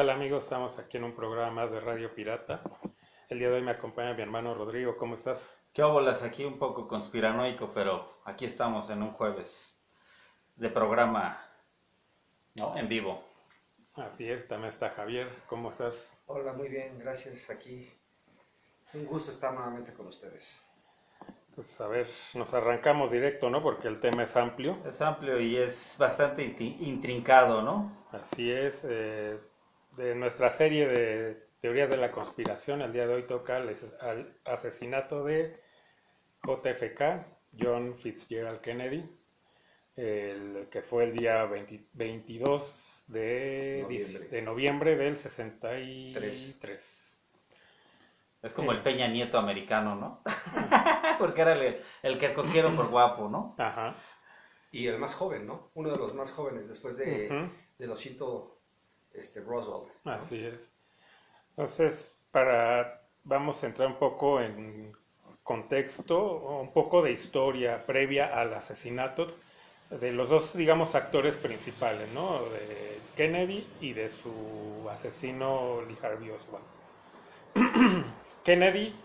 ¿Qué 0.00 0.06
tal 0.06 0.16
amigos? 0.16 0.44
Estamos 0.44 0.78
aquí 0.78 0.96
en 0.96 1.04
un 1.04 1.12
programa 1.12 1.50
más 1.50 1.70
de 1.70 1.78
Radio 1.78 2.14
Pirata. 2.14 2.62
El 3.28 3.38
día 3.38 3.50
de 3.50 3.56
hoy 3.56 3.62
me 3.62 3.72
acompaña 3.72 4.14
mi 4.14 4.22
hermano 4.22 4.54
Rodrigo. 4.54 4.96
¿Cómo 4.96 5.14
estás? 5.14 5.50
¿Qué 5.74 5.82
óbolas? 5.82 6.22
Aquí 6.22 6.42
un 6.46 6.58
poco 6.58 6.88
conspiranoico, 6.88 7.70
pero 7.74 8.06
aquí 8.24 8.46
estamos 8.46 8.88
en 8.88 9.02
un 9.02 9.10
jueves 9.10 9.78
de 10.56 10.70
programa, 10.70 11.44
¿no? 12.54 12.78
En 12.78 12.88
vivo. 12.88 13.22
Así 13.94 14.26
es, 14.30 14.48
también 14.48 14.70
está 14.70 14.88
Javier. 14.88 15.28
¿Cómo 15.46 15.68
estás? 15.68 16.18
Hola, 16.24 16.54
muy 16.54 16.70
bien, 16.70 16.98
gracias. 16.98 17.50
Aquí 17.50 17.86
un 18.94 19.04
gusto 19.04 19.30
estar 19.30 19.52
nuevamente 19.52 19.92
con 19.92 20.06
ustedes. 20.06 20.64
Pues 21.54 21.78
a 21.78 21.88
ver, 21.88 22.08
nos 22.32 22.54
arrancamos 22.54 23.12
directo, 23.12 23.50
¿no? 23.50 23.62
Porque 23.62 23.88
el 23.88 24.00
tema 24.00 24.22
es 24.22 24.34
amplio. 24.34 24.78
Es 24.86 25.02
amplio 25.02 25.38
y 25.38 25.58
es 25.58 25.96
bastante 25.98 26.42
intrincado, 26.42 27.60
¿no? 27.60 28.06
Así 28.12 28.50
es. 28.50 28.80
eh, 28.84 29.38
de 29.96 30.14
nuestra 30.14 30.50
serie 30.50 30.86
de 30.88 31.46
teorías 31.60 31.90
de 31.90 31.96
la 31.96 32.10
conspiración, 32.10 32.82
el 32.82 32.92
día 32.92 33.06
de 33.06 33.14
hoy 33.14 33.22
toca 33.26 33.58
el 33.58 33.76
asesinato 34.44 35.24
de 35.24 35.60
JFK, 36.44 37.26
John 37.58 37.94
Fitzgerald 37.96 38.60
Kennedy, 38.60 39.04
el 39.96 40.68
que 40.70 40.82
fue 40.82 41.04
el 41.04 41.16
día 41.16 41.44
20 41.44 41.88
22 41.92 43.04
de 43.08 43.80
Noviembre. 43.82 44.28
de 44.28 44.42
noviembre 44.42 44.96
del 44.96 45.16
63. 45.16 47.16
Es 48.42 48.54
como 48.54 48.70
Sí. 48.70 48.78
el 48.78 48.82
Peña 48.82 49.06
Nieto 49.08 49.36
americano, 49.38 49.96
¿no? 49.96 50.22
Porque 51.18 51.42
era 51.42 51.52
el, 51.52 51.82
el 52.02 52.18
que 52.18 52.26
escogieron 52.26 52.74
por 52.74 52.88
guapo, 52.88 53.28
¿no? 53.28 53.54
Ajá. 53.58 53.94
Y 54.72 54.86
el 54.86 54.98
más 54.98 55.14
joven, 55.14 55.46
¿no? 55.46 55.70
Uno 55.74 55.90
de 55.90 55.98
los 55.98 56.14
más 56.14 56.32
jóvenes 56.32 56.68
después 56.68 56.96
de, 56.96 57.26
Ujú. 57.26 57.52
del 57.78 57.90
osito 57.90 58.59
este, 59.14 59.40
Roswell. 59.40 59.90
Así 60.04 60.44
es. 60.44 60.74
Entonces, 61.50 62.20
para 62.30 63.02
vamos 63.24 63.62
a 63.62 63.66
entrar 63.68 63.88
un 63.88 63.98
poco 63.98 64.40
en 64.40 64.92
contexto, 65.42 66.60
un 66.60 66.72
poco 66.72 67.02
de 67.02 67.12
historia 67.12 67.86
previa 67.86 68.38
al 68.40 68.54
asesinato 68.54 69.26
de 69.90 70.12
los 70.12 70.30
dos, 70.30 70.56
digamos, 70.56 70.94
actores 70.94 71.36
principales, 71.36 72.08
¿no? 72.10 72.48
De 72.50 73.10
Kennedy 73.14 73.76
y 73.80 73.92
de 73.94 74.08
su 74.10 74.86
asesino 74.90 75.82
Lee 75.82 75.98
Harvey 76.02 76.30
Oswald. 76.30 76.66
Kennedy, 78.42 79.04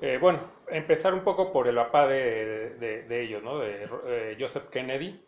eh, 0.00 0.18
bueno, 0.20 0.40
empezar 0.68 1.14
un 1.14 1.24
poco 1.24 1.52
por 1.52 1.68
el 1.68 1.76
papá 1.76 2.06
de, 2.08 2.70
de- 2.78 3.02
de 3.04 3.22
ellos, 3.22 3.42
¿no? 3.42 3.58
De 3.58 3.88
eh, 4.06 4.36
Joseph 4.38 4.68
Kennedy, 4.70 5.24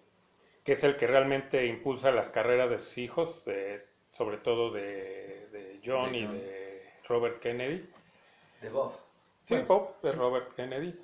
que 0.64 0.72
es 0.72 0.84
el 0.84 0.96
que 0.96 1.06
realmente 1.06 1.66
impulsa 1.66 2.10
las 2.12 2.30
carreras 2.30 2.70
de 2.70 2.80
sus 2.80 2.98
hijos, 2.98 3.44
eh, 3.48 3.84
sobre 4.14 4.38
todo 4.38 4.70
de, 4.72 5.48
de 5.52 5.80
John 5.84 6.12
De 6.12 6.18
y 6.18 6.26
John. 6.26 6.32
de 6.32 6.94
Robert 7.08 7.40
Kennedy. 7.40 7.90
De 8.60 8.68
Bob. 8.68 8.92
Sí, 9.44 9.58
Bueno, 9.58 9.66
Bob, 9.66 10.00
de 10.02 10.12
Robert 10.12 10.54
Kennedy. 10.54 10.94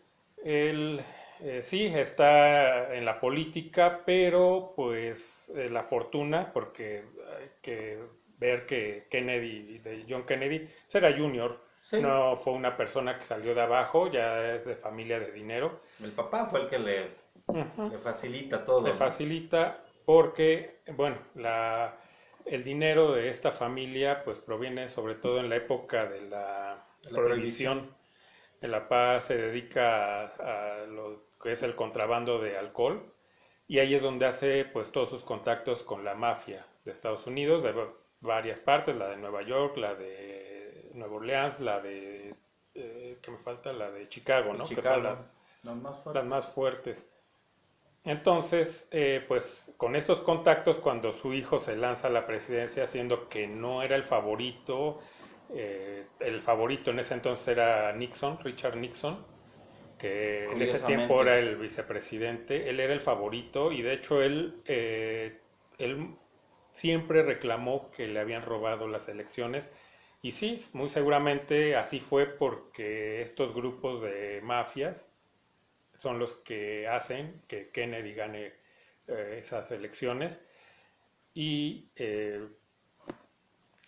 Él 0.44 1.04
eh, 1.41 1.62
sí 1.62 1.87
está 1.87 2.94
en 2.94 3.04
la 3.04 3.21
política, 3.21 4.03
pero 4.06 4.72
pues 4.76 5.53
eh, 5.56 5.69
la 5.71 5.84
fortuna, 5.84 6.53
porque 6.53 7.04
hay 7.38 7.50
que 7.62 7.98
ver 8.38 8.66
que 8.66 9.06
Kennedy, 9.10 9.78
de 9.78 10.06
John 10.09 10.25
Kennedy, 10.25 10.60
pues, 10.60 10.94
era 10.94 11.16
junior, 11.16 11.60
Sí. 11.82 11.97
no 11.98 12.37
fue 12.38 12.53
una 12.54 12.77
persona 12.77 13.19
que 13.19 13.25
salió 13.27 13.54
de 13.54 13.62
abajo, 13.62 14.10
ya 14.10 14.54
es 14.54 14.65
de 14.66 14.77
familia 14.77 15.19
de 15.21 15.32
dinero. 15.32 15.81
El 16.03 16.12
papá 16.12 16.47
fue 16.47 16.62
el 16.62 16.69
que 16.69 16.78
le, 16.78 17.10
le 17.91 17.98
facilita 17.98 18.65
todo. 18.65 18.87
Le 18.87 18.94
¿no? 18.94 18.97
facilita 18.97 19.84
porque, 20.04 20.81
bueno, 20.97 21.19
la, 21.34 21.97
el 22.47 22.65
dinero 22.65 23.12
de 23.12 23.28
esta 23.31 23.53
familia 23.53 24.23
pues 24.25 24.39
proviene 24.39 24.89
sobre 24.89 25.15
todo 25.15 25.41
en 25.41 25.49
la 25.49 25.56
época 25.56 26.06
de 26.06 26.23
la, 26.23 26.84
La 27.03 27.11
prohibición. 27.11 27.91
El 28.61 28.71
papá 28.73 29.21
se 29.21 29.37
dedica 29.37 30.25
a, 30.27 30.83
a 30.83 30.87
lo 30.87 31.23
que 31.43 31.53
es 31.53 31.62
el 31.62 31.75
contrabando 31.77 32.39
de 32.41 32.59
alcohol 32.59 33.03
y 33.69 33.78
ahí 33.78 33.95
es 33.95 34.03
donde 34.03 34.27
hace 34.27 34.65
pues 34.67 34.93
todos 34.93 35.11
sus 35.11 35.25
contactos 35.25 35.83
con 35.84 36.05
la 36.05 36.15
mafia 36.15 36.67
de 36.84 36.93
Estados 36.93 37.27
Unidos, 37.27 37.62
de 37.62 37.73
va- 37.73 37.93
varias 38.21 38.61
partes, 38.61 38.97
la 38.97 39.09
de 39.09 39.17
Nueva 39.17 39.43
York, 39.43 39.77
la 39.78 39.95
de 39.95 40.91
Nueva 40.95 41.17
Orleans, 41.17 41.61
la 41.61 41.81
de, 41.81 42.34
eh, 42.75 43.19
¿qué 43.22 43.31
me 43.31 43.39
falta? 43.39 43.72
La 43.72 43.91
de 43.91 44.09
Chicago, 44.09 44.53
¿no? 44.55 44.71
Que 44.75 44.83
son 44.83 44.84
Chicago, 44.84 45.03
las, 45.03 45.33
los 45.62 45.77
más 45.77 46.03
fuertes. 46.03 46.15
las 46.22 46.25
más 46.31 46.47
fuertes. 46.49 47.12
Entonces, 48.05 48.88
eh, 48.93 49.22
pues 49.28 49.75
con 49.77 49.94
estos 49.94 50.22
contactos, 50.22 50.78
cuando 50.78 51.12
su 51.12 51.34
hijo 51.34 51.59
se 51.59 51.77
lanza 51.77 52.09
a 52.09 52.11
la 52.11 52.27
presidencia, 52.27 52.87
siendo 52.87 53.28
que 53.28 53.47
no 53.47 53.83
era 53.83 53.97
el 53.97 54.05
favorito, 54.05 55.00
eh, 55.55 56.06
el 56.21 56.41
favorito 56.41 56.91
en 56.91 57.00
ese 57.00 57.15
entonces 57.15 57.49
era 57.49 57.93
Nixon, 57.93 58.39
Richard 58.43 58.77
Nixon, 58.77 59.19
que 59.99 60.50
en 60.50 60.62
ese 60.62 60.81
tiempo 60.81 61.21
era 61.21 61.39
el 61.39 61.56
vicepresidente, 61.56 62.71
él 62.71 62.81
era 62.81 62.94
el 62.94 63.00
favorito 63.00 63.71
y 63.71 63.83
de 63.83 63.93
hecho 63.94 64.22
él, 64.22 64.62
eh, 64.65 65.39
él 65.78 66.16
siempre 66.72 67.22
reclamó 67.22 67.91
que 67.91 68.09
le 68.09 68.21
habían 68.21 68.43
robado 68.43 68.89
las 68.89 69.09
elecciones. 69.10 69.71
Y 70.22 70.33
sí, 70.33 70.56
muy 70.72 70.89
seguramente 70.89 71.77
así 71.77 72.00
fue 72.00 72.27
porque 72.27 73.22
estos 73.22 73.55
grupos 73.55 74.03
de 74.03 74.41
mafias 74.43 75.09
son 76.00 76.19
los 76.19 76.37
que 76.38 76.88
hacen 76.88 77.43
que 77.47 77.69
Kennedy 77.71 78.15
gane 78.15 78.55
eh, 79.06 79.38
esas 79.41 79.71
elecciones. 79.71 80.43
Y 81.34 81.91
eh, 81.94 82.49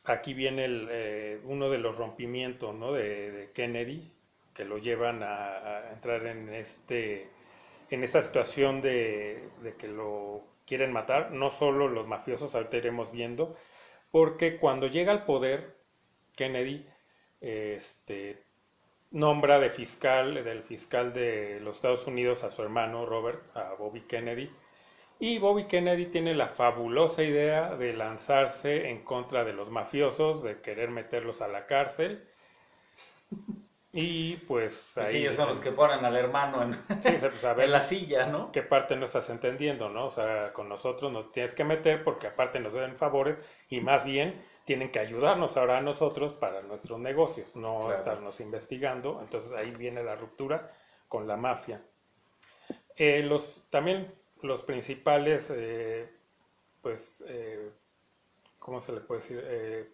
aquí 0.04 0.34
viene 0.34 0.66
eh, 0.68 1.40
uno 1.44 1.70
de 1.70 1.78
los 1.78 1.96
rompimientos 1.96 2.74
¿no? 2.74 2.92
de, 2.92 3.50
Kennedy 3.54 4.12
que 4.52 4.66
lo 4.66 4.76
llevan 4.76 5.22
a, 5.22 5.56
a 5.56 5.92
entrar 5.92 6.26
en 6.26 6.52
este 6.52 7.30
en 7.90 8.04
esta 8.04 8.22
situación 8.22 8.82
de, 8.82 9.48
de 9.62 9.74
que 9.76 9.88
lo 9.88 10.44
quieren 10.66 10.92
matar, 10.92 11.32
no 11.32 11.50
solo 11.50 11.88
los 11.88 12.06
mafiosos, 12.06 12.54
ahorita 12.54 12.78
iremos 12.78 13.12
viendo, 13.12 13.54
porque 14.10 14.56
cuando 14.58 14.86
llega 14.86 15.12
al 15.12 15.24
poder, 15.26 15.76
Kennedy 16.34 16.86
este, 17.40 18.42
nombra 19.12 19.58
de 19.60 19.70
fiscal, 19.70 20.42
del 20.44 20.62
fiscal 20.62 21.12
de 21.12 21.60
los 21.60 21.76
Estados 21.76 22.06
Unidos 22.06 22.44
a 22.44 22.50
su 22.50 22.62
hermano 22.62 23.06
Robert, 23.06 23.40
a 23.56 23.74
Bobby 23.78 24.02
Kennedy, 24.02 24.50
y 25.18 25.38
Bobby 25.38 25.66
Kennedy 25.66 26.06
tiene 26.06 26.34
la 26.34 26.48
fabulosa 26.48 27.22
idea 27.22 27.76
de 27.76 27.92
lanzarse 27.92 28.88
en 28.90 29.04
contra 29.04 29.44
de 29.44 29.52
los 29.52 29.70
mafiosos, 29.70 30.42
de 30.42 30.60
querer 30.60 30.90
meterlos 30.90 31.42
a 31.42 31.48
la 31.48 31.66
cárcel. 31.66 32.26
Y 33.94 34.36
pues 34.48 34.96
ahí 34.96 35.06
sí, 35.06 35.18
ellos 35.18 35.34
son 35.34 35.48
los 35.48 35.60
que 35.60 35.70
ponen 35.70 36.02
al 36.04 36.16
hermano 36.16 36.62
en, 36.62 36.72
"Sí, 37.02 37.10
pues, 37.20 37.44
a 37.44 37.52
ver, 37.52 37.66
en 37.66 37.72
la 37.72 37.80
silla, 37.80 38.26
¿no? 38.26 38.50
qué 38.50 38.62
parte 38.62 38.96
no 38.96 39.04
estás 39.04 39.28
entendiendo, 39.28 39.90
¿no? 39.90 40.06
O 40.06 40.10
sea, 40.10 40.52
con 40.54 40.68
nosotros 40.68 41.12
nos 41.12 41.30
tienes 41.30 41.54
que 41.54 41.62
meter 41.62 42.02
porque 42.02 42.26
aparte 42.26 42.58
nos 42.58 42.72
deben 42.72 42.96
favores 42.96 43.38
y 43.68 43.80
más 43.80 44.04
bien 44.04 44.40
tienen 44.64 44.90
que 44.90 44.98
ayudarnos 45.00 45.56
ahora 45.56 45.78
a 45.78 45.80
nosotros 45.80 46.34
para 46.34 46.62
nuestros 46.62 46.98
negocios, 47.00 47.56
no 47.56 47.80
Claro. 47.80 47.94
estarnos 47.94 48.40
investigando. 48.40 49.20
Entonces 49.20 49.52
ahí 49.52 49.70
viene 49.72 50.02
la 50.02 50.14
ruptura 50.16 50.72
con 51.08 51.26
la 51.26 51.36
mafia. 51.36 51.82
Eh, 52.96 53.22
los, 53.22 53.68
también 53.70 54.14
los 54.42 54.62
principales, 54.62 55.52
eh, 55.54 56.08
pues, 56.80 57.24
eh, 57.26 57.70
¿cómo 58.58 58.80
se 58.80 58.92
le 58.92 59.00
puede 59.00 59.20
decir? 59.20 59.92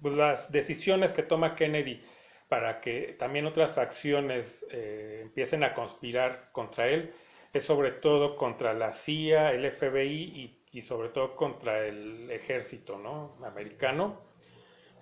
Pues 0.00 0.14
las 0.14 0.52
decisiones 0.52 1.12
que 1.12 1.22
toma 1.22 1.56
Kennedy 1.56 2.02
para 2.48 2.80
que 2.80 3.16
también 3.18 3.46
otras 3.46 3.72
facciones 3.74 4.66
empiecen 4.70 5.64
a 5.64 5.74
conspirar 5.74 6.50
contra 6.52 6.88
él 6.88 7.12
es 7.52 7.64
sobre 7.64 7.92
todo 7.92 8.36
contra 8.36 8.74
la 8.74 8.92
CIA, 8.92 9.52
el 9.52 9.70
FBI 9.70 10.22
y, 10.34 10.57
y 10.78 10.82
sobre 10.82 11.10
todo 11.10 11.36
contra 11.36 11.86
el 11.86 12.30
ejército 12.30 12.98
¿no? 12.98 13.36
americano. 13.44 14.20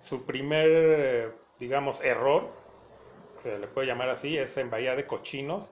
Su 0.01 0.25
primer, 0.25 0.69
eh, 0.69 1.31
digamos, 1.59 2.03
error, 2.03 2.51
se 3.37 3.57
le 3.57 3.67
puede 3.67 3.87
llamar 3.87 4.09
así, 4.09 4.37
es 4.37 4.57
en 4.57 4.69
Bahía 4.69 4.95
de 4.95 5.07
Cochinos, 5.07 5.71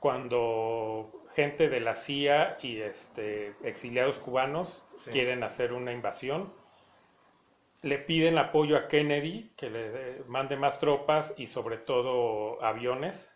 cuando 0.00 1.24
gente 1.34 1.68
de 1.68 1.80
la 1.80 1.94
CIA 1.96 2.58
y 2.62 2.80
este, 2.80 3.54
exiliados 3.62 4.18
cubanos 4.18 4.86
Sí. 4.94 5.10
quieren 5.10 5.42
hacer 5.44 5.72
una 5.72 5.92
invasión 5.92 6.52
le 7.82 7.98
piden 7.98 8.38
apoyo 8.38 8.76
a 8.76 8.86
Kennedy, 8.86 9.52
que 9.56 9.68
le 9.68 9.86
eh, 9.88 10.22
mande 10.28 10.56
más 10.56 10.78
tropas 10.78 11.34
y 11.36 11.48
sobre 11.48 11.78
todo 11.78 12.62
aviones. 12.62 13.28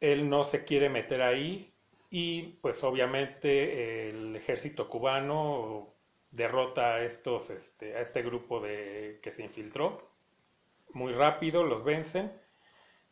Él 0.00 0.28
no 0.28 0.44
se 0.44 0.64
quiere 0.64 0.88
meter 0.88 1.22
ahí 1.22 1.72
y 2.10 2.42
pues 2.62 2.82
obviamente 2.84 4.10
el 4.10 4.36
ejército 4.36 4.88
cubano 4.88 5.94
derrota 6.30 6.94
a 6.96 7.04
estos, 7.04 7.50
este, 7.50 7.96
a 7.96 8.00
este 8.00 8.22
grupo 8.22 8.60
de 8.60 9.20
que 9.22 9.30
se 9.30 9.44
infiltró 9.44 10.10
muy 10.92 11.12
rápido, 11.12 11.64
los 11.64 11.84
vencen 11.84 12.32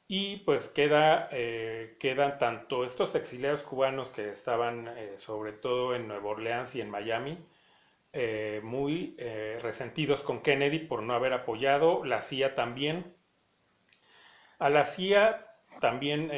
y 0.08 0.38
pues 0.38 0.68
queda, 0.68 1.28
eh, 1.32 1.96
quedan 1.98 2.38
tanto 2.38 2.84
estos 2.84 3.14
exiliados 3.14 3.62
cubanos 3.62 4.10
que 4.10 4.30
estaban 4.30 4.88
eh, 4.88 5.14
sobre 5.18 5.52
todo 5.52 5.94
en 5.94 6.06
Nueva 6.08 6.28
Orleans 6.30 6.74
y 6.76 6.80
en 6.80 6.90
Miami, 6.90 7.38
eh, 8.12 8.60
muy 8.62 9.16
resentidos 9.60 10.22
con 10.22 10.42
Kennedy 10.42 10.78
por 10.80 11.02
no 11.02 11.14
haber 11.14 11.32
apoyado, 11.32 12.04
la 12.04 12.22
CIA 12.22 12.54
también. 12.54 13.14
A 14.58 14.70
la 14.70 14.86
CIA 14.86 15.46
también 15.80 16.30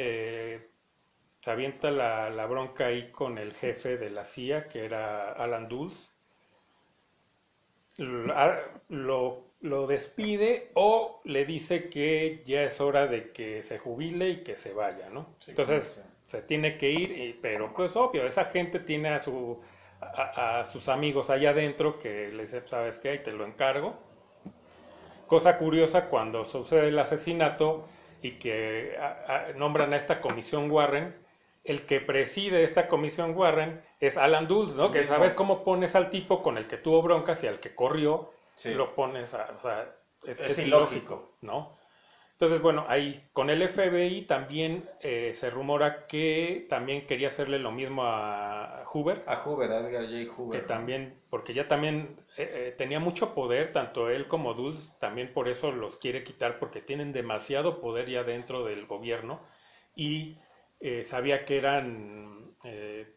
se 1.41 1.51
avienta 1.51 1.91
la, 1.91 2.29
la 2.29 2.45
bronca 2.47 2.87
ahí 2.87 3.11
con 3.11 3.37
el 3.37 3.53
jefe 3.53 3.97
de 3.97 4.09
la 4.09 4.23
CIA, 4.25 4.67
que 4.69 4.85
era 4.85 5.33
Alan 5.33 5.67
Dulles. 5.69 6.13
Lo, 8.89 9.43
lo 9.61 9.87
despide 9.87 10.71
o 10.73 11.21
le 11.25 11.45
dice 11.45 11.89
que 11.89 12.41
ya 12.45 12.63
es 12.63 12.79
hora 12.81 13.07
de 13.07 13.31
que 13.31 13.61
se 13.63 13.77
jubile 13.79 14.29
y 14.29 14.43
que 14.43 14.55
se 14.57 14.73
vaya, 14.73 15.09
¿no? 15.09 15.35
Sí, 15.39 15.51
Entonces 15.51 15.95
claro. 15.95 16.09
se 16.25 16.41
tiene 16.41 16.77
que 16.77 16.89
ir, 16.91 17.11
y- 17.11 17.33
pero 17.33 17.73
pues 17.73 17.95
obvio, 17.95 18.25
esa 18.25 18.45
gente 18.45 18.79
tiene 18.79 19.09
a, 19.09 19.19
su, 19.19 19.59
a, 20.01 20.59
a 20.61 20.65
sus 20.65 20.87
amigos 20.89 21.29
allá 21.29 21.51
adentro 21.51 21.97
que 21.99 22.29
le 22.29 22.43
dice, 22.43 22.61
¿sabes 22.67 22.99
qué? 22.99 23.09
Ahí 23.09 23.19
te 23.23 23.31
lo 23.31 23.45
encargo. 23.45 23.95
Cosa 25.27 25.57
curiosa 25.57 26.09
cuando 26.09 26.43
sucede 26.45 26.87
el 26.89 26.99
asesinato 26.99 27.87
y 28.21 28.31
que 28.39 28.97
a- 28.99 29.47
a- 29.49 29.53
nombran 29.53 29.93
a 29.93 29.97
esta 29.97 30.21
comisión 30.21 30.69
Warren, 30.71 31.15
el 31.63 31.85
que 31.85 31.99
preside 32.01 32.63
esta 32.63 32.87
comisión 32.87 33.35
Warren 33.35 33.81
es 33.99 34.17
Alan 34.17 34.47
Dulles, 34.47 34.75
¿no? 34.75 34.91
Que 34.91 35.01
es 35.01 35.07
saber 35.07 35.35
cómo 35.35 35.63
pones 35.63 35.95
al 35.95 36.09
tipo 36.09 36.41
con 36.41 36.57
el 36.57 36.67
que 36.67 36.77
tuvo 36.77 37.01
broncas 37.01 37.43
y 37.43 37.47
al 37.47 37.59
que 37.59 37.75
corrió, 37.75 38.31
Sí. 38.55 38.73
lo 38.73 38.93
pones 38.95 39.33
a, 39.33 39.51
o 39.55 39.59
sea, 39.59 39.95
es, 40.25 40.39
Es 40.41 40.51
es 40.57 40.65
ilógico. 40.67 41.31
¿no? 41.41 41.77
Entonces, 42.33 42.61
bueno, 42.61 42.85
ahí 42.87 43.21
con 43.33 43.49
el 43.49 43.61
FBI 43.67 44.21
también 44.21 44.89
eh, 45.01 45.31
se 45.33 45.49
rumora 45.49 46.07
que 46.07 46.65
también 46.69 47.05
quería 47.05 47.27
hacerle 47.27 47.59
lo 47.59 47.71
mismo 47.71 48.03
a 48.05 48.83
Hoover, 48.85 49.23
A 49.27 49.35
Hoover, 49.37 49.71
a 49.71 49.79
Edgar 49.79 50.03
J. 50.05 50.09
que 50.11 50.25
Hoover. 50.29 50.65
también, 50.67 51.21
porque 51.29 51.53
ya 51.53 51.67
también 51.67 52.15
eh, 52.37 52.49
eh, 52.69 52.75
tenía 52.77 53.01
mucho 53.01 53.33
poder, 53.33 53.73
tanto 53.73 54.09
él 54.09 54.27
como 54.29 54.53
Dulles, 54.53 54.95
también 54.99 55.33
por 55.33 55.49
eso 55.49 55.71
los 55.73 55.97
quiere 55.97 56.23
quitar, 56.23 56.59
porque 56.59 56.79
tienen 56.81 57.11
demasiado 57.11 57.81
poder 57.81 58.09
ya 58.09 58.23
dentro 58.23 58.63
del 58.63 58.85
gobierno 58.85 59.41
y 59.95 60.37
eh, 60.79 61.03
sabía 61.03 61.45
que 61.45 61.57
eran... 61.57 62.55
eh, 62.63 63.07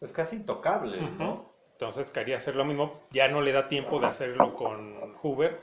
Es 0.00 0.12
casi 0.12 0.36
intocable, 0.36 0.98
¿no? 1.18 1.50
Entonces 1.72 2.10
quería 2.10 2.36
hacer 2.36 2.56
lo 2.56 2.64
mismo, 2.64 3.00
ya 3.10 3.28
no 3.28 3.40
le 3.40 3.52
da 3.52 3.68
tiempo 3.68 3.98
de 4.00 4.06
hacerlo 4.06 4.54
con 4.54 5.14
Hoover, 5.22 5.60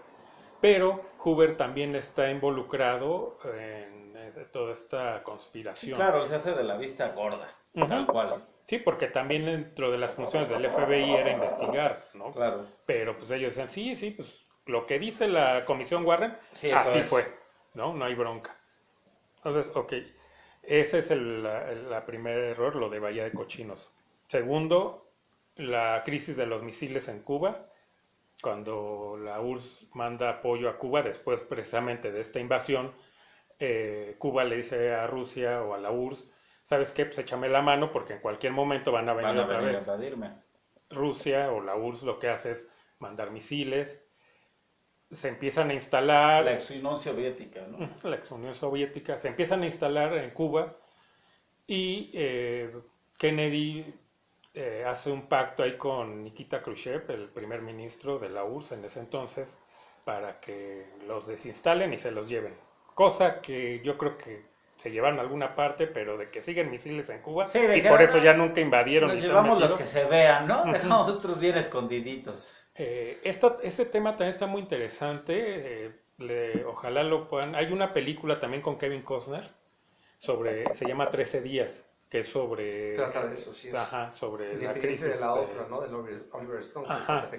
pero 0.62 1.00
Hoover 1.19 1.57
también 1.57 1.95
está 1.95 2.31
involucrado 2.31 3.38
en 3.45 4.13
eh, 4.18 4.48
toda 4.51 4.74
esta 4.74 5.18
Sí, 5.19 5.24
conspiración. 5.24 5.95
claro, 5.98 6.25
se 6.25 6.36
hace 6.36 6.54
de 6.54 6.63
la 6.63 6.75
vista 6.78 7.10
gorda, 7.10 7.54
tal 7.74 8.07
cual. 8.07 8.33
Sí, 8.66 8.80
porque 8.80 9.07
también 9.07 9.45
dentro 9.45 9.92
de 9.92 9.98
las 10.00 10.12
funciones 10.12 10.50
del 10.50 10.66
FBI 10.66 11.13
era 11.13 11.31
investigar, 11.31 12.04
¿no? 12.16 12.31
Claro. 12.33 12.66
Pero 12.88 13.16
pues 13.18 13.30
ellos 13.31 13.50
decían, 13.56 13.68
sí, 13.68 13.95
sí, 13.95 14.10
pues 14.12 14.45
lo 14.66 14.86
que 14.88 14.98
dice 15.00 15.28
la 15.28 15.63
comisión 15.66 16.04
Warren, 16.04 16.36
Sí, 16.51 16.72
así 16.72 16.98
es. 17.00 17.10
fue, 17.10 17.24
¿no? 17.75 17.94
No 17.94 18.04
hay 18.06 18.16
bronca. 18.16 18.57
Entonces, 19.38 19.72
ok, 19.75 19.94
ese 20.68 21.00
es 21.00 21.12
el, 21.12 21.44
la, 21.44 21.72
la 21.72 22.06
primer 22.06 22.38
error, 22.40 22.75
lo 22.75 22.90
de 22.90 23.00
Bahía 23.00 23.24
de 23.24 23.34
Cochinos. 23.34 23.92
Segundo, 24.28 25.10
la 25.56 26.04
crisis 26.06 26.38
de 26.38 26.46
los 26.46 26.64
misiles 26.64 27.08
en 27.08 27.22
Cuba, 27.24 27.68
cuando 28.42 29.18
la 29.19 29.42
URSS 29.42 29.88
manda 29.94 30.30
apoyo 30.30 30.69
a 30.69 30.78
Cuba 30.78 31.02
después 31.02 31.42
precisamente 31.42 32.12
de 32.12 32.22
esta 32.22 32.40
invasión, 32.40 32.94
eh, 33.60 34.16
Cuba 34.19 34.44
le 34.44 34.58
dice 34.58 34.94
a 34.94 35.08
Rusia 35.08 35.64
o 35.64 35.74
a 35.74 35.78
la 35.80 35.92
URSS, 35.92 36.31
¿sabes 36.64 36.92
qué? 36.94 37.06
Pues 37.06 37.18
échame 37.19 37.50
la 37.50 37.62
mano 37.62 37.92
porque 37.92 38.14
en 38.14 38.19
cualquier 38.22 38.54
momento 38.54 38.92
van 38.92 39.10
a 39.10 39.14
venir 39.14 39.36
Van 39.36 39.40
a 39.40 39.44
otra 39.44 39.58
venir 39.58 39.75
a 39.75 39.80
vez. 39.80 39.81
invadirme. 39.81 40.31
Rusia 40.90 41.52
o 41.52 41.62
la 41.62 41.75
URSS 41.75 42.04
lo 42.04 42.19
que 42.19 42.30
hace 42.30 42.52
es 42.52 42.69
mandar 43.00 43.31
misiles, 43.31 44.06
se 45.12 45.30
empiezan 45.30 45.69
a 45.69 45.74
instalar, 45.74 46.44
La 46.44 46.54
ex 46.54 46.69
Unión 46.71 47.00
Soviética, 47.00 47.62
¿no? 47.68 47.89
la 48.09 48.15
ex 48.18 48.30
Unión 48.31 48.56
Soviética, 48.56 49.18
se 49.18 49.30
empiezan 49.30 49.63
a 49.63 49.65
instalar 49.65 50.13
en 50.18 50.31
Cuba 50.31 50.75
y 51.65 52.12
eh, 52.13 52.74
Kennedy 53.18 53.86
eh, 54.54 54.83
hace 54.88 55.12
un 55.12 55.27
pacto 55.27 55.63
ahí 55.63 55.77
con 55.77 56.24
Nikita 56.24 56.62
Khrushchev, 56.62 57.09
el 57.12 57.30
primer 57.30 57.62
ministro 57.62 58.19
de 58.19 58.30
la 58.30 58.44
URSS 58.44 58.71
en 58.74 58.86
ese 58.86 59.00
entonces, 59.00 59.62
para 60.06 60.39
que 60.39 60.86
los 61.07 61.27
desinstalen 61.27 61.94
y 61.94 61.98
se 61.98 62.12
los 62.12 62.30
lleven. 62.30 62.56
Cosa 62.95 63.42
que 63.42 63.81
yo 63.83 63.98
creo 63.98 64.18
que 64.18 64.45
se 64.77 64.92
llevaron 64.92 65.19
a 65.19 65.21
alguna 65.24 65.56
parte, 65.56 65.88
pero 65.88 66.18
de 66.18 66.30
que 66.30 66.42
siguen 66.42 66.69
misiles 66.71 67.09
en 67.09 67.21
Cuba 67.21 67.45
Sí, 67.45 67.59
y 67.59 67.81
por 67.81 68.01
eso 68.01 68.18
"Ah, 68.18 68.24
ya 68.24 68.33
nunca 68.33 68.62
invadieron. 68.62 69.09
Nos 69.09 69.21
llevamos 69.24 69.59
los 69.59 69.71
metido". 69.71 69.77
que 69.77 69.86
se 69.86 70.06
vean, 70.06 70.48
¿no? 70.48 70.65
Dejamos 70.65 71.09
otros 71.09 71.39
bien 71.39 71.57
escondiditos. 71.57 72.67
Eh, 72.77 73.18
esto, 73.24 73.59
ese 73.63 73.85
tema 73.85 74.12
también 74.12 74.29
está 74.29 74.47
muy 74.47 74.62
interesante. 74.62 75.85
eh, 75.85 75.91
le- 76.18 76.65
ojalá 76.65 77.03
lo 77.03 77.27
puedan. 77.27 77.56
Hay 77.56 77.71
una 77.71 77.94
película 77.94 78.39
también 78.39 78.62
con 78.62 78.77
Kevin 78.77 79.01
Costner 79.03 79.50
sobre, 80.19 80.74
se 80.74 80.88
llama 80.88 81.09
13 81.12 81.41
días, 81.41 81.85
que 82.09 82.19
es 82.19 82.27
sobre, 82.27 82.95
Trata 82.95 83.27
de 83.27 83.35
eso, 83.35 83.53
sí 83.53 83.69
es. 83.69 83.75
ajá, 83.75 84.12
sobre 84.12 84.62
la 84.63 84.74
crisis. 84.74 85.01
de 85.06 85.19
la 85.19 85.33
de- 85.33 85.39
otra, 85.41 85.68
¿no? 85.69 85.81
Del 85.81 85.94
Oliver, 85.95 86.59
Stone, 86.59 86.88
que 86.88 86.94
es 86.94 87.00
Ajá. 87.00 87.29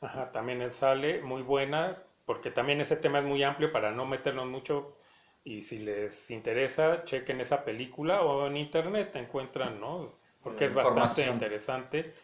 Ajá, 0.00 0.32
también 0.32 0.62
él 0.62 0.72
sale, 0.72 1.20
muy 1.22 1.42
buena, 1.42 2.02
porque 2.26 2.50
también 2.50 2.80
ese 2.80 2.96
tema 2.96 3.20
es 3.20 3.24
muy 3.24 3.42
amplio 3.44 3.70
para 3.72 3.92
no 3.92 4.04
meternos 4.06 4.46
mucho. 4.46 4.96
Y 5.44 5.62
si 5.62 5.78
les 5.78 6.30
interesa, 6.30 7.04
chequen 7.04 7.40
esa 7.40 7.64
película 7.64 8.22
o 8.22 8.46
en 8.46 8.56
internet 8.56 9.14
encuentran, 9.16 9.80
¿no? 9.80 10.12
Porque 10.42 10.66
es 10.66 10.74
bastante 10.74 11.26
interesante. 11.28 12.14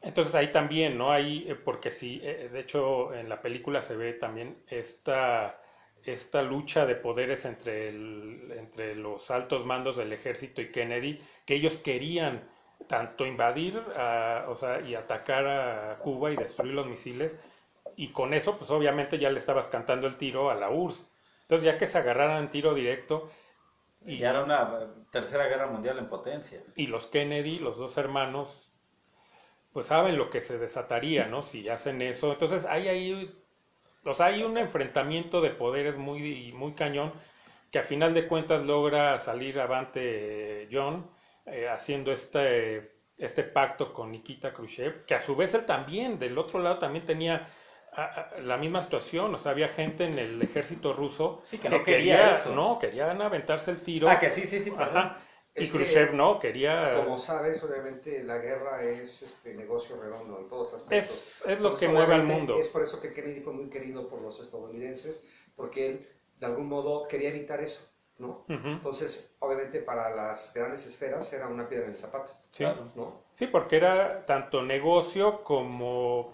Entonces 0.00 0.34
ahí 0.34 0.52
también, 0.52 0.96
¿no? 0.96 1.10
Hay, 1.12 1.44
eh, 1.48 1.54
porque 1.56 1.90
sí, 1.90 2.20
eh, 2.22 2.48
de 2.52 2.60
hecho 2.60 3.12
en 3.14 3.28
la 3.28 3.42
película 3.42 3.82
se 3.82 3.96
ve 3.96 4.12
también 4.12 4.62
esta, 4.68 5.60
esta 6.04 6.42
lucha 6.42 6.86
de 6.86 6.94
poderes 6.94 7.44
entre, 7.44 7.88
el- 7.88 8.52
entre 8.56 8.94
los 8.94 9.30
altos 9.30 9.66
mandos 9.66 9.96
del 9.96 10.12
ejército 10.12 10.60
y 10.62 10.70
Kennedy, 10.70 11.20
que 11.44 11.54
ellos 11.56 11.78
querían 11.78 12.48
tanto 12.86 13.26
invadir 13.26 13.76
a- 13.96 14.46
o 14.48 14.54
sea, 14.54 14.80
y 14.80 14.94
atacar 14.94 15.46
a 15.46 15.98
Cuba 15.98 16.30
y 16.30 16.36
destruir 16.36 16.74
los 16.74 16.86
misiles, 16.86 17.36
y 17.96 18.08
con 18.08 18.34
eso, 18.34 18.56
pues 18.58 18.70
obviamente 18.70 19.18
ya 19.18 19.30
le 19.30 19.38
estabas 19.40 19.68
cantando 19.68 20.06
el 20.06 20.16
tiro 20.16 20.50
a 20.50 20.54
la 20.54 20.70
URSS. 20.70 21.06
Entonces 21.42 21.64
ya 21.66 21.78
que 21.78 21.86
se 21.88 21.98
agarraran 21.98 22.44
en 22.44 22.50
tiro 22.50 22.74
directo, 22.74 23.28
Y 24.04 24.18
ya 24.18 24.30
era 24.30 24.42
una 24.42 24.62
eh, 24.82 24.86
tercera 25.12 25.46
guerra 25.46 25.68
mundial 25.68 25.98
en 25.98 26.08
potencia. 26.08 26.60
y 26.74 26.86
los 26.86 27.06
Kennedy, 27.08 27.58
los 27.58 27.76
dos 27.76 27.98
hermanos, 27.98 28.67
pues 29.78 29.86
saben 29.86 30.18
lo 30.18 30.28
que 30.28 30.40
se 30.40 30.58
desataría, 30.58 31.26
¿no? 31.26 31.42
Si 31.42 31.68
hacen 31.68 32.02
eso. 32.02 32.32
Entonces 32.32 32.64
hay 32.66 32.88
ahí, 32.88 33.32
o 34.04 34.14
sea, 34.14 34.26
hay 34.26 34.42
un 34.42 34.58
enfrentamiento 34.58 35.40
de 35.40 35.50
poderes 35.50 35.96
muy, 35.98 36.52
muy 36.52 36.74
cañón 36.74 37.12
que 37.70 37.78
a 37.78 37.84
final 37.84 38.14
de 38.14 38.26
cuentas 38.26 38.64
logra 38.64 39.18
salir 39.18 39.60
avante 39.60 40.64
eh, 40.64 40.68
John 40.72 41.08
eh, 41.46 41.68
haciendo 41.68 42.12
este, 42.12 42.92
este 43.18 43.44
pacto 43.44 43.92
con 43.94 44.10
Nikita 44.12 44.52
Khrushchev, 44.52 45.04
que 45.06 45.14
a 45.14 45.20
su 45.20 45.36
vez 45.36 45.54
él 45.54 45.66
también, 45.66 46.18
del 46.18 46.38
otro 46.38 46.60
lado, 46.60 46.78
también 46.78 47.06
tenía 47.06 47.48
a- 47.92 48.04
a- 48.04 48.40
la 48.40 48.56
misma 48.56 48.82
situación, 48.82 49.34
o 49.34 49.38
sea, 49.38 49.52
había 49.52 49.68
gente 49.68 50.04
en 50.04 50.18
el 50.18 50.42
ejército 50.42 50.92
ruso 50.92 51.40
Sí, 51.42 51.58
que 51.58 51.68
no 51.68 51.82
quería 51.84 52.30
eso. 52.30 52.54
no, 52.54 52.78
querían 52.78 53.20
aventarse 53.22 53.70
el 53.70 53.82
tiro. 53.82 54.08
Ah, 54.08 54.18
que 54.18 54.30
sí, 54.30 54.46
sí, 54.46 54.60
sí, 54.60 54.70
perdón. 54.70 55.12
Y 55.62 55.66
que- 55.66 55.78
Khrushchev 55.78 56.14
no, 56.14 56.38
quería... 56.38 56.94
Como 56.94 57.18
sabes, 57.18 57.62
obviamente 57.62 58.22
la 58.24 58.38
guerra 58.38 58.82
es 58.82 59.22
este 59.22 59.54
negocio 59.54 60.00
redondo 60.00 60.38
en 60.38 60.48
todos 60.48 60.74
aspectos. 60.74 61.10
Es, 61.16 61.40
es 61.40 61.46
lo 61.46 61.52
Entonces, 61.52 61.80
que 61.88 61.94
mueve 61.94 62.14
al 62.14 62.24
mundo. 62.24 62.58
Es 62.58 62.68
por 62.68 62.82
eso 62.82 63.00
que 63.00 63.12
Kennedy 63.12 63.40
fue 63.40 63.52
muy 63.52 63.68
querido 63.68 64.08
por 64.08 64.20
los 64.22 64.40
estadounidenses, 64.40 65.22
porque 65.56 65.86
él 65.86 66.08
de 66.38 66.46
algún 66.46 66.68
modo 66.68 67.08
quería 67.08 67.30
evitar 67.30 67.60
eso, 67.60 67.82
¿no? 68.18 68.44
Entonces, 68.48 69.34
obviamente 69.40 69.80
para 69.80 70.10
las 70.14 70.52
grandes 70.54 70.86
esferas 70.86 71.32
era 71.32 71.48
una 71.48 71.68
piedra 71.68 71.86
en 71.86 71.92
el 71.92 71.96
zapato, 71.98 72.32
Sí. 72.52 72.64
Claro. 72.64 72.88
¿no? 72.94 73.12
Sí, 73.34 73.46
porque 73.48 73.76
era 73.76 74.24
tanto 74.24 74.62
negocio 74.62 75.42
como 75.42 76.32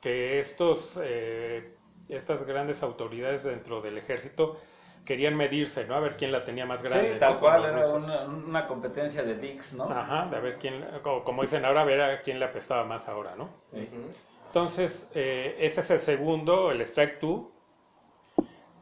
que 0.00 0.40
estos, 0.40 0.98
eh, 1.02 1.74
estas 2.08 2.44
grandes 2.44 2.82
autoridades 2.82 3.44
dentro 3.44 3.80
del 3.80 3.98
ejército 3.98 4.56
querían 5.04 5.36
medirse, 5.36 5.84
¿no? 5.86 5.94
A 5.96 6.00
ver 6.00 6.16
quién 6.16 6.32
la 6.32 6.44
tenía 6.44 6.66
más 6.66 6.82
grande. 6.82 7.14
Sí, 7.14 7.18
tal 7.18 7.34
¿no? 7.34 7.40
cual, 7.40 7.64
era 7.64 7.88
una, 7.88 8.24
una 8.24 8.66
competencia 8.66 9.22
de 9.22 9.34
dicks, 9.38 9.74
¿no? 9.74 9.84
Ajá, 9.90 10.26
de 10.30 10.36
a 10.36 10.40
ver 10.40 10.58
quién, 10.58 10.84
como, 11.02 11.24
como 11.24 11.42
dicen 11.42 11.64
ahora, 11.64 11.82
a 11.82 11.84
ver 11.84 12.00
a 12.00 12.20
quién 12.22 12.38
le 12.38 12.44
apestaba 12.46 12.84
más 12.84 13.08
ahora, 13.08 13.34
¿no? 13.36 13.48
Sí. 13.72 13.78
Ujú. 13.80 14.10
Entonces, 14.46 15.08
eh, 15.14 15.56
ese 15.60 15.80
es 15.80 15.90
el 15.90 16.00
segundo, 16.00 16.70
el 16.70 16.80
Strike 16.82 17.20
2. 17.20 17.46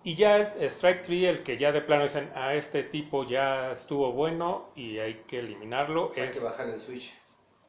Y 0.03 0.15
ya 0.15 0.37
el 0.37 0.71
Strike 0.71 1.03
3, 1.05 1.25
el 1.25 1.43
que 1.43 1.57
ya 1.59 1.73
de 1.73 1.81
plano 1.83 2.03
dicen, 2.05 2.31
a 2.35 2.55
este 2.55 2.83
tipo 2.83 3.25
ya 3.27 3.73
estuvo 3.73 4.13
bueno 4.13 4.73
y 4.75 4.99
hay 4.99 5.25
que 5.27 5.39
eliminarlo, 5.39 6.13
Hay 6.17 6.25
es 6.25 6.37
que 6.39 6.45
bajar 6.45 6.69
el 6.69 6.79
switch. 6.79 7.15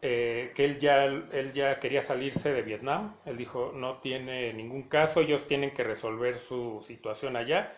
eh, 0.01 0.51
que 0.55 0.65
él 0.65 0.79
ya, 0.79 1.05
él 1.05 1.51
ya 1.53 1.79
quería 1.79 2.01
salirse 2.01 2.51
de 2.53 2.62
Vietnam. 2.63 3.15
Él 3.25 3.38
dijo, 3.38 3.72
no 3.75 4.00
tiene 4.00 4.53
ningún 4.53 4.84
caso, 4.84 5.22
ellos 5.22 5.48
tienen 5.48 5.74
que 5.74 5.84
resolver 5.84 6.38
su 6.39 6.81
situación 6.84 7.36
allá. 7.36 7.72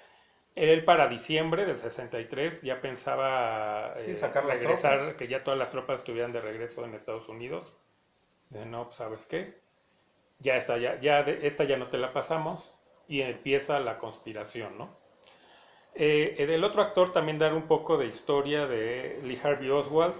Él 0.56 0.84
para 0.86 1.08
diciembre 1.10 1.66
del 1.66 1.78
63 1.80 2.62
ya 2.64 2.82
pensaba 2.82 3.94
Sí, 3.98 4.12
eh, 4.12 4.16
sacar 4.16 4.46
las 4.46 4.60
regresar, 4.60 4.62
tropas. 4.62 5.18
que 5.18 5.28
ya 5.28 5.44
todas 5.44 5.60
las 5.60 5.72
tropas 5.72 6.00
estuvieran 6.02 6.32
de 6.34 6.42
regreso 6.42 6.86
en 6.86 6.94
Estados 6.96 7.30
Unidos. 7.30 7.74
De 8.50 8.66
no, 8.66 8.86
pues, 8.86 8.96
¿sabes 8.96 9.26
qué? 9.26 9.62
ya 10.40 10.58
está, 10.58 10.78
ya, 10.78 11.00
ya 11.00 11.24
de- 11.24 11.48
esta 11.48 11.64
ya 11.64 11.78
no 11.78 11.88
te 11.90 11.98
la 11.98 12.14
pasamos 12.14 12.78
y 13.08 13.22
empieza 13.22 13.80
la 13.80 13.98
conspiración, 14.00 14.78
¿no? 14.78 15.00
Eh, 15.96 16.36
eh, 16.40 16.46
del 16.48 16.64
otro 16.64 16.82
actor 16.82 17.12
también 17.14 17.40
dar 17.40 17.54
un 17.54 17.68
poco 17.68 17.98
de 17.98 18.08
historia 18.08 18.66
de 18.68 19.20
Lee 19.24 19.40
Harvey 19.44 19.70
Oswald, 19.70 20.16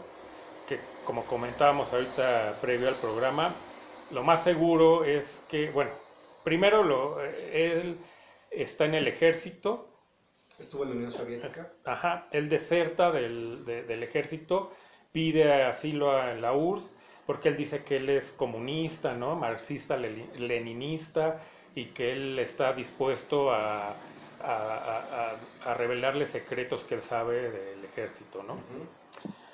que 0.66 0.92
como 1.04 1.28
comentábamos 1.28 1.94
ahorita 1.94 2.60
previo 2.62 2.90
al 2.90 3.00
programa, 3.00 3.68
lo 4.10 4.24
más 4.24 4.44
seguro 4.44 5.06
es 5.06 5.46
que, 5.50 5.72
bueno, 5.72 5.92
primero 6.44 6.84
lo, 6.84 7.24
eh, 7.24 7.74
él 7.82 8.06
está 8.52 8.86
en 8.86 8.96
el 8.96 9.08
ejército, 9.08 9.93
Estuvo 10.64 10.84
en 10.84 10.90
la 10.90 10.96
Unión 10.96 11.12
Soviética. 11.12 11.72
Ajá, 11.86 12.28
él 12.32 12.50
deserta 12.50 13.12
del, 13.12 13.66
de- 13.66 13.84
del 13.84 14.04
ejército, 14.04 14.72
pide 15.12 15.64
asilo 15.64 16.18
en 16.28 16.42
la 16.42 16.54
URSS, 16.54 16.96
porque 17.26 17.50
él 17.50 17.58
dice 17.58 17.84
que 17.84 17.98
él 17.98 18.10
es 18.10 18.32
comunista, 18.32 19.14
¿no? 19.14 19.36
Marxista, 19.36 19.98
leninista, 19.98 21.40
y 21.76 21.86
que 21.88 22.12
él 22.14 22.40
está 22.40 22.74
dispuesto 22.74 23.52
a, 23.52 23.90
a, 23.92 23.96
a- 24.42 25.32
a- 25.66 25.72
a 25.72 25.74
revelarle 25.74 26.26
secretos 26.26 26.84
que 26.86 26.96
él 26.96 27.02
sabe 27.02 27.52
del 27.52 27.84
ejército, 27.86 28.44
¿no? 28.44 28.58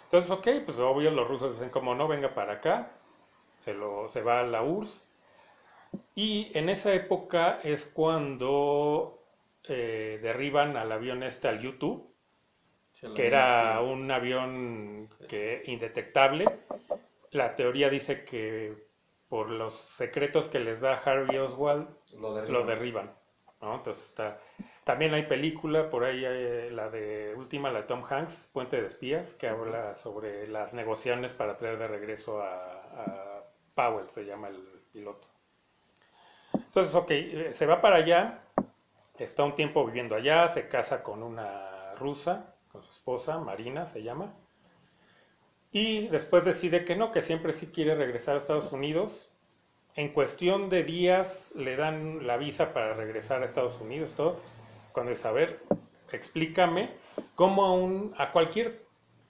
Entonces, 0.05 0.31
ok, 0.31 0.47
pues 0.65 0.79
obvio 0.79 1.11
los 1.11 1.27
rusos 1.27 1.53
dicen 1.53 1.69
como 1.69 1.93
no, 1.95 2.07
venga 2.07 2.33
para 2.33 2.53
acá, 2.53 2.91
se, 3.59 3.73
lo, 3.73 4.09
se 4.11 4.21
va 4.21 4.41
a 4.41 4.43
la 4.43 4.63
URSS. 4.63 5.03
Y 6.15 6.51
en 6.57 6.69
esa 6.69 6.93
época 6.93 7.59
es 7.63 7.85
cuando 7.85 9.18
eh, 9.69 10.19
derriban 10.21 10.77
al 10.77 10.91
avión 10.91 11.23
este 11.23 11.47
al 11.47 11.61
YouTube, 11.61 12.13
que 13.15 13.27
era 13.27 13.81
un 13.81 14.09
avión 14.11 15.09
que 15.27 15.63
indetectable. 15.65 16.45
La 17.31 17.55
teoría 17.55 17.89
dice 17.89 18.23
que 18.25 18.73
por 19.29 19.49
los 19.49 19.75
secretos 19.75 20.49
que 20.49 20.59
les 20.59 20.81
da 20.81 20.95
Harvey 20.95 21.37
Oswald, 21.37 21.87
Lo 22.13 22.33
derriban. 22.33 22.53
lo 22.53 22.65
derriban. 22.65 23.11
¿no? 23.61 23.75
Entonces 23.75 24.09
está. 24.09 24.39
También 24.83 25.13
hay 25.13 25.23
película, 25.23 25.89
por 25.89 26.03
ahí 26.03 26.25
hay 26.25 26.69
la 26.71 26.89
de 26.89 27.33
última, 27.37 27.71
la 27.71 27.81
de 27.81 27.87
Tom 27.87 28.03
Hanks, 28.09 28.49
Puente 28.53 28.81
de 28.81 28.87
Espías, 28.87 29.35
que 29.35 29.47
habla 29.47 29.93
sobre 29.95 30.47
las 30.47 30.73
negociaciones 30.73 31.33
para 31.33 31.57
traer 31.57 31.77
de 31.77 31.87
regreso 31.87 32.41
a, 32.41 32.81
a 33.03 33.43
Powell, 33.75 34.09
se 34.09 34.25
llama 34.25 34.47
el 34.49 34.57
piloto. 34.91 35.27
Entonces, 36.53 36.95
ok, 36.95 37.11
eh, 37.11 37.49
se 37.53 37.65
va 37.65 37.81
para 37.81 37.97
allá, 37.97 38.39
está 39.19 39.43
un 39.43 39.55
tiempo 39.55 39.85
viviendo 39.85 40.15
allá, 40.15 40.47
se 40.47 40.67
casa 40.67 41.03
con 41.03 41.23
una 41.23 41.93
rusa, 41.95 42.55
con 42.71 42.83
su 42.83 42.91
esposa, 42.91 43.39
Marina 43.39 43.85
se 43.85 44.03
llama, 44.03 44.33
y 45.71 46.07
después 46.07 46.45
decide 46.45 46.83
que 46.85 46.95
no, 46.95 47.11
que 47.11 47.21
siempre 47.21 47.53
sí 47.53 47.67
quiere 47.67 47.95
regresar 47.95 48.35
a 48.35 48.39
Estados 48.39 48.71
Unidos. 48.71 49.31
En 49.95 50.13
cuestión 50.13 50.69
de 50.69 50.83
días 50.83 51.51
le 51.55 51.75
dan 51.75 52.25
la 52.25 52.37
visa 52.37 52.73
para 52.73 52.93
regresar 52.93 53.41
a 53.41 53.45
Estados 53.45 53.79
Unidos, 53.81 54.11
todo. 54.15 54.37
Cuando 54.93 55.11
dice, 55.11 55.27
a 55.27 55.31
ver, 55.31 55.59
explícame 56.11 56.89
cómo 57.35 57.65
a, 57.65 57.73
un, 57.73 58.13
a 58.17 58.31
cualquier 58.31 58.81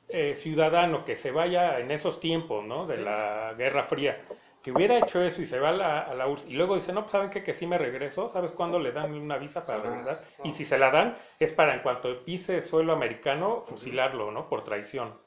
eh, 0.07 0.33
ciudadano 0.35 1.03
que 1.05 1.15
se 1.15 1.31
vaya 1.31 1.79
en 1.79 1.91
esos 1.91 2.19
tiempos, 2.19 2.65
¿no? 2.65 2.85
De 2.85 2.97
Sí. 2.97 3.03
la 3.03 3.53
Guerra 3.57 3.83
Fría, 3.83 4.25
que 4.63 4.71
hubiera 4.71 4.97
hecho 4.97 5.23
eso 5.23 5.41
y 5.41 5.45
se 5.45 5.59
va 5.59 5.69
a 5.69 5.73
la, 5.73 5.99
a 6.01 6.13
la 6.13 6.27
URSS 6.27 6.49
y 6.49 6.53
luego 6.53 6.75
dice, 6.75 6.91
no, 6.93 7.01
pues 7.01 7.11
saben 7.13 7.29
qué? 7.29 7.43
que 7.43 7.53
sí 7.53 7.65
me 7.65 7.77
regreso, 7.77 8.29
¿sabes 8.29 8.51
cuándo 8.51 8.77
le 8.79 8.91
dan 8.91 9.13
una 9.13 9.37
visa 9.37 9.65
para 9.65 9.79
regresar? 9.81 10.21
Y 10.43 10.51
si 10.51 10.65
se 10.65 10.77
la 10.77 10.91
dan, 10.91 11.15
es 11.39 11.51
para 11.53 11.73
en 11.73 11.81
cuanto 11.81 12.23
pise 12.25 12.61
suelo 12.61 12.93
americano, 12.93 13.61
fusilarlo, 13.61 14.31
¿no? 14.31 14.49
Por 14.49 14.63
traición. 14.63 15.17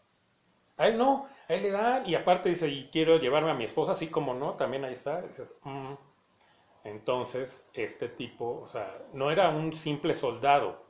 A 0.77 0.89
él 0.89 0.99
no, 0.99 1.27
a 1.49 1.55
él 1.55 1.62
le 1.62 1.71
dan, 1.71 2.07
y 2.09 2.15
aparte 2.15 2.49
dice, 2.49 2.69
y 2.69 2.89
quiero 2.91 3.19
llevarme 3.19 3.51
a 3.51 3.55
mi 3.55 3.65
esposa, 3.65 3.93
así 3.93 4.09
como 4.09 4.35
no, 4.35 4.55
también 4.55 4.85
ahí 4.85 4.95
está. 4.95 5.23
Dices, 5.23 5.59
"Mm". 5.62 5.95
Entonces, 6.85 7.69
este 7.75 8.09
tipo, 8.09 8.61
o 8.62 8.69
sea, 8.69 8.99
no 9.12 9.31
era 9.31 9.49
un 9.51 9.73
simple 9.73 10.15
soldado, 10.15 10.83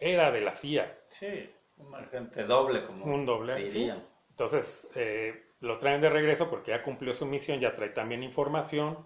era 0.00 0.30
de 0.32 0.40
la 0.40 0.52
CIA, 0.52 0.98
Sí, 1.08 1.48
un 1.78 1.94
agente 1.94 2.44
doble, 2.44 2.84
como 2.84 3.04
un 3.04 3.24
doble. 3.24 3.54
dirían. 3.56 4.04
Entonces, 4.30 4.90
eh, 4.94 5.44
lo 5.60 5.78
traen 5.78 6.00
de 6.00 6.10
regreso 6.10 6.48
porque 6.50 6.70
ya 6.72 6.82
cumplió 6.82 7.12
su 7.12 7.26
misión, 7.26 7.60
ya 7.60 7.74
trae 7.74 7.88
también 7.90 8.22
información, 8.22 8.98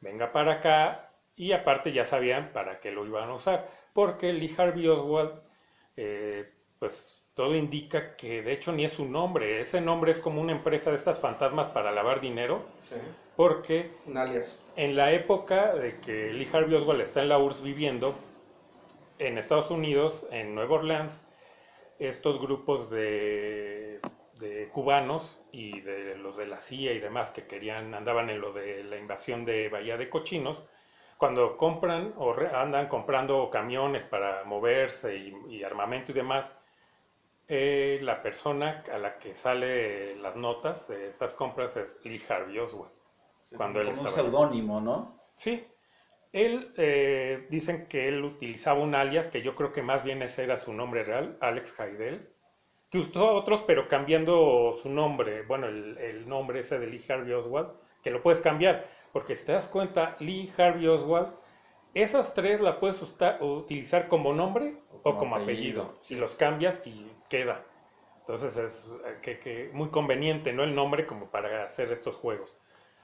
venga 0.00 0.32
para 0.32 0.52
acá, 0.54 1.10
y 1.36 1.52
aparte 1.52 1.92
ya 1.92 2.04
sabían 2.04 2.52
para 2.52 2.80
qué 2.80 2.90
lo 2.90 3.06
iban 3.06 3.28
a 3.30 3.34
usar, 3.34 3.68
porque 3.92 4.32
Lee 4.32 4.54
Harvey 4.56 4.86
Oswald, 4.88 5.40
eh, 5.96 6.50
pues 6.78 7.20
todo 7.34 7.54
indica 7.56 8.14
que 8.16 8.42
de 8.42 8.52
hecho 8.52 8.72
ni 8.72 8.84
es 8.84 8.92
su 8.92 9.06
nombre, 9.06 9.60
ese 9.60 9.80
nombre 9.80 10.12
es 10.12 10.18
como 10.18 10.40
una 10.40 10.52
empresa 10.52 10.90
de 10.90 10.96
estas 10.96 11.18
fantasmas 11.18 11.68
para 11.68 11.90
lavar 11.92 12.20
dinero, 12.20 12.64
Sí. 12.78 12.94
porque 13.36 13.90
Un 14.06 14.16
alias. 14.16 14.64
en 14.76 14.94
la 14.96 15.10
época 15.12 15.74
de 15.74 15.98
que 16.00 16.32
Lee 16.32 16.48
Harvey 16.52 16.74
Oswald 16.76 17.00
está 17.00 17.22
en 17.22 17.28
la 17.30 17.38
URSS 17.38 17.62
viviendo, 17.64 18.14
en 19.18 19.38
Estados 19.38 19.70
Unidos, 19.70 20.26
en 20.30 20.54
Nueva 20.54 20.74
Orleans, 20.76 21.20
estos 21.98 22.40
grupos 22.40 22.90
de, 22.90 24.00
de 24.38 24.68
cubanos 24.70 25.40
y 25.52 25.80
de 25.80 26.16
los 26.16 26.36
de 26.36 26.46
la 26.46 26.58
CIA 26.60 26.92
y 26.92 26.98
demás 27.00 27.30
que 27.30 27.46
querían, 27.46 27.94
andaban 27.94 28.30
en 28.30 28.40
lo 28.40 28.52
de 28.52 28.84
la 28.84 28.96
invasión 28.96 29.44
de 29.44 29.68
Bahía 29.68 29.96
de 29.96 30.08
Cochinos, 30.10 30.64
cuando 31.18 31.56
compran 31.56 32.12
o 32.16 32.32
re- 32.32 32.50
andan 32.54 32.88
comprando 32.88 33.48
camiones 33.50 34.04
para 34.06 34.44
moverse 34.44 35.16
y, 35.16 35.32
y 35.48 35.62
armamento 35.62 36.12
y 36.12 36.14
demás, 36.14 36.56
eh, 37.48 37.98
la 38.02 38.22
persona 38.22 38.82
a 38.92 38.98
la 38.98 39.18
que 39.18 39.34
sale 39.34 40.14
las 40.16 40.36
notas 40.36 40.88
de 40.88 41.08
estas 41.08 41.34
compras 41.34 41.76
es 41.76 41.98
Lee 42.04 42.20
Harvey 42.28 42.58
Oswald. 42.58 42.92
Sí, 43.48 43.56
Cuando 43.56 43.80
él 43.80 43.90
un 43.98 44.06
estaba 44.06 44.20
ahí. 44.20 44.32
seudónimo, 44.32 44.80
¿no? 44.80 44.96
Sí, 45.36 45.64
él, 46.32 46.72
eh, 46.76 47.46
dicen 47.50 47.88
que 47.88 48.08
él 48.08 48.24
utilizaba 48.24 48.80
un 48.80 48.94
alias, 48.96 49.28
que 49.28 49.42
yo 49.42 49.54
creo 49.56 49.72
que 49.72 49.82
más 49.82 50.04
bien 50.04 50.22
ese 50.22 50.44
era 50.44 50.56
su 50.56 50.72
nombre 50.74 51.04
real, 51.04 51.36
Alex 51.40 51.78
Haidel, 51.80 52.33
que 52.94 53.00
usó 53.00 53.34
otros, 53.34 53.62
pero 53.66 53.88
cambiando 53.88 54.76
su 54.80 54.88
nombre, 54.88 55.42
bueno, 55.42 55.66
el, 55.66 55.98
el 55.98 56.28
nombre 56.28 56.60
ese 56.60 56.78
de 56.78 56.86
Lee 56.86 57.04
Harvey 57.08 57.32
Oswald, 57.32 57.70
que 58.04 58.10
lo 58.12 58.22
puedes 58.22 58.40
cambiar, 58.40 58.86
porque 59.12 59.34
si 59.34 59.44
te 59.46 59.52
das 59.52 59.68
cuenta, 59.68 60.16
Lee 60.20 60.52
Harvey 60.56 60.86
Oswald, 60.86 61.28
esas 61.94 62.34
tres 62.34 62.60
la 62.60 62.78
puedes 62.78 63.02
usta- 63.02 63.38
utilizar 63.40 64.06
como 64.08 64.32
nombre 64.32 64.76
o 64.92 65.02
como, 65.02 65.18
como 65.18 65.36
apellido, 65.36 65.82
apellido, 65.82 65.96
si 66.02 66.14
los 66.14 66.36
cambias 66.36 66.80
y 66.86 67.10
queda. 67.28 67.62
Entonces 68.20 68.56
es 68.56 68.90
eh, 69.06 69.18
que, 69.22 69.38
que 69.40 69.70
muy 69.72 69.88
conveniente, 69.88 70.52
¿no? 70.52 70.62
El 70.64 70.74
nombre 70.76 71.04
como 71.06 71.26
para 71.30 71.64
hacer 71.64 71.90
estos 71.92 72.16
juegos. 72.16 72.56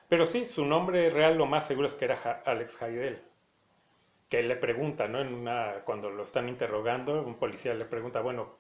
Pero 0.09 0.27
sí, 0.27 0.47
su 0.47 0.65
nombre 0.67 1.11
real 1.11 1.37
lo 1.37 1.47
más 1.47 1.67
seguro 1.67 1.89
es 1.89 1.95
que 1.95 2.05
era 2.07 2.17
Ja- 2.17 2.43
Alex 2.47 2.81
Haidel. 2.83 3.23
Que 4.31 4.43
le 4.43 4.57
pregunta, 4.57 5.09
¿no? 5.09 5.21
En 5.21 5.35
una, 5.35 5.83
cuando 5.85 6.11
lo 6.11 6.23
están 6.23 6.49
interrogando, 6.49 7.23
un 7.23 7.35
policía 7.39 7.75
le 7.75 7.85
pregunta, 7.85 8.21
bueno, 8.21 8.57
¿qué- 8.57 8.60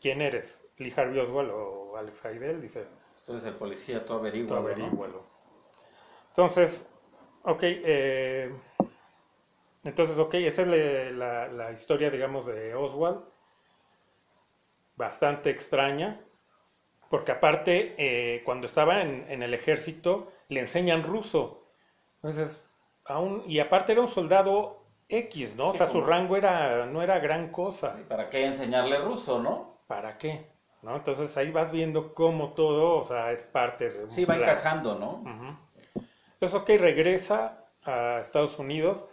¿quién 0.00 0.22
eres? 0.22 0.66
¿Lee 0.78 0.92
Harvey 0.96 1.18
Oswald 1.20 1.50
o 1.52 1.96
Alex 1.96 2.24
Haidel? 2.24 2.60
Dice, 2.62 2.86
Tú 3.26 3.32
eres 3.32 3.44
el 3.46 3.54
policía, 3.54 4.04
tú 4.04 4.14
averigua. 4.14 4.48
tú 4.48 4.54
averígualo. 4.56 5.22
Entonces, 6.30 6.86
ok, 7.44 7.60
eh, 7.62 8.50
entonces, 9.84 10.18
ok, 10.18 10.34
esa 10.34 10.62
es 10.62 10.68
la, 10.68 10.76
la- 11.12 11.48
la 11.48 11.72
historia, 11.72 12.10
digamos, 12.10 12.46
de 12.46 12.74
Oswald. 12.74 13.20
Bastante 14.96 15.50
extraña, 15.50 16.20
porque 17.10 17.32
aparte, 17.32 17.94
eh, 17.98 18.42
cuando 18.44 18.66
estaba 18.66 19.02
en, 19.02 19.30
en 19.30 19.42
el 19.42 19.54
ejército, 19.54 20.32
le 20.48 20.60
enseñan 20.60 21.04
ruso. 21.04 21.66
Entonces, 22.16 22.68
aún, 23.06 23.44
y 23.46 23.60
aparte 23.60 23.92
era 23.92 24.02
un 24.02 24.08
soldado 24.08 24.83
X, 25.08 25.56
¿no? 25.56 25.70
Sí, 25.70 25.76
o 25.76 25.78
sea, 25.78 25.86
su 25.86 26.00
rango 26.00 26.36
era, 26.36 26.86
no 26.86 27.02
era 27.02 27.18
gran 27.18 27.50
cosa. 27.50 27.98
¿Para 28.08 28.28
qué 28.30 28.46
enseñarle 28.46 28.98
ruso, 28.98 29.40
no? 29.40 29.80
¿Para 29.86 30.16
qué? 30.18 30.46
¿No? 30.82 30.96
Entonces 30.96 31.36
ahí 31.36 31.50
vas 31.50 31.72
viendo 31.72 32.14
cómo 32.14 32.52
todo, 32.52 32.98
o 32.98 33.04
sea, 33.04 33.32
es 33.32 33.42
parte 33.42 33.88
de 33.88 34.04
un 34.04 34.10
Sí, 34.10 34.24
va 34.24 34.36
plan. 34.36 34.50
encajando, 34.50 34.98
¿no? 34.98 35.12
Ujú. 35.22 35.56
Entonces, 36.34 36.54
ok, 36.60 36.68
regresa 36.80 37.64
a 37.84 38.18
Estados 38.20 38.58
Unidos 38.58 39.06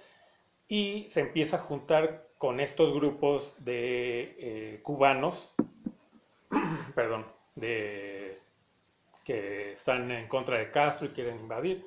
y 0.67 1.07
se 1.09 1.21
empieza 1.21 1.57
a 1.57 1.59
juntar 1.59 2.27
con 2.37 2.59
estos 2.59 2.93
grupos 2.93 3.63
de 3.63 4.35
eh, 4.39 4.79
cubanos, 4.83 5.53
perdón, 6.95 7.25
de 7.55 8.41
que 9.23 9.71
están 9.71 10.09
en 10.11 10.27
contra 10.27 10.57
de 10.57 10.71
Castro 10.71 11.07
y 11.07 11.11
quieren 11.11 11.39
invadir. 11.39 11.85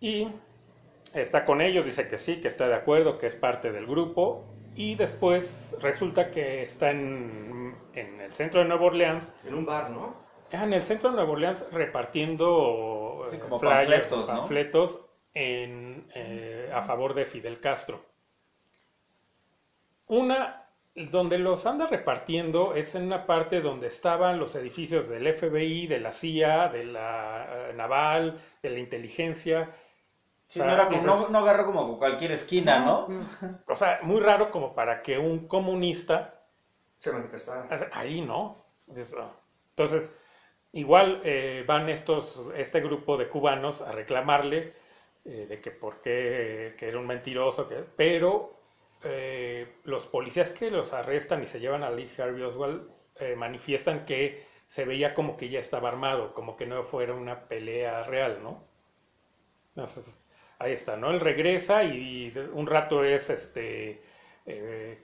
Y 0.00 0.28
está 1.14 1.44
con 1.44 1.60
ellos, 1.60 1.84
dice 1.84 2.08
que 2.08 2.18
sí, 2.18 2.40
que 2.40 2.48
está 2.48 2.68
de 2.68 2.74
acuerdo, 2.74 3.18
que 3.18 3.26
es 3.26 3.34
parte 3.34 3.72
del 3.72 3.86
grupo. 3.86 4.44
Y 4.74 4.94
después 4.94 5.76
resulta 5.80 6.30
que 6.30 6.62
está 6.62 6.90
en, 6.90 7.76
en 7.92 8.20
el 8.20 8.32
centro 8.32 8.60
de 8.60 8.68
Nueva 8.68 8.86
Orleans 8.86 9.30
En 9.46 9.54
un 9.54 9.66
bar, 9.66 9.90
¿no? 9.90 10.16
Ah, 10.52 10.64
En 10.64 10.72
el 10.72 10.82
centro 10.82 11.10
de 11.10 11.16
Nueva 11.16 11.32
Orleans 11.32 11.66
repartiendo 11.72 13.22
Sí, 13.26 13.36
eh, 13.36 13.38
como 13.38 13.58
flyers, 13.58 13.80
panfletos, 13.80 14.28
¿no? 14.28 14.38
panfletos 14.38 15.06
en, 15.34 16.06
eh, 16.14 16.70
a 16.72 16.82
favor 16.82 17.14
de 17.14 17.26
Fidel 17.26 17.60
Castro. 17.60 18.02
Una, 20.06 20.68
donde 20.94 21.38
los 21.38 21.66
anda 21.66 21.86
repartiendo 21.86 22.74
es 22.74 22.94
en 22.94 23.04
una 23.04 23.26
parte 23.26 23.60
donde 23.60 23.86
estaban 23.88 24.38
los 24.38 24.54
edificios 24.56 25.08
del 25.08 25.32
FBI, 25.32 25.86
de 25.86 26.00
la 26.00 26.12
CIA, 26.12 26.68
de 26.68 26.84
la 26.84 27.70
eh, 27.70 27.74
naval, 27.74 28.38
de 28.62 28.70
la 28.70 28.78
inteligencia. 28.78 29.70
Sí, 30.52 30.60
O 30.60 30.64
sea, 30.64 30.66
no, 30.66 30.74
era 30.74 30.84
como- 30.88 30.98
dices- 31.00 31.06
no, 31.06 31.28
no 31.30 31.38
agarró 31.38 31.64
como 31.64 31.96
cualquier 31.98 32.32
esquina, 32.32 32.80
¿no? 32.80 33.08
O 33.66 33.74
sea, 33.74 34.00
muy 34.02 34.20
raro 34.20 34.50
como 34.50 34.74
para 34.74 35.00
que 35.02 35.16
un 35.18 35.48
comunista 35.48 36.42
Se 36.98 37.10
manifestaba. 37.10 37.66
ahí 37.92 38.20
no. 38.20 38.62
Ah. 39.18 39.30
Entonces, 39.70 40.14
igual 40.72 41.22
eh, 41.24 41.64
van 41.66 41.88
estos, 41.88 42.38
este 42.54 42.82
grupo 42.82 43.16
de 43.16 43.28
cubanos 43.30 43.80
a 43.80 43.92
reclamarle 43.92 44.74
eh, 45.24 45.46
de 45.48 45.58
que 45.62 45.70
por 45.70 46.02
qué, 46.02 46.74
que 46.76 46.88
era 46.88 46.98
un 46.98 47.06
mentiroso, 47.06 47.66
que, 47.66 47.76
pero 47.96 48.54
eh, 49.04 49.76
los 49.84 50.06
policías 50.06 50.50
que 50.50 50.70
los 50.70 50.92
arrestan 50.92 51.42
y 51.42 51.46
se 51.46 51.60
llevan 51.60 51.82
a 51.82 51.90
Lee 51.90 52.10
Harvey 52.18 52.42
Oswald 52.42 52.90
eh, 53.16 53.36
manifiestan 53.36 54.04
que 54.04 54.44
se 54.66 54.84
veía 54.84 55.14
como 55.14 55.38
que 55.38 55.48
ya 55.48 55.60
estaba 55.60 55.88
armado, 55.88 56.34
como 56.34 56.58
que 56.58 56.66
no 56.66 56.82
fuera 56.84 57.14
una 57.14 57.40
pelea 57.48 58.02
real, 58.02 58.40
¿no? 58.42 58.64
Entonces, 59.74 60.21
ahí 60.62 60.72
está, 60.72 60.96
¿no? 60.96 61.10
Él 61.10 61.20
regresa 61.20 61.84
y, 61.84 62.32
un 62.52 62.66
rato 62.66 63.04
es 63.04 63.30
este 63.30 64.02
eh, 64.46 65.02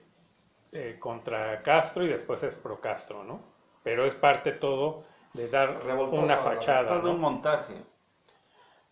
eh, 0.71 0.97
contra 0.99 1.61
Castro 1.61 2.03
y 2.03 2.07
después 2.07 2.43
es 2.43 2.55
pro 2.55 2.79
Castro, 2.79 3.23
¿no? 3.23 3.41
Pero 3.83 4.05
es 4.05 4.13
parte 4.13 4.53
todo 4.53 5.05
de 5.33 5.47
dar 5.49 5.83
Revoltoso, 5.83 6.23
una 6.23 6.35
¿no? 6.35 6.41
fachada, 6.41 6.87
Todo 6.87 7.01
¿no? 7.03 7.11
un 7.11 7.21
montaje. 7.21 7.73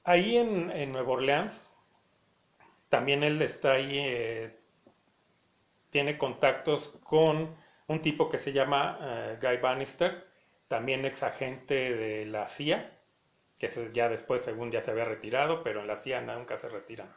Ahí 0.03 0.37
en, 0.37 0.71
en 0.71 0.91
Nueva 0.91 1.11
Orleans, 1.11 1.69
también 2.89 3.23
él 3.23 3.41
está 3.41 3.73
ahí, 3.73 3.97
eh, 3.99 4.57
tiene 5.89 6.17
contactos 6.17 6.97
con 7.03 7.55
un 7.87 8.01
tipo 8.01 8.29
que 8.29 8.37
se 8.37 8.53
llama 8.53 8.97
eh, 9.01 9.37
Guy 9.41 9.57
Bannister, 9.57 10.27
también 10.67 11.05
ex 11.05 11.23
agente 11.23 11.95
de 11.95 12.25
la 12.25 12.47
CIA, 12.47 12.96
que 13.59 13.69
ya 13.93 14.09
después, 14.09 14.41
según 14.43 14.71
ya 14.71 14.81
se 14.81 14.91
había 14.91 15.05
retirado, 15.05 15.63
pero 15.63 15.81
en 15.81 15.87
la 15.87 15.95
CIA 15.95 16.21
nunca 16.21 16.57
se 16.57 16.69
retiran. 16.69 17.09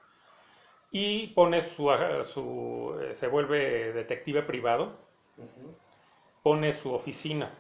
Y 0.93 1.29
pone 1.29 1.63
su, 1.63 1.91
su 2.25 2.99
eh, 3.01 3.15
se 3.15 3.29
vuelve 3.29 3.93
detective 3.93 4.43
privado, 4.43 4.99
pone 6.43 6.73
su 6.75 6.93
oficina 6.93 7.51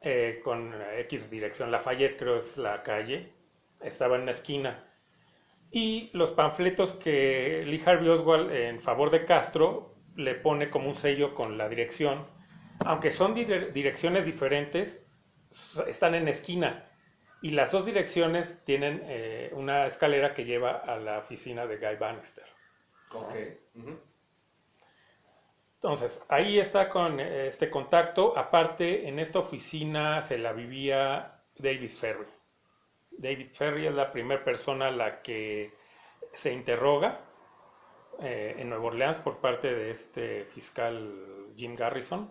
eh, 0.00 0.40
con 0.44 0.74
X 0.98 1.30
dirección, 1.30 1.70
Lafayette 1.70 2.18
creo 2.18 2.38
es 2.38 2.56
la 2.58 2.82
calle, 2.82 3.32
estaba 3.80 4.16
en 4.16 4.22
una 4.22 4.32
esquina. 4.32 4.84
Y 5.72 6.10
los 6.14 6.30
panfletos 6.32 6.92
que 6.94 7.64
Lee 7.66 7.82
Harvey 7.84 8.08
Oswald 8.08 8.52
en 8.52 8.80
favor 8.80 9.10
de 9.10 9.24
Castro 9.26 9.94
le 10.16 10.34
pone 10.34 10.70
como 10.70 10.88
un 10.88 10.94
sello 10.94 11.34
con 11.34 11.58
la 11.58 11.68
dirección, 11.68 12.26
aunque 12.84 13.10
son 13.10 13.34
dire- 13.34 13.72
direcciones 13.72 14.26
diferentes, 14.26 15.06
están 15.86 16.14
en 16.14 16.28
esquina. 16.28 16.86
Y 17.42 17.50
las 17.50 17.72
dos 17.72 17.84
direcciones 17.84 18.64
tienen 18.64 19.02
eh, 19.04 19.50
una 19.54 19.86
escalera 19.86 20.32
que 20.32 20.44
lleva 20.44 20.78
a 20.78 20.96
la 20.96 21.18
oficina 21.18 21.66
de 21.66 21.76
Guy 21.76 21.96
Bannister. 21.96 22.46
Ok. 23.12 23.34
Ujú. 23.74 23.98
Entonces, 25.74 26.24
ahí 26.28 26.60
está 26.60 26.88
con 26.88 27.18
eh, 27.18 27.48
este 27.48 27.68
contacto. 27.68 28.38
Aparte, 28.38 29.08
en 29.08 29.18
esta 29.18 29.40
oficina 29.40 30.22
se 30.22 30.38
la 30.38 30.52
vivía 30.52 31.40
David 31.58 31.90
Ferry. 31.90 32.26
David 33.10 33.48
Ferry 33.52 33.86
es 33.88 33.94
la 33.94 34.12
primera 34.12 34.44
persona 34.44 34.86
a 34.86 34.92
la 34.92 35.20
que 35.20 35.74
se 36.32 36.52
interroga 36.52 37.20
eh, 38.20 38.54
en 38.58 38.70
Nueva 38.70 38.84
Orleans 38.84 39.18
por 39.18 39.38
parte 39.38 39.74
de 39.74 39.90
este 39.90 40.44
fiscal 40.44 41.52
Jim 41.56 41.74
Garrison. 41.74 42.30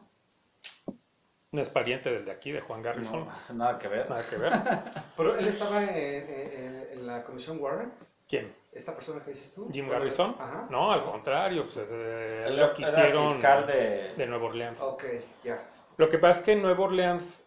No 1.52 1.62
es 1.62 1.70
pariente 1.70 2.10
del 2.12 2.24
de 2.26 2.32
aquí, 2.32 2.52
de 2.52 2.62
Juan 2.62 2.82
Garrison. 2.82 3.26
No, 3.26 3.32
nada 3.56 3.78
que 3.78 3.88
ver. 3.90 4.10
Nada 4.10 4.24
que 4.28 4.38
ver. 4.38 4.54
Pero 5.18 5.38
él 5.38 5.48
estaba 5.48 5.84
en, 5.84 5.90
en- 5.96 6.88
en 6.94 7.08
la 7.08 7.24
comisión 7.24 7.58
Warren. 7.60 7.92
¿Quién? 8.28 8.56
¿Esta 8.72 8.94
persona 8.96 9.22
que 9.22 9.32
dices 9.32 9.54
tú? 9.54 9.70
¿Jim 9.74 9.90
Garrison? 9.90 10.36
Ajá. 10.40 10.68
No, 10.70 10.94
al 10.94 11.04
contrario. 11.04 11.64
Pues, 11.66 11.78
eh, 11.90 12.46
Él 12.48 12.56
lo 12.56 12.74
era 12.74 12.74
fiscal 12.74 13.68
de... 13.68 14.14
de 14.16 14.28
Nueva 14.28 14.46
Orleans. 14.46 14.80
Ok, 14.80 15.04
ya. 15.44 15.62
Lo 15.98 16.08
que 16.08 16.18
pasa 16.18 16.40
es 16.40 16.46
que 16.46 16.52
en 16.54 16.62
Nueva 16.62 16.86
Orleans, 16.86 17.46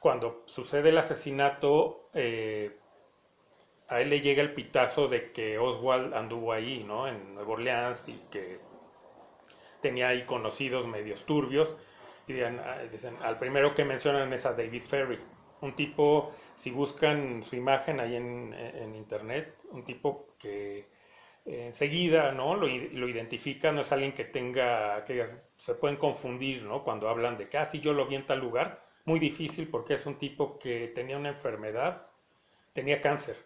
cuando 0.00 0.42
sucede 0.46 0.88
el 0.88 0.98
asesinato, 0.98 2.08
eh, 2.14 2.76
a 3.86 4.00
él 4.00 4.10
le 4.10 4.20
llega 4.20 4.42
el 4.42 4.52
pitazo 4.52 5.06
de 5.06 5.30
que 5.30 5.58
Oswald 5.58 6.12
anduvo 6.14 6.52
ahí, 6.52 6.82
¿no? 6.82 7.06
En 7.06 7.36
Nueva 7.36 7.52
Orleans 7.52 8.08
y 8.08 8.14
que 8.32 8.58
tenía 9.80 10.08
ahí 10.08 10.24
conocidos 10.24 10.88
medios 10.88 11.24
turbios. 11.24 11.76
Y 12.28 12.40
ah, 12.42 12.82
dicen, 12.92 13.16
al 13.22 13.38
primero 13.38 13.74
que 13.74 13.84
mencionan 13.84 14.32
es 14.32 14.44
a 14.44 14.52
David 14.52 14.82
Ferry, 14.82 15.18
un 15.62 15.74
tipo, 15.74 16.32
si 16.54 16.70
buscan 16.70 17.42
su 17.42 17.56
imagen 17.56 18.00
ahí 18.00 18.16
en, 18.16 18.94
internet, 18.94 19.56
un 19.70 19.84
tipo 19.84 20.34
que 20.38 20.78
eh, 21.46 21.66
enseguida, 21.66 22.32
¿no? 22.32 22.54
Lo, 22.54 22.68
identifica, 23.08 23.72
no 23.72 23.80
es 23.80 23.90
alguien 23.92 24.12
que 24.12 24.24
tenga, 24.24 25.04
que 25.04 25.26
se 25.56 25.74
pueden 25.74 25.96
confundir, 25.96 26.62
¿no? 26.62 26.84
Cuando 26.84 27.08
hablan 27.08 27.38
de 27.38 27.48
que, 27.48 27.58
ah, 27.58 27.68
yo 27.72 27.92
lo 27.92 28.06
vi 28.06 28.16
en 28.16 28.26
tal 28.26 28.40
lugar, 28.40 28.84
muy 29.06 29.18
difícil 29.18 29.68
porque 29.68 29.94
es 29.94 30.04
un 30.06 30.18
tipo 30.18 30.58
que 30.58 30.88
tenía 30.88 31.16
una 31.16 31.30
enfermedad, 31.30 32.06
tenía 32.74 33.00
cáncer, 33.00 33.36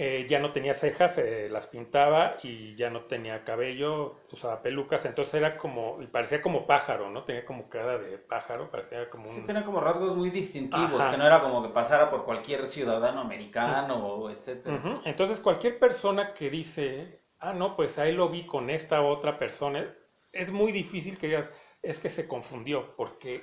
Eh, 0.00 0.26
ya 0.28 0.38
no 0.38 0.52
tenía 0.52 0.74
cejas, 0.74 1.16
se 1.16 1.48
las 1.48 1.66
pintaba 1.66 2.36
y 2.44 2.76
ya 2.76 2.88
no 2.88 3.06
tenía 3.06 3.42
cabello, 3.42 4.14
usaba 4.30 4.62
pelucas, 4.62 5.04
entonces 5.04 5.34
era 5.34 5.58
como, 5.58 6.00
y 6.00 6.06
parecía 6.06 6.40
como 6.40 6.68
pájaro, 6.68 7.10
¿no? 7.10 7.24
Tenía 7.24 7.44
como 7.44 7.68
cara 7.68 7.98
de 7.98 8.16
pájaro, 8.16 8.70
parecía 8.70 9.10
como 9.10 9.24
Sí, 9.24 9.42
tenía 9.44 9.64
como 9.64 9.80
rasgos 9.80 10.14
muy 10.14 10.30
distintivos, 10.30 11.00
Ajá. 11.00 11.10
que 11.10 11.16
no 11.16 11.26
era 11.26 11.42
como 11.42 11.64
que 11.64 11.70
pasara 11.70 12.10
por 12.10 12.24
cualquier 12.24 12.68
ciudadano 12.68 13.20
americano, 13.22 14.30
etcétera. 14.30 14.76
Ujú. 14.76 15.00
Entonces, 15.04 15.40
cualquier 15.40 15.80
persona 15.80 16.32
que 16.32 16.48
dice, 16.48 17.20
ah, 17.40 17.52
no, 17.52 17.74
pues 17.74 17.98
ahí 17.98 18.12
lo 18.12 18.28
vi 18.28 18.46
con 18.46 18.70
esta 18.70 19.02
otra 19.02 19.36
persona, 19.36 19.92
es 20.30 20.52
muy 20.52 20.70
difícil 20.70 21.18
que 21.18 21.26
digas, 21.26 21.52
es 21.82 21.98
que 21.98 22.08
se 22.08 22.28
confundió, 22.28 22.94
porque 22.94 23.42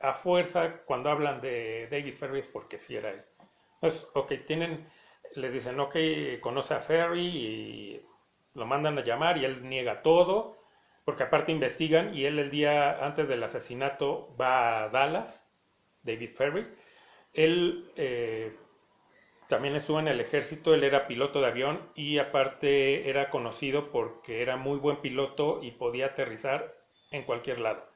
a 0.00 0.14
fuerza, 0.14 0.78
cuando 0.86 1.10
hablan 1.10 1.42
de 1.42 1.86
David 1.90 2.14
Ferry, 2.14 2.38
es 2.38 2.46
porque 2.46 2.78
sí 2.78 2.96
era 2.96 3.10
él. 3.10 3.22
Entonces, 3.74 4.08
ok, 4.14 4.32
tienen, 4.46 4.86
les 5.34 5.52
dicen, 5.52 5.78
ok, 5.80 5.96
conoce 6.40 6.74
a 6.74 6.80
Ferry 6.80 7.26
y 7.26 8.02
lo 8.54 8.66
mandan 8.66 8.98
a 8.98 9.02
llamar 9.02 9.38
y 9.38 9.44
él 9.44 9.68
niega 9.68 10.02
todo, 10.02 10.58
porque 11.04 11.24
aparte 11.24 11.52
investigan 11.52 12.14
y 12.14 12.24
él 12.24 12.38
el 12.38 12.50
día 12.50 13.04
antes 13.04 13.28
del 13.28 13.42
asesinato 13.42 14.34
va 14.40 14.84
a 14.84 14.88
Dallas, 14.88 15.50
David 16.02 16.30
Ferry. 16.34 16.66
Él 17.32 17.90
eh, 17.96 18.52
también 19.48 19.74
estuvo 19.74 20.00
en 20.00 20.08
el 20.08 20.20
ejército, 20.20 20.74
él 20.74 20.84
era 20.84 21.06
piloto 21.06 21.40
de 21.40 21.46
avión 21.48 21.80
y 21.94 22.18
aparte 22.18 23.08
era 23.08 23.30
conocido 23.30 23.90
porque 23.90 24.42
era 24.42 24.56
muy 24.56 24.78
buen 24.78 24.98
piloto 24.98 25.60
y 25.62 25.72
podía 25.72 26.06
aterrizar 26.06 26.70
en 27.10 27.24
cualquier 27.24 27.58
lado. 27.60 27.86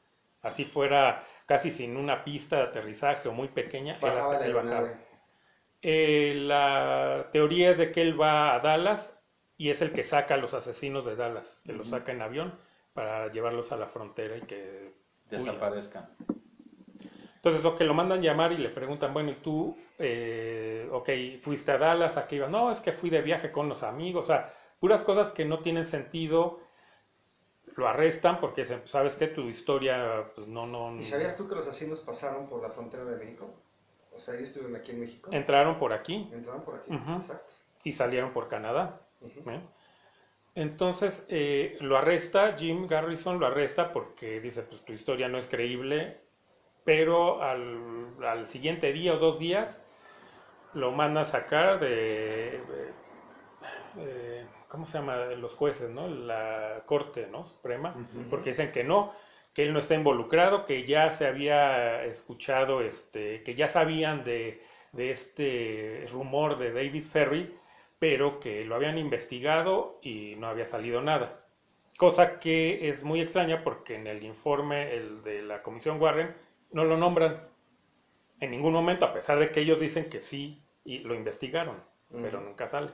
Así 0.43 0.65
fuera 0.65 1.25
casi 1.47 1.71
sin 1.71 1.97
una 1.97 2.25
pista 2.25 2.57
de 2.57 2.63
aterrizaje 2.65 3.29
o 3.29 3.33
muy 3.33 3.49
pequeña, 3.49 3.99
Bajaba 4.01 4.45
él 4.45 4.55
bajaba. 4.55 4.95
Eh, 5.89 6.35
la 6.35 7.29
teoría 7.31 7.71
es 7.71 7.79
de 7.79 7.93
que 7.93 8.01
él 8.01 8.21
va 8.21 8.57
a 8.57 8.59
Dallas 8.59 9.23
y 9.57 9.71
es 9.71 9.81
el 9.83 9.93
que 9.93 10.03
saca 10.03 10.35
a 10.35 10.37
los 10.37 10.53
asesinos 10.53 11.07
de 11.07 11.15
Dallas, 11.15 11.63
que 11.65 11.73
los 11.73 11.87
Ujú. 11.87 11.99
saca 11.99 12.11
en 12.11 12.23
avión 12.23 12.53
para 12.93 13.31
llevarlos 13.31 13.71
a 13.71 13.77
la 13.77 13.87
frontera 13.87 14.37
y 14.37 14.41
que. 14.41 14.93
Desaparezcan. 15.31 16.09
Entonces, 17.37 17.63
lo 17.63 17.77
que 17.77 17.85
lo 17.85 17.95
mandan 17.95 18.21
llamar 18.21 18.51
y 18.51 18.57
le 18.57 18.69
preguntan, 18.71 19.15
bueno, 19.15 19.31
¿y 19.31 19.37
tú, 19.37 19.77
eh, 20.01 20.89
ok, 20.91 21.09
fuiste 21.41 21.71
a 21.71 21.79
Dallas, 21.79 22.17
a 22.17 22.27
qué 22.27 22.35
ibas? 22.35 22.51
No, 22.51 22.73
es 22.73 22.81
que 22.81 22.91
fui 22.91 23.09
de 23.09 23.23
viaje 23.23 23.53
con 23.53 23.69
los 23.69 23.85
amigos, 23.85 24.25
o 24.25 24.27
sea, 24.27 24.53
puras 24.81 25.05
cosas 25.05 25.31
que 25.31 25.45
no 25.45 25.61
tienen 25.61 25.85
sentido, 25.85 26.59
lo 27.77 27.87
arrestan 27.87 28.41
porque 28.41 28.65
pues, 28.65 28.91
sabes 28.91 29.15
que 29.15 29.29
tu 29.29 29.43
historia, 29.43 30.33
pues 30.35 30.49
no, 30.49 30.67
no, 30.67 30.99
¿Y 30.99 31.05
sabías 31.05 31.37
tú 31.37 31.47
que 31.47 31.55
los 31.55 31.69
asesinos 31.69 32.01
pasaron 32.01 32.49
por 32.49 32.61
la 32.61 32.71
frontera 32.71 33.05
de 33.05 33.17
México? 33.17 33.55
O 34.17 34.19
sea, 34.19 34.35
ellos 34.35 34.49
estuvieron 34.49 34.77
aquí 34.77 34.93
en 34.93 35.01
México. 35.01 35.31
entraron 35.33 35.79
por 35.79 35.93
aquí 35.93 36.29
Entraron 36.33 36.63
por 36.63 36.77
aquí. 36.77 36.93
Ujú. 36.93 37.17
Exacto. 37.17 37.53
y 37.85 37.93
salieron 37.93 38.33
por 38.33 38.49
Canadá. 38.49 39.01
¿eh? 39.23 39.61
Entonces, 40.55 41.27
eh, 41.29 41.77
lo 41.81 41.99
arresta, 41.99 42.57
Jim 42.57 42.87
Garrison 42.87 43.39
lo 43.39 43.47
arresta 43.47 43.93
porque 43.93 44.41
dice, 44.41 44.63
pues 44.63 44.85
tu 44.85 44.93
historia 44.95 45.29
no 45.29 45.37
es 45.39 45.49
creíble, 45.49 46.19
pero 46.85 47.43
al, 47.43 48.15
al 48.25 48.47
siguiente 48.47 48.93
día 48.93 49.15
o 49.15 49.19
dos 49.19 49.39
días 49.39 49.83
lo 50.73 50.93
manda 50.93 51.23
a 51.23 51.25
sacar 51.27 51.79
de, 51.79 52.61
eh, 53.99 54.47
¿cómo 54.69 54.87
se 54.87 54.99
llama? 54.99 55.17
Los 55.37 55.55
jueces, 55.55 55.91
¿no? 55.91 56.09
La 56.09 56.83
Corte, 56.87 57.29
¿no? 57.31 57.45
Suprema, 57.45 57.95
porque 58.31 58.51
dicen 58.51 58.73
que 58.73 58.85
no, 58.85 59.13
que 59.57 59.65
él 59.65 59.75
no 59.75 59.81
está 59.81 59.97
involucrado, 59.97 60.67
que 60.67 60.85
ya 60.87 61.11
se 61.11 61.27
había 61.27 62.05
escuchado, 62.05 62.83
este, 62.83 63.43
que 63.45 63.57
ya 63.57 63.69
sabían 63.69 64.25
de, 64.25 64.63
de 64.93 65.11
este 65.13 66.07
rumor 66.13 66.59
de 66.59 66.73
David 66.75 67.05
Ferry, 67.05 67.57
pero 67.99 68.41
que 68.41 68.67
lo 68.67 68.77
habían 68.77 68.99
investigado 68.99 69.99
y 70.03 70.37
no 70.37 70.49
había 70.49 70.67
salido 70.67 71.03
nada. 71.03 71.47
Cosa 71.99 72.41
que 72.41 72.91
es 72.91 73.05
muy 73.05 73.23
extraña 73.23 73.65
porque 73.65 73.97
en 73.97 74.07
el 74.09 74.25
informe 74.25 74.95
el 74.95 75.23
de 75.25 75.43
la 75.43 75.63
Comisión 75.63 76.01
Warren 76.01 76.37
no 76.73 76.85
lo 76.85 76.99
nombran 76.99 77.41
en 78.41 78.51
ningún 78.51 78.73
momento, 78.73 79.05
a 79.07 79.13
pesar 79.15 79.39
de 79.39 79.53
que 79.53 79.61
ellos 79.61 79.81
dicen 79.81 80.11
que 80.11 80.21
sí 80.21 80.63
y 80.85 81.01
lo 81.01 81.15
investigaron, 81.15 81.83
pero 82.21 82.41
Ujú. 82.41 82.43
nunca 82.43 82.67
sale. 82.67 82.91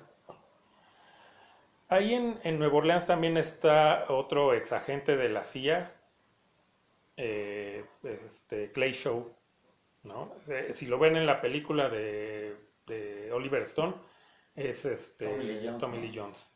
Ahí 1.88 2.14
en, 2.14 2.40
en 2.42 2.58
Nueva 2.58 2.78
Orleans 2.78 3.06
también 3.06 3.36
está 3.36 4.06
otro 4.08 4.52
exagente 4.54 5.16
de 5.16 5.28
la 5.28 5.44
CIA, 5.44 5.92
eh, 7.16 7.84
este, 8.26 8.72
Clay 8.72 8.92
Show, 8.92 9.32
¿no? 10.04 10.34
Eh, 10.48 10.72
si 10.74 10.86
lo 10.86 10.98
ven 10.98 11.16
en 11.16 11.26
la 11.26 11.40
película 11.40 11.88
de, 11.88 12.56
de 12.86 13.30
Oliver 13.32 13.62
Stone, 13.62 13.94
es 14.54 14.84
este, 14.84 15.26
Tommy 15.26 15.44
Lee 15.44 15.60
Jones, 15.64 15.78
Tommy 15.78 15.98
¿no? 15.98 16.04
Lee 16.04 16.12
Jones. 16.14 16.48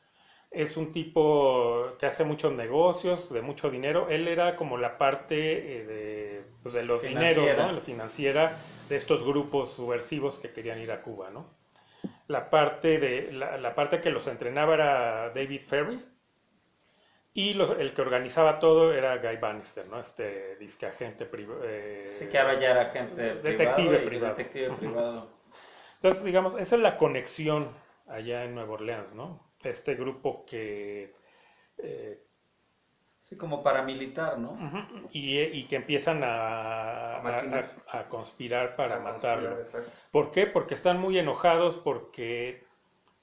Es 0.50 0.76
un 0.76 0.92
tipo 0.92 1.96
que 1.98 2.06
hace 2.06 2.24
muchos 2.24 2.52
negocios, 2.52 3.32
de 3.32 3.42
mucho 3.42 3.70
dinero. 3.70 4.08
Él 4.08 4.28
era 4.28 4.56
como 4.56 4.78
la 4.78 4.96
parte 4.96 5.34
eh, 5.80 5.84
de, 5.84 6.44
pues, 6.62 6.74
de 6.74 6.84
los 6.84 7.00
Financiera. 7.02 7.40
dineros, 7.40 7.66
¿no? 7.66 7.72
La 7.72 7.80
financiera 7.80 8.58
de 8.88 8.96
estos 8.96 9.24
grupos 9.24 9.72
subversivos 9.72 10.38
que 10.38 10.52
querían 10.52 10.80
ir 10.80 10.92
a 10.92 11.02
Cuba, 11.02 11.30
¿no? 11.30 11.46
La 12.28 12.50
parte, 12.50 12.98
de, 12.98 13.32
la, 13.32 13.56
la 13.58 13.74
parte 13.74 14.00
que 14.00 14.10
los 14.10 14.26
entrenaba 14.26 14.74
era 14.74 15.30
David 15.30 15.62
Ferry 15.66 16.00
y 17.36 17.54
los- 17.54 17.70
el 17.78 17.94
que 17.94 18.02
organizaba 18.02 18.58
todo 18.58 18.92
era 18.92 19.18
Guy 19.18 19.36
Bannister, 19.36 19.86
¿no? 19.86 20.00
Este 20.00 20.56
disque 20.56 20.86
agente 20.86 21.26
privado. 21.26 21.62
Sí 22.08 22.26
que 22.28 22.38
ahora 22.38 22.58
ya 22.58 22.70
era 22.70 22.82
agente 22.82 23.34
Detective 23.34 23.98
privado 23.98 24.36
detective 24.36 24.70
privado. 24.76 25.28
Entonces, 25.96 26.24
digamos, 26.24 26.54
esa 26.58 26.76
es 26.76 26.82
la 26.82 26.96
conexión 26.98 27.68
allá 28.08 28.44
en 28.44 28.54
Nueva 28.54 28.74
Orleans, 28.74 29.14
¿no? 29.14 29.40
Este 29.62 29.94
grupo 29.94 30.44
que... 30.46 31.12
eh, 31.78 32.22
Sí, 33.20 33.36
como 33.36 33.62
paramilitar, 33.62 34.38
¿no? 34.38 34.52
ujú, 34.52 35.08
y, 35.12 35.40
y 35.40 35.64
que 35.64 35.76
empiezan 35.76 36.22
a, 36.22 37.16
A 37.16 37.22
maquinar. 37.22 37.70
a- 37.88 37.98
a 38.00 38.08
conspirar 38.08 38.76
para 38.76 39.00
matarlo. 39.00 39.56
¿Por 40.12 40.30
qué? 40.30 40.46
Porque 40.46 40.74
están 40.74 41.00
muy 41.00 41.18
enojados 41.18 41.76
porque, 41.78 42.64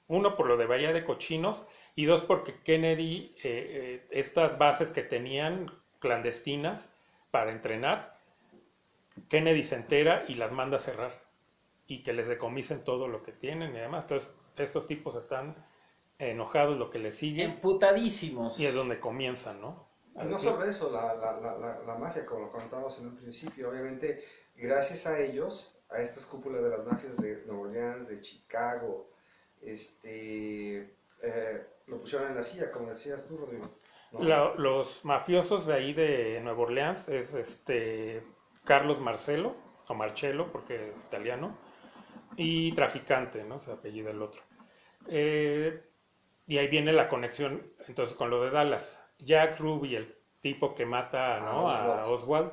uno, 0.08 0.36
por 0.36 0.46
lo 0.46 0.56
de 0.58 0.66
Bahía 0.66 0.92
de 0.92 1.04
Cochinos, 1.04 1.66
y 1.96 2.06
dos, 2.06 2.22
porque 2.22 2.54
Kennedy, 2.64 3.34
eh, 3.36 3.42
eh, 3.44 4.06
estas 4.10 4.58
bases 4.58 4.90
que 4.90 5.02
tenían 5.02 5.70
clandestinas 6.00 6.90
para 7.30 7.52
entrenar, 7.52 8.18
Kennedy 9.28 9.62
se 9.64 9.76
entera 9.76 10.24
y 10.28 10.34
las 10.34 10.50
manda 10.52 10.76
a 10.76 10.80
cerrar 10.80 11.12
y 11.86 12.02
que 12.02 12.12
les 12.12 12.26
decomisen 12.26 12.82
todo 12.82 13.08
lo 13.08 13.22
que 13.22 13.32
tienen 13.32 13.74
y 13.74 13.78
demás. 13.78 14.02
Entonces, 14.04 14.34
estos 14.56 14.86
tipos 14.86 15.16
están 15.16 15.54
enojados, 16.18 16.78
lo 16.78 16.90
que 16.90 16.98
les 16.98 17.16
sigue, 17.16 17.44
Emputadísimos. 17.44 18.58
y 18.58 18.66
es 18.66 18.74
donde 18.74 18.98
comienzan, 19.00 19.60
¿no? 19.60 19.86
Y 20.20 20.26
no 20.26 20.38
solo 20.38 20.64
eso, 20.64 20.90
la, 20.90 21.14
la, 21.14 21.40
la, 21.40 21.58
la, 21.58 21.78
la 21.80 21.94
mafia, 21.96 22.24
como 22.24 22.46
lo 22.46 22.52
comentábamos 22.52 22.96
en 22.98 23.08
un 23.08 23.16
principio, 23.16 23.70
obviamente, 23.70 24.24
gracias 24.56 25.06
a 25.06 25.18
ellos, 25.18 25.76
a 25.90 25.98
estas 25.98 26.24
cúpulas 26.26 26.62
de 26.62 26.70
las 26.70 26.86
mafias 26.86 27.16
de 27.20 27.42
Nueva 27.46 27.62
Orleans, 27.62 28.08
de 28.08 28.20
Chicago, 28.20 29.10
este, 29.60 30.94
eh, 31.22 31.66
lo 31.86 31.98
pusieron 31.98 32.28
en 32.28 32.36
la 32.36 32.42
silla, 32.42 32.70
como 32.70 32.88
decías 32.88 33.26
tú, 33.26 33.36
Rodrigo. 33.36 33.68
¿no? 34.12 34.22
La- 34.22 34.54
los 34.56 35.04
mafiosos 35.04 35.66
de 35.66 35.74
ahí 35.74 35.92
de 35.92 36.40
Nueva 36.42 36.62
Orleans 36.62 37.08
es 37.08 37.34
este 37.34 38.22
Carlos 38.64 39.00
Marcelo, 39.00 39.54
o 39.88 39.94
Marcello, 39.94 40.50
porque 40.50 40.90
es 40.90 41.04
italiano, 41.04 41.56
y 42.36 42.72
traficante, 42.72 43.44
¿no? 43.44 43.60
Se 43.60 43.72
apellida 43.72 44.10
el 44.10 44.22
otro. 44.22 44.42
Eh, 45.08 45.82
y 46.46 46.58
ahí 46.58 46.68
viene 46.68 46.92
la 46.92 47.08
conexión, 47.08 47.62
entonces, 47.86 48.16
con 48.16 48.30
lo 48.30 48.42
de 48.42 48.50
Dallas. 48.50 49.02
Jack 49.18 49.58
Ruby, 49.60 49.96
el 49.96 50.16
tipo 50.40 50.74
que 50.74 50.86
mata 50.86 51.40
¿no? 51.40 51.68
A 51.70 52.02
a 52.02 52.06
Oswald, 52.08 52.52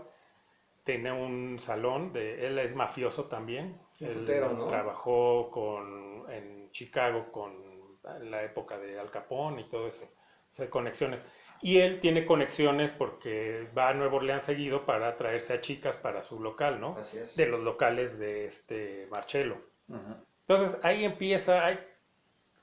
tiene 0.84 1.12
un 1.12 1.60
salón, 1.60 2.12
de, 2.12 2.48
él 2.48 2.60
es 2.60 2.76
mafioso 2.76 3.26
también. 3.26 3.80
Él 4.00 4.26
¿no? 4.58 4.66
trabajó 4.66 5.50
con, 5.52 6.26
en 6.32 6.72
Chicago 6.72 7.32
con 7.32 7.71
la 8.04 8.44
época 8.44 8.78
de 8.80 9.00
Al 9.00 9.12
Capone 9.12 9.62
y 9.62 9.70
todo 9.70 9.88
eso. 9.88 10.06
O 10.52 10.54
sea, 10.54 10.70
conexiones. 10.70 11.26
Y 11.62 11.78
él 11.80 12.00
tiene 12.00 12.26
conexiones 12.26 12.92
porque 12.92 13.70
va 13.78 13.90
a 13.90 13.94
Nueva 13.94 14.16
Orleans 14.16 14.44
seguido 14.44 14.86
para 14.86 15.16
traerse 15.16 15.54
a 15.54 15.62
chicas 15.62 15.96
para 15.98 16.22
su 16.24 16.40
local, 16.40 16.82
¿no? 16.82 16.98
Así 16.98 17.20
es. 17.20 17.36
De 17.36 17.46
los 17.46 17.62
locales 17.62 18.18
de 18.18 18.46
este 18.46 19.08
Marcello. 19.12 19.58
Ujú. 19.88 20.16
Entonces 20.48 20.80
ahí 20.84 21.06
empieza, 21.06 21.64
ahí, 21.66 21.80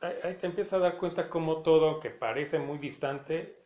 ahí- 0.01 0.35
te 0.35 0.47
empiezas 0.47 0.75
a 0.75 0.79
dar 0.81 0.99
cuenta 0.99 1.29
cómo 1.29 1.63
todo 1.63 2.01
que 2.01 2.11
parece 2.11 2.59
muy 2.59 2.79
distante, 2.79 3.63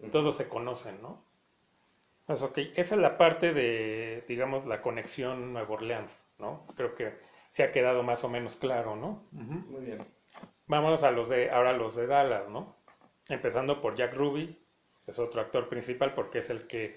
Ujú. 0.00 0.10
todos 0.10 0.36
se 0.36 0.48
conocen, 0.48 1.00
¿no? 1.02 1.24
Pues, 2.26 2.42
ok, 2.42 2.58
esa 2.74 2.96
es 2.96 3.00
la 3.00 3.16
parte 3.16 3.54
de, 3.54 4.24
digamos, 4.26 4.66
la 4.66 4.82
conexión 4.82 5.52
Nueva 5.52 5.74
Orleans, 5.74 6.28
¿no? 6.38 6.66
Creo 6.76 6.94
que 6.96 7.14
se 7.50 7.62
ha 7.62 7.70
quedado 7.70 8.02
más 8.02 8.24
o 8.24 8.28
menos 8.28 8.56
claro, 8.56 8.96
¿no? 8.96 9.28
Muy 9.32 9.84
bien. 9.84 10.06
Vámonos 10.66 11.02
a 11.02 11.10
los 11.10 11.28
de, 11.28 11.50
ahora 11.50 11.72
los 11.72 11.94
de 11.96 12.06
Dallas, 12.06 12.48
¿no? 12.48 12.76
Empezando 13.28 13.80
por 13.80 13.94
Jack 13.94 14.14
Ruby, 14.14 14.58
es 15.06 15.18
otro 15.18 15.40
actor 15.40 15.68
principal 15.68 16.14
porque 16.14 16.38
es 16.38 16.50
el 16.50 16.66
que, 16.66 16.96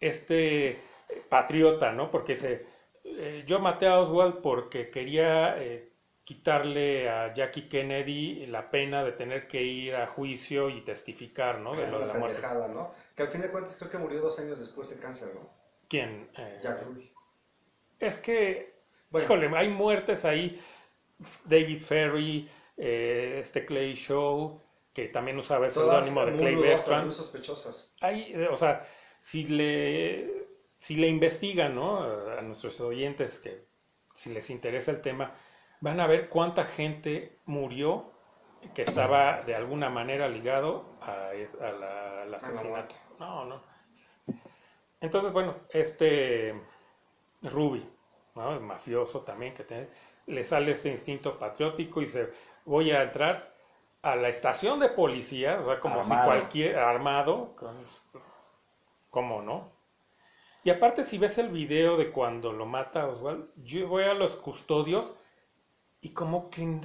este 0.00 0.68
eh, 0.70 0.78
patriota, 1.28 1.92
¿no? 1.92 2.10
Porque 2.10 2.34
dice, 2.34 2.66
eh, 3.04 3.44
yo 3.46 3.60
maté 3.60 3.86
a 3.86 4.00
Oswald 4.00 4.40
porque 4.42 4.90
quería 4.90 5.62
eh, 5.62 5.92
quitarle 6.24 7.08
a 7.08 7.32
Jackie 7.34 7.68
Kennedy 7.68 8.46
la 8.46 8.70
pena 8.70 9.04
de 9.04 9.12
tener 9.12 9.46
que 9.46 9.62
ir 9.62 9.94
a 9.94 10.06
juicio 10.06 10.70
y 10.70 10.80
testificar, 10.80 11.58
¿no? 11.60 11.76
De 11.76 11.86
lo 11.86 12.00
de 12.00 12.06
la 12.06 12.14
muerte. 12.14 12.40
Que 13.14 13.22
al 13.22 13.28
fin 13.28 13.42
de 13.42 13.50
cuentas 13.50 13.76
creo 13.76 13.90
que 13.90 13.98
murió 13.98 14.20
dos 14.20 14.38
años 14.38 14.58
después 14.58 14.88
de 14.88 14.98
cáncer, 14.98 15.28
¿no? 15.34 15.48
¿Quién? 15.88 16.30
Eh, 16.38 16.58
Jack 16.62 16.82
Ruby. 16.82 17.12
Es 18.00 18.18
que, 18.18 18.74
Bueno. 19.10 19.24
híjole, 19.24 19.56
hay 19.56 19.68
muertes 19.68 20.24
ahí. 20.24 20.60
David 21.44 21.80
Ferry, 21.80 22.48
eh, 22.76 23.38
este 23.40 23.64
Clay 23.64 23.94
Show, 23.94 24.60
que 24.92 25.08
también 25.08 25.38
usaba 25.38 25.66
el 25.66 25.72
seudónimo 25.72 26.24
de 26.26 26.36
Clay 26.36 26.54
Bertrand. 26.56 27.04
muy 27.04 27.12
sospechosas. 27.14 27.94
Hay, 28.00 28.32
eh, 28.34 28.48
o 28.48 28.56
sea, 28.56 28.86
si 29.20 29.44
le, 29.48 30.46
si 30.78 30.96
le 30.96 31.08
investigan, 31.08 31.74
¿no? 31.74 32.02
A 32.02 32.42
nuestros 32.42 32.80
oyentes 32.80 33.38
que 33.40 33.64
si 34.14 34.32
les 34.32 34.50
interesa 34.50 34.90
el 34.92 35.00
tema, 35.02 35.32
van 35.80 36.00
a 36.00 36.06
ver 36.06 36.28
cuánta 36.28 36.64
gente 36.64 37.38
murió 37.46 38.12
que 38.74 38.82
estaba 38.82 39.42
de 39.42 39.54
alguna 39.54 39.90
manera 39.90 40.28
ligado 40.28 40.96
a 41.02 41.32
la- 41.60 42.22
al 42.22 42.34
asesinato. 42.34 42.94
No, 43.18 43.44
no. 43.44 43.62
Entonces, 45.00 45.32
bueno, 45.32 45.56
este 45.70 46.54
Ruby, 47.42 47.86
¿no? 48.34 48.54
El 48.54 48.60
mafioso 48.60 49.20
también 49.20 49.52
que 49.54 49.64
tiene, 49.64 49.88
le 50.26 50.44
sale 50.44 50.72
este 50.72 50.90
instinto 50.90 51.38
patriótico 51.38 52.00
y 52.00 52.06
dice, 52.06 52.32
voy 52.64 52.90
a 52.90 53.02
entrar 53.02 53.54
a 54.02 54.16
la 54.16 54.28
estación 54.28 54.80
de 54.80 54.90
policía, 54.90 55.60
o 55.60 55.66
sea, 55.66 55.80
como 55.80 56.02
si 56.04 56.14
cualquier 56.14 56.78
armado, 56.78 57.54
¿cómo 59.10 59.42
no? 59.42 59.72
Y 60.62 60.70
aparte, 60.70 61.04
si 61.04 61.18
ves 61.18 61.38
el 61.38 61.48
video 61.48 61.96
de 61.96 62.10
cuando 62.10 62.52
lo 62.52 62.66
mata 62.66 63.06
Oswald, 63.06 63.48
yo 63.56 63.86
voy 63.86 64.04
a 64.04 64.14
los 64.14 64.36
custodios 64.36 65.14
y 66.00 66.10
como 66.10 66.48
que, 66.50 66.80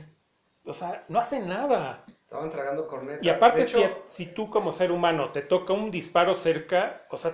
o 0.65 0.73
sea, 0.73 1.05
no 1.07 1.19
hace 1.19 1.39
nada. 1.39 2.03
Estaban 2.07 2.49
tragando 2.49 2.87
corneta. 2.87 3.19
Y 3.21 3.29
aparte, 3.29 3.63
hecho, 3.63 3.79
si, 4.07 4.25
si 4.25 4.33
tú 4.33 4.49
como 4.49 4.71
ser 4.71 4.91
humano 4.91 5.31
te 5.31 5.41
toca 5.41 5.73
un 5.73 5.91
disparo 5.91 6.35
cerca, 6.35 7.05
o 7.09 7.17
sea, 7.17 7.33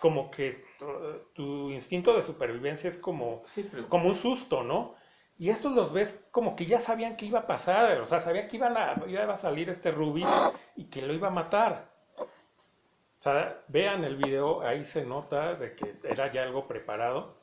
como 0.00 0.30
que 0.30 0.64
tu, 0.78 0.86
tu 1.34 1.70
instinto 1.70 2.14
de 2.14 2.22
supervivencia 2.22 2.90
es 2.90 2.98
como, 2.98 3.42
Sí, 3.44 3.68
pero 3.70 3.88
como 3.88 4.08
un 4.08 4.16
susto, 4.16 4.62
¿no? 4.62 4.94
Y 5.38 5.50
estos 5.50 5.72
los 5.72 5.92
ves 5.92 6.24
como 6.30 6.56
que 6.56 6.64
ya 6.64 6.78
sabían 6.78 7.16
que 7.16 7.26
iba 7.26 7.40
a 7.40 7.46
pasar, 7.46 8.00
o 8.00 8.06
sea, 8.06 8.20
sabían 8.20 8.48
que 8.48 8.56
iban 8.56 8.76
a, 8.76 9.02
iba 9.06 9.32
a 9.32 9.36
salir 9.36 9.68
este 9.68 9.90
Ruby 9.90 10.24
y 10.76 10.84
que 10.84 11.02
lo 11.02 11.12
iba 11.12 11.28
a 11.28 11.30
matar. 11.30 11.90
O 12.18 13.22
sea, 13.22 13.60
vean 13.68 14.04
el 14.04 14.16
video, 14.16 14.62
ahí 14.62 14.84
se 14.84 15.04
nota 15.04 15.54
de 15.54 15.74
que 15.74 15.96
era 16.04 16.30
ya 16.30 16.42
algo 16.42 16.66
preparado. 16.66 17.34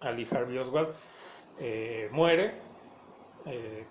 Ali 0.00 0.26
Harvey 0.30 0.56
Oswald 0.56 0.94
eh, 1.58 2.08
muere, 2.10 2.54
eh, 3.44 3.84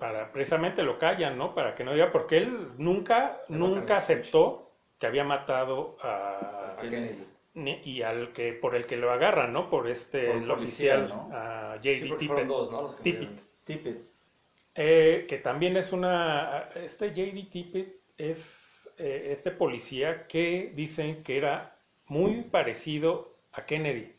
para 0.00 0.32
precisamente 0.32 0.82
lo 0.82 0.98
callan, 0.98 1.38
¿no? 1.38 1.54
Para 1.54 1.76
que 1.76 1.84
no 1.84 1.92
diga, 1.92 2.10
porque 2.10 2.38
él 2.38 2.72
nunca, 2.76 3.40
nunca 3.48 3.94
aceptó 3.94 4.72
que 4.98 5.06
había 5.06 5.22
matado 5.22 5.96
a, 6.02 6.74
a 6.76 6.76
Kennedy. 6.80 7.35
Y 7.84 8.02
al 8.02 8.32
que 8.32 8.52
por 8.52 8.74
el 8.76 8.86
que 8.86 8.96
lo 8.96 9.10
agarran, 9.12 9.52
¿no? 9.52 9.68
Por 9.70 9.88
este 9.88 10.28
Por 10.28 10.36
el 10.36 10.46
policía, 10.46 10.96
oficial, 10.96 11.08
¿no? 11.08 11.38
Sí, 11.92 12.12
Tippett. 12.16 12.28
murieron. 13.02 13.40
Tippett. 13.64 14.02
Eh, 14.74 15.26
que 15.28 15.38
también 15.38 15.76
es 15.76 15.92
una, 15.92 16.68
este 16.74 17.08
J.D. 17.10 17.48
Tippett 17.50 17.96
es 18.18 18.90
eh, 18.98 19.28
este 19.32 19.50
policía 19.50 20.26
que 20.26 20.72
dicen 20.74 21.22
que 21.22 21.38
era 21.38 21.78
muy 22.06 22.42
parecido 22.42 23.36
a 23.52 23.64
Kennedy 23.66 24.14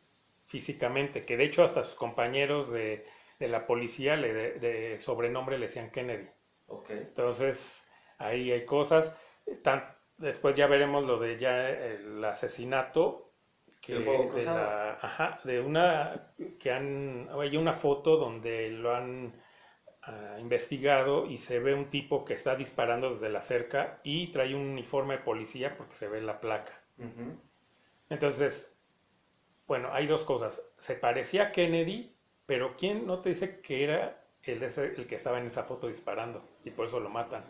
físicamente, 0.47 1.26
que 1.26 1.38
de 1.38 1.43
hecho 1.45 1.63
hasta 1.63 1.84
sus 1.84 1.95
compañeros 1.95 2.71
de, 2.71 3.06
de 3.39 3.47
la 3.47 3.67
policía 3.67 4.15
le 4.15 4.34
de, 4.34 4.52
de 4.60 5.00
sobrenombre 5.02 5.58
le 5.60 5.67
decían 5.67 5.91
Kennedy. 5.91 6.28
Ok. 6.67 6.89
Entonces, 7.10 7.88
ahí 8.17 8.52
hay 8.52 8.65
cosas. 8.65 9.17
Tan- 9.63 9.86
después 10.17 10.56
ya 10.58 10.67
veremos 10.67 11.06
lo 11.06 11.19
de 11.19 11.38
ya 11.38 11.69
el 11.69 12.23
asesinato 12.26 13.26
que 13.88 13.93
Del 13.93 14.04
fuego 14.04 14.23
de, 14.23 14.30
cruzado. 14.34 14.56
la- 14.58 15.00
ajá, 15.02 15.39
de 15.43 15.60
una 15.62 16.34
que 16.60 16.71
han 16.71 17.30
hay 17.39 17.58
una 17.58 17.73
foto 17.73 18.17
donde 18.17 18.69
lo 18.69 18.95
han 18.95 19.34
ah, 20.04 20.38
investigado 20.39 21.26
y 21.28 21.38
se 21.38 21.60
ve 21.60 21.73
un 21.73 21.89
tipo 21.89 22.26
que 22.26 22.34
está 22.34 22.56
disparando 22.56 23.13
desde 23.13 23.30
la 23.30 23.41
cerca 23.41 24.00
y 24.04 24.28
trae 24.28 24.56
un 24.56 24.62
uniforme 24.62 25.17
de 25.17 25.23
policía 25.23 25.76
porque 25.78 25.95
se 25.95 26.10
ve 26.10 26.21
la 26.21 26.39
placa. 26.41 26.73
Entonces, 28.10 28.73
bueno, 29.67 29.89
hay 29.93 30.08
dos 30.08 30.23
cosas. 30.23 30.63
Se 30.78 30.95
parecía 30.95 31.43
a 31.45 31.52
Kennedy, 31.52 32.15
pero 32.45 32.76
¿quién 32.78 33.06
no 33.08 33.21
te 33.21 33.30
dice 33.30 33.62
que 33.62 33.84
era 33.84 34.23
el, 34.43 34.60
de 34.60 34.67
ese- 34.67 34.95
el 34.97 35.08
que 35.08 35.15
estaba 35.15 35.39
en 35.39 35.47
esa 35.47 35.63
foto 35.63 35.88
disparando? 35.88 36.43
Y 36.65 36.71
por 36.71 36.86
eso 36.88 37.00
lo 37.00 37.10
matan. 37.10 37.43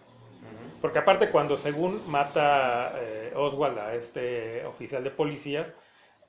Porque 0.81 0.99
aparte 0.99 1.31
cuando 1.31 1.57
según 1.57 2.01
mata 2.09 2.93
eh, 3.01 3.33
Oswald 3.35 3.79
a 3.79 3.95
este 3.95 4.65
oficial 4.65 5.03
de 5.03 5.11
policía, 5.11 5.73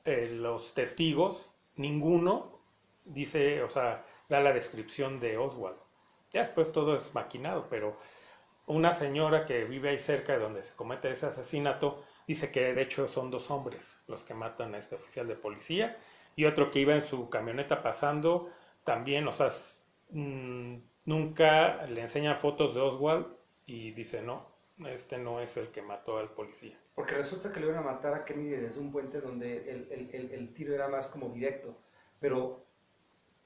eh, 0.09 0.29
los 0.31 0.73
testigos, 0.73 1.51
ninguno 1.77 2.61
dice, 3.05 3.62
o 3.62 3.68
sea, 3.68 4.05
da 4.29 4.40
la 4.40 4.55
descripción 4.55 5.21
de 5.21 5.37
Oswald. 5.37 5.77
Ya 6.31 6.40
después 6.42 6.73
todo 6.73 6.94
es 6.94 7.14
maquinado, 7.14 7.66
pero 7.68 7.99
una 8.66 8.92
señora 8.92 9.44
que 9.44 9.64
vive 9.64 9.90
ahí 9.90 9.99
cerca 9.99 10.33
de 10.33 10.38
donde 10.38 10.62
se 10.62 10.75
comete 10.77 11.11
ese 11.11 11.27
asesinato 11.27 12.03
dice 12.27 12.51
que 12.51 12.75
de 12.75 12.83
hecho 12.83 13.09
son 13.09 13.31
dos 13.31 13.51
hombres 13.51 13.99
los 14.07 14.25
que 14.25 14.35
matan 14.35 14.75
a 14.75 14.79
este 14.79 14.94
oficial 14.94 15.27
de 15.27 15.37
policía 15.37 15.99
y 16.37 16.44
otro 16.44 16.71
que 16.71 16.81
iba 16.81 16.94
en 16.94 17.03
su 17.03 17.29
camioneta 17.29 17.83
pasando 17.83 18.51
también, 18.85 19.29
o 19.29 19.33
sea, 19.33 19.51
mm, 20.11 20.77
nunca 21.05 21.87
le 21.87 22.01
enseñan 22.01 22.38
fotos 22.38 22.75
de 22.75 22.81
Oswald 22.81 23.27
y 23.66 23.90
dice, 23.90 24.23
no, 24.23 24.47
este 24.87 25.18
no 25.18 25.40
es 25.40 25.57
el 25.59 25.68
que 25.68 25.83
mató 25.83 26.18
al 26.18 26.31
policía. 26.31 26.79
Porque 26.98 27.14
resulta 27.14 27.52
que 27.52 27.61
le 27.61 27.66
iban 27.66 27.78
a 27.78 27.82
matar 27.92 28.12
a 28.12 28.24
Kennedy 28.24 28.56
desde 28.56 28.80
un 28.80 28.90
puente 28.90 29.20
donde 29.20 29.70
el, 29.70 29.87
el- 29.92 30.11
el- 30.12 30.32
el 30.32 30.52
tiro 30.52 30.74
era 30.74 30.88
más 30.88 31.06
como 31.06 31.28
directo. 31.28 31.78
Pero 32.18 32.66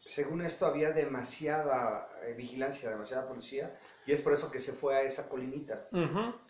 según 0.01 0.41
esto 0.41 0.65
había 0.65 0.93
demasiada 0.93 2.09
eh, 2.23 2.33
vigilancia, 2.33 2.89
demasiada 2.89 3.29
policía, 3.29 3.79
y 4.07 4.13
es 4.13 4.23
por 4.23 4.33
eso 4.33 4.51
que 4.51 4.59
se 4.59 4.73
fue 4.73 4.97
a 4.97 5.03
esa 5.03 5.29
colinita. 5.29 5.87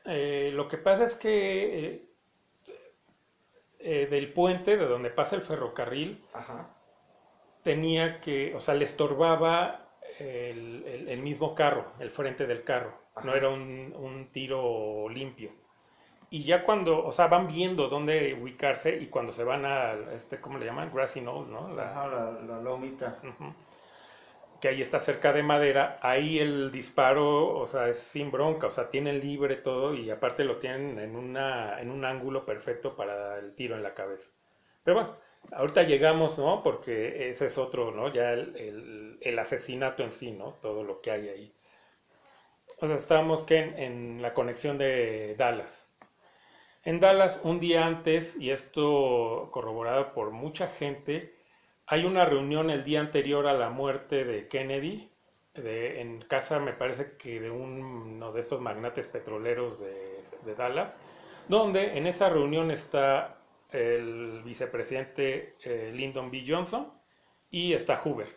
Eh, 0.05 0.53
lo 0.55 0.69
que 0.69 0.79
pasa 0.79 1.03
es 1.03 1.17
que 1.17 1.87
eh, 1.87 2.09
eh, 3.81 4.07
del 4.09 4.33
puente, 4.33 4.77
de 4.77 4.87
donde 4.87 5.11
pasa 5.11 5.35
el 5.35 5.43
ferrocarril, 5.43 6.25
Ajá. 6.33 6.71
tenía 7.65 8.21
que, 8.21 8.55
o 8.55 8.61
sea, 8.61 8.75
le 8.75 8.85
estorbaba 8.85 9.89
el, 10.21 10.85
el- 10.87 11.09
el 11.09 11.21
mismo 11.21 11.57
carro, 11.57 11.95
el 11.99 12.11
frente 12.11 12.47
del 12.47 12.63
carro. 12.63 12.97
No 13.25 13.35
era 13.35 13.49
un, 13.49 13.93
un 13.99 14.31
tiro 14.31 15.09
limpio. 15.09 15.51
Y 16.33 16.45
ya 16.45 16.65
cuando, 16.65 17.05
o 17.07 17.13
sea, 17.13 17.29
van 17.29 17.47
viendo 17.47 17.89
dónde 17.89 18.35
ubicarse 18.35 18.97
y 18.97 19.07
cuando 19.07 19.33
se 19.33 19.45
van 19.45 19.65
a, 19.67 19.93
este, 20.15 20.41
¿cómo 20.41 20.59
le 20.59 20.67
llaman? 20.67 20.91
Grassy 20.93 21.21
Knoll, 21.21 21.51
¿no? 21.53 21.69
La- 21.75 22.07
la, 22.09 22.33
la 22.49 22.61
lomita. 22.61 23.19
Que 24.61 24.69
ahí 24.69 24.81
está 24.81 25.01
cerca 25.01 25.33
de 25.33 25.43
madera, 25.43 25.99
ahí 26.03 26.39
el 26.39 26.71
disparo, 26.71 27.49
o 27.59 27.67
sea, 27.67 27.89
es 27.89 27.99
sin 27.99 28.31
bronca, 28.31 28.69
o 28.69 28.71
sea, 28.71 28.89
tienen 28.89 29.21
libre 29.21 29.57
todo 29.57 29.93
y 29.95 30.09
aparte 30.11 30.45
lo 30.45 30.59
tienen 30.59 30.99
en, 31.01 31.17
una, 31.17 31.81
en 31.81 31.91
un 31.91 32.05
ángulo 32.05 32.45
perfecto 32.47 32.95
para 32.95 33.39
el 33.41 33.55
tiro 33.57 33.75
en 33.77 33.83
la 33.83 33.93
cabeza. 33.95 34.31
Pero 34.85 34.95
bueno, 34.99 35.17
ahorita 35.53 35.83
llegamos, 35.83 36.39
¿no? 36.39 36.63
Porque 36.63 37.31
ese 37.31 37.47
es 37.47 37.59
otro, 37.59 37.91
¿no? 37.91 38.13
Ya 38.13 38.33
el, 38.33 38.57
el- 38.57 39.19
el 39.21 39.39
asesinato 39.39 40.05
en 40.05 40.13
sí, 40.13 40.31
¿no? 40.33 40.55
Todo 40.63 40.85
lo 40.85 41.01
que 41.01 41.11
hay 41.11 41.29
ahí. 41.29 41.55
O 42.81 42.87
sea, 42.87 42.97
estamos 42.97 43.45
que 43.45 43.57
en, 43.59 43.79
en 43.79 44.23
la 44.23 44.35
conexión 44.35 44.77
de 44.79 45.35
Dallas. 45.39 45.91
En 46.85 46.99
Dallas, 47.01 47.41
un 47.45 47.61
día 47.61 47.87
antes, 47.87 48.37
y 48.41 48.51
esto 48.51 49.49
corroborado 49.53 50.13
por 50.15 50.31
mucha 50.33 50.69
gente, 50.69 51.35
hay 51.87 52.05
una 52.05 52.25
reunión 52.25 52.71
el 52.71 52.83
día 52.85 53.01
anterior 53.01 53.47
a 53.47 53.53
la 53.53 53.71
muerte 53.71 54.25
de 54.25 54.49
Kennedy, 54.49 55.09
de- 55.55 56.01
en 56.01 56.23
casa, 56.23 56.59
me 56.59 56.73
parece 56.73 57.17
que 57.19 57.39
de 57.41 57.51
uno 57.51 58.33
de 58.33 58.41
estos 58.41 58.61
magnates 58.61 59.07
petroleros 59.07 59.79
de, 59.81 60.23
de 60.45 60.55
Dallas, 60.55 60.97
donde 61.49 61.97
en 61.99 62.07
esa 62.07 62.29
reunión 62.31 62.71
está 62.71 63.37
el 63.71 64.43
vicepresidente 64.45 65.55
eh, 65.65 65.93
Lyndon 65.95 66.31
B. 66.31 66.45
Johnson 66.47 66.93
y 67.51 67.75
está 67.75 67.97
Hoover. 67.99 68.29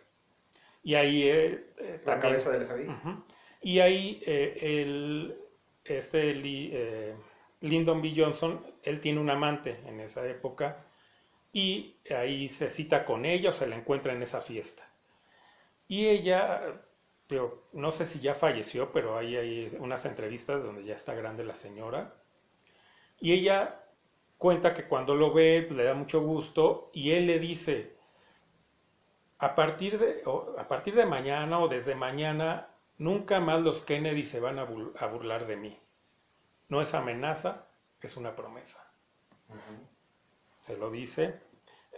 Y 0.84 0.94
ahí 0.94 1.22
eh, 1.24 1.64
eh, 1.78 2.00
La 2.04 2.12
también- 2.18 2.20
cabeza 2.20 2.50
del 2.52 2.66
FBI. 2.66 2.88
Ujú. 2.88 3.22
Y 3.62 3.80
ahí 3.80 4.22
eh, 4.26 4.58
el, 4.82 5.36
este 5.84 6.34
Lyndon 7.60 8.02
B. 8.02 8.12
Johnson, 8.16 8.64
él 8.82 9.00
tiene 9.00 9.20
un 9.20 9.30
amante 9.30 9.80
en 9.86 10.00
esa 10.00 10.26
época 10.26 10.84
y 11.52 11.96
ahí 12.10 12.48
se 12.48 12.70
cita 12.70 13.04
con 13.04 13.24
ella 13.24 13.50
o 13.50 13.54
se 13.54 13.66
la 13.66 13.76
encuentra 13.76 14.12
en 14.12 14.22
esa 14.22 14.40
fiesta. 14.40 14.86
Y 15.88 16.06
ella, 16.06 16.82
digo, 17.28 17.68
no 17.72 17.92
sé 17.92 18.06
si 18.06 18.20
ya 18.20 18.34
falleció, 18.34 18.92
pero 18.92 19.16
ahí 19.16 19.36
hay 19.36 19.76
unas 19.78 20.04
entrevistas 20.04 20.62
donde 20.62 20.84
ya 20.84 20.94
está 20.94 21.14
grande 21.14 21.44
la 21.44 21.54
señora. 21.54 22.14
Y 23.20 23.32
ella 23.32 23.80
cuenta 24.36 24.74
que 24.74 24.86
cuando 24.86 25.14
lo 25.14 25.32
ve 25.32 25.66
le 25.70 25.84
da 25.84 25.94
mucho 25.94 26.20
gusto 26.20 26.90
y 26.92 27.12
él 27.12 27.26
le 27.26 27.38
dice, 27.38 27.96
a 29.38 29.54
partir 29.54 29.98
de, 29.98 30.22
a 30.58 30.68
partir 30.68 30.94
de 30.94 31.06
mañana 31.06 31.58
o 31.60 31.68
desde 31.68 31.94
mañana, 31.94 32.68
nunca 32.98 33.40
más 33.40 33.60
los 33.62 33.82
Kennedy 33.82 34.24
se 34.24 34.40
van 34.40 34.58
a 34.58 34.64
burlar 34.64 35.46
de 35.46 35.56
mí. 35.56 35.78
No 36.68 36.80
es 36.82 36.94
amenaza, 36.94 37.66
es 38.00 38.16
una 38.16 38.34
promesa. 38.34 38.82
Se 40.60 40.76
lo 40.76 40.90
dice. 40.90 41.40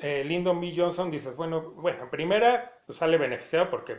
Eh, 0.01 0.23
Lyndon 0.25 0.61
B. 0.61 0.73
Johnson 0.77 1.11
dice, 1.11 1.31
bueno, 1.33 1.61
bueno, 1.73 2.05
en 2.05 2.11
primera 2.11 2.73
pues, 2.87 2.99
sale 2.99 3.17
beneficiado 3.19 3.69
porque 3.71 3.93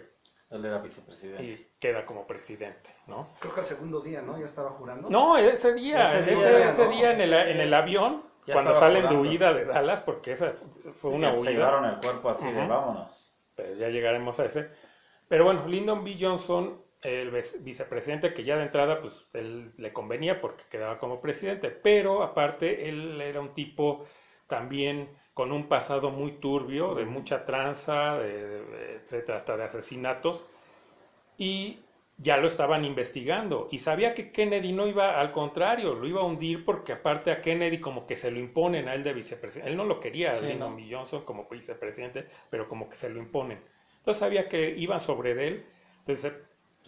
Él 0.49 0.63
era 0.63 0.77
vicepresidente. 0.77 1.43
y 1.43 1.67
queda 1.79 2.05
como 2.05 2.25
presidente, 2.25 2.89
¿no? 3.07 3.27
Creo 3.39 3.53
que 3.53 3.59
al 3.59 3.65
segundo 3.65 3.99
día, 3.99 4.21
¿no? 4.21 4.37
Ya 4.39 4.45
estaba 4.45 4.69
jurando. 4.71 5.09
No, 5.09 5.37
ese 5.37 5.73
día, 5.73 6.07
Ese 6.07 6.23
ese, 6.23 6.35
día, 6.35 6.69
ese 6.71 6.85
¿no? 6.85 6.91
día 6.91 7.11
en 7.11 7.21
el, 7.21 7.33
Ese 7.33 7.51
en 7.51 7.59
el 7.61 7.73
avión, 7.73 8.23
Ya 8.45 8.53
cuando 8.53 8.75
salen 8.75 9.01
de 9.03 9.07
jurando. 9.09 9.29
huida 9.29 9.53
de 9.53 9.65
Dallas, 9.65 9.99
porque 10.01 10.31
esa 10.31 10.53
fue 10.95 11.09
Sí, 11.11 11.15
una 11.17 11.31
Se 11.31 11.37
huida. 11.37 11.51
llevaron 11.51 11.85
el 11.85 11.97
cuerpo 11.99 12.29
así 12.29 12.49
de 12.49 12.65
vámonos. 12.65 13.35
pero 13.55 13.73
ya 13.75 13.89
llegaremos 13.89 14.39
a 14.39 14.45
ese. 14.45 14.69
Pero 15.27 15.43
bueno, 15.43 15.67
Lyndon 15.67 16.03
B. 16.05 16.15
Johnson, 16.19 16.81
el 17.01 17.31
vice- 17.31 17.59
vicepresidente, 17.61 18.33
que 18.33 18.43
ya 18.43 18.57
de 18.57 18.63
entrada, 18.63 19.01
pues 19.01 19.27
él 19.33 19.71
le 19.77 19.93
convenía 19.93 20.41
porque 20.41 20.63
quedaba 20.69 20.99
como 20.99 21.21
presidente, 21.21 21.69
pero 21.71 22.23
aparte 22.23 22.89
él 22.89 23.21
era 23.21 23.39
un 23.41 23.53
tipo 23.53 24.05
también 24.47 25.09
con 25.33 25.51
un 25.51 25.67
pasado 25.69 26.11
muy 26.11 26.33
turbio, 26.39 26.95
de 26.95 27.05
mucha 27.05 27.45
tranza, 27.45 28.17
de, 28.19 28.65
de- 28.65 28.95
etcétera, 28.97 29.37
hasta 29.37 29.55
de 29.57 29.63
asesinatos, 29.63 30.49
y 31.37 31.85
ya 32.17 32.37
lo 32.37 32.47
estaban 32.47 32.83
investigando, 32.83 33.69
y 33.71 33.79
sabía 33.79 34.13
que 34.13 34.31
Kennedy 34.31 34.73
no 34.73 34.87
iba, 34.87 35.19
al 35.19 35.31
contrario, 35.31 35.93
lo 35.95 36.05
iba 36.05 36.21
a 36.21 36.25
hundir 36.25 36.65
porque 36.65 36.91
aparte 36.93 37.31
a 37.31 37.41
Kennedy 37.41 37.79
como 37.79 38.05
que 38.05 38.17
se 38.17 38.29
lo 38.29 38.39
imponen 38.39 38.89
a 38.89 38.93
él 38.95 39.03
de 39.03 39.13
vicepresidente, 39.13 39.71
él 39.71 39.77
no 39.77 39.85
lo 39.85 39.99
quería, 40.01 40.35
a 40.35 40.39
Sí, 40.39 40.45
Lyndon 40.45 40.75
¿no? 40.75 40.79
Johnson 40.89 41.23
como 41.23 41.47
vicepresidente, 41.49 42.27
pero 42.49 42.67
como 42.67 42.89
que 42.89 42.95
se 42.97 43.09
lo 43.09 43.19
imponen. 43.19 43.63
Entonces 43.99 44.19
sabía 44.19 44.49
que 44.49 44.69
iban 44.77 44.99
sobre 44.99 45.33
de 45.33 45.47
él, 45.47 45.65
entonces 45.99 46.33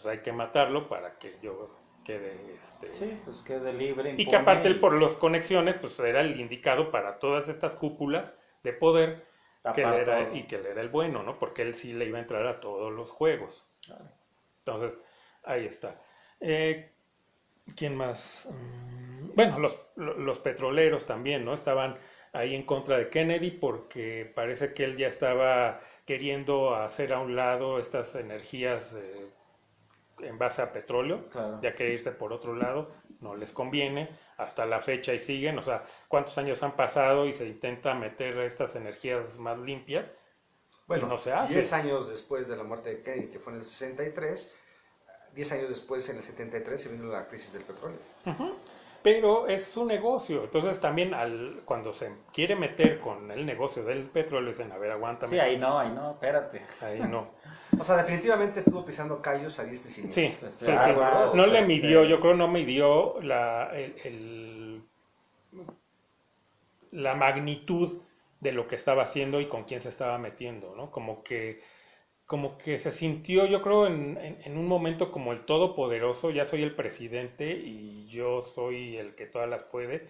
pues 0.02 0.06
hay 0.08 0.20
que 0.24 0.32
matarlo 0.32 0.88
para 0.90 1.18
que 1.20 1.38
yo 1.42 1.70
quede 2.04 2.56
este, 2.56 2.94
Sí, 2.94 3.22
pues 3.24 3.42
quede 3.42 3.74
libre. 3.74 4.16
y 4.18 4.26
que 4.26 4.36
aparte 4.36 4.68
él 4.68 4.80
por 4.80 5.00
las 5.00 5.14
conexiones 5.14 5.76
pues 5.76 6.00
era 6.00 6.22
el 6.22 6.40
indicado 6.40 6.92
para 6.92 7.20
todas 7.20 7.48
estas 7.50 7.76
cúpulas 7.76 8.38
de 8.64 8.74
poder 8.74 9.24
que 9.76 9.82
él 9.84 9.94
era, 9.94 10.34
y 10.34 10.44
que 10.48 10.56
él 10.56 10.66
era 10.66 10.82
el 10.82 10.90
bueno, 10.90 11.22
¿no? 11.24 11.38
Porque 11.38 11.62
él 11.62 11.76
sí 11.76 11.94
le 11.94 12.06
iba 12.06 12.18
a 12.18 12.22
entrar 12.22 12.48
a 12.48 12.60
todos 12.60 12.92
los 12.92 13.12
juegos. 13.12 13.68
Claro. 13.86 14.06
Entonces, 14.60 15.04
ahí 15.44 15.66
está. 15.66 16.02
Eh, 16.40 16.92
¿Quién 17.76 17.96
más? 17.96 18.48
Mm, 18.52 19.36
Bueno, 19.36 19.60
los, 19.60 19.80
lo- 19.96 20.18
los 20.18 20.40
petroleros 20.40 21.06
también, 21.06 21.46
¿no? 21.46 21.54
Estaban 21.54 21.98
ahí 22.34 22.56
en 22.56 22.64
contra 22.66 22.98
de 22.98 23.10
Kennedy 23.10 23.52
porque 23.52 24.32
parece 24.36 24.74
que 24.74 24.84
él 24.84 24.98
ya 24.98 25.08
estaba 25.08 25.80
queriendo 26.06 26.76
hacer 26.76 27.14
a 27.14 27.20
un 27.20 27.36
lado 27.36 27.80
estas 27.80 28.16
energías 28.16 28.96
eh, 28.96 29.28
en 30.24 30.38
base 30.38 30.62
a 30.62 30.72
petróleo, 30.72 31.28
Claro. 31.30 31.60
ya 31.62 31.74
que 31.76 31.94
irse 31.94 32.12
por 32.12 32.34
otro 32.34 32.56
lado 32.56 32.90
no 33.20 33.36
les 33.36 33.52
conviene, 33.52 34.10
hasta 34.38 34.66
la 34.66 34.82
fecha 34.82 35.14
y 35.14 35.20
siguen, 35.20 35.58
o 35.60 35.64
sea, 35.64 35.84
cuántos 36.08 36.38
años 36.38 36.62
han 36.64 36.76
pasado 36.76 37.26
y 37.28 37.34
se 37.34 37.46
intenta 37.48 37.94
meter 37.94 38.38
estas 38.40 38.76
energías 38.76 39.38
más 39.38 39.58
limpias, 39.60 40.12
Bueno, 40.88 41.06
y 41.06 41.10
no 41.10 41.18
se 41.18 41.32
hace. 41.32 41.54
10 41.54 41.74
años 41.74 42.10
después 42.10 42.48
de 42.48 42.58
la 42.58 42.64
muerte 42.64 42.90
de 42.90 43.02
Kennedy, 43.02 43.28
que 43.28 43.40
fue 43.40 43.54
en 43.54 43.60
el 43.60 43.66
63, 43.66 44.54
10 45.34 45.52
años 45.54 45.70
después, 45.70 46.10
en 46.10 46.18
el 46.18 46.24
73, 46.24 46.82
se 46.82 46.90
vino 46.90 47.06
la 47.12 47.28
crisis 47.28 47.54
del 47.54 47.64
petróleo. 47.64 48.00
Ujú. 48.26 48.56
Pero 49.04 49.48
es 49.48 49.66
su 49.66 49.86
negocio. 49.86 50.44
Entonces 50.44 50.80
también 50.80 51.14
al, 51.14 51.62
cuando 51.66 51.94
se 51.94 52.12
quiere 52.34 52.56
meter 52.56 53.00
con 53.00 53.32
el 53.32 53.46
negocio 53.46 53.84
del 53.84 54.04
petróleo, 54.04 54.50
dicen, 54.52 54.72
a 54.72 54.78
ver, 54.78 54.92
aguántame. 54.92 55.32
Sí, 55.32 55.40
ahí 55.40 55.58
no, 55.58 55.80
ahí 55.80 55.90
no, 55.92 56.12
espérate. 56.12 56.62
Ahí 56.82 57.00
no. 57.00 57.28
O 57.80 57.84
sea, 57.84 57.98
definitivamente 57.98 58.60
estuvo 58.60 58.86
pisando 58.86 59.22
callos 59.22 59.58
a 59.58 59.64
diestra 59.64 59.90
y 59.90 59.94
siniestra. 59.94 60.22
Sí, 60.22 60.38
Pues, 60.40 60.52
sí, 60.54 60.66
pues, 60.66 60.78
sí. 60.78 60.90
además, 60.92 61.34
No 61.36 61.48
le 61.48 61.62
midió, 61.66 62.04
yo 62.06 62.20
creo 62.20 62.36
no 62.36 62.48
midió 62.48 63.20
la, 63.22 63.72
el- 63.74 63.96
el- 64.04 64.84
la 66.92 67.16
magnitud 67.16 68.02
de 68.40 68.52
lo 68.52 68.68
que 68.68 68.76
estaba 68.76 69.04
haciendo 69.04 69.40
y 69.40 69.48
con 69.48 69.64
quién 69.64 69.82
se 69.82 69.90
estaba 69.90 70.18
metiendo, 70.18 70.76
¿no? 70.76 70.92
Como 70.92 71.24
que, 71.24 71.62
como 72.32 72.58
que 72.58 72.78
se 72.78 72.92
sintió, 72.92 73.46
yo 73.46 73.62
creo, 73.62 73.88
en, 73.88 74.18
en- 74.18 74.40
en 74.46 74.58
un 74.58 74.66
momento 74.66 75.12
como 75.12 75.34
el 75.34 75.42
todopoderoso, 75.46 76.32
ya 76.32 76.46
soy 76.46 76.64
el 76.64 76.74
presidente 76.76 77.52
y 77.52 78.08
yo 78.08 78.42
soy 78.42 78.96
el 78.96 79.16
que 79.16 79.26
todas 79.26 79.50
las 79.50 79.64
puede. 79.64 80.08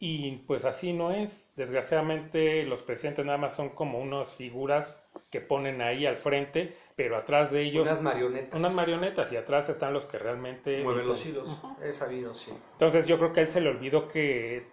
Y 0.00 0.38
pues 0.48 0.64
así 0.64 0.92
no 0.92 1.12
es. 1.12 1.52
Desgraciadamente 1.56 2.64
los 2.64 2.82
presidentes 2.82 3.24
nada 3.24 3.38
más 3.38 3.54
son 3.54 3.68
como 3.70 4.00
unas 4.00 4.32
figuras 4.34 5.00
que 5.30 5.40
ponen 5.40 5.80
ahí 5.80 6.06
al 6.06 6.16
frente, 6.16 6.74
pero 6.96 7.16
atrás 7.16 7.52
de 7.52 7.62
ellos 7.62 7.86
Unas 7.86 8.02
marionetas. 8.02 8.58
unas 8.60 8.74
marionetas 8.74 9.32
y 9.32 9.36
atrás 9.36 9.68
están 9.68 9.92
los 9.92 10.06
que 10.06 10.18
realmente 10.18 10.82
Mueven 10.82 11.06
los 11.06 11.24
hilos. 11.24 11.60
He 11.84 11.92
sabido, 11.92 12.34
sí. 12.34 12.52
Entonces 12.72 13.06
yo 13.06 13.16
creo 13.18 13.32
que 13.32 13.40
a 13.40 13.42
él 13.44 13.48
se 13.50 13.60
le 13.60 13.68
olvidó 13.70 14.08
que 14.08 14.66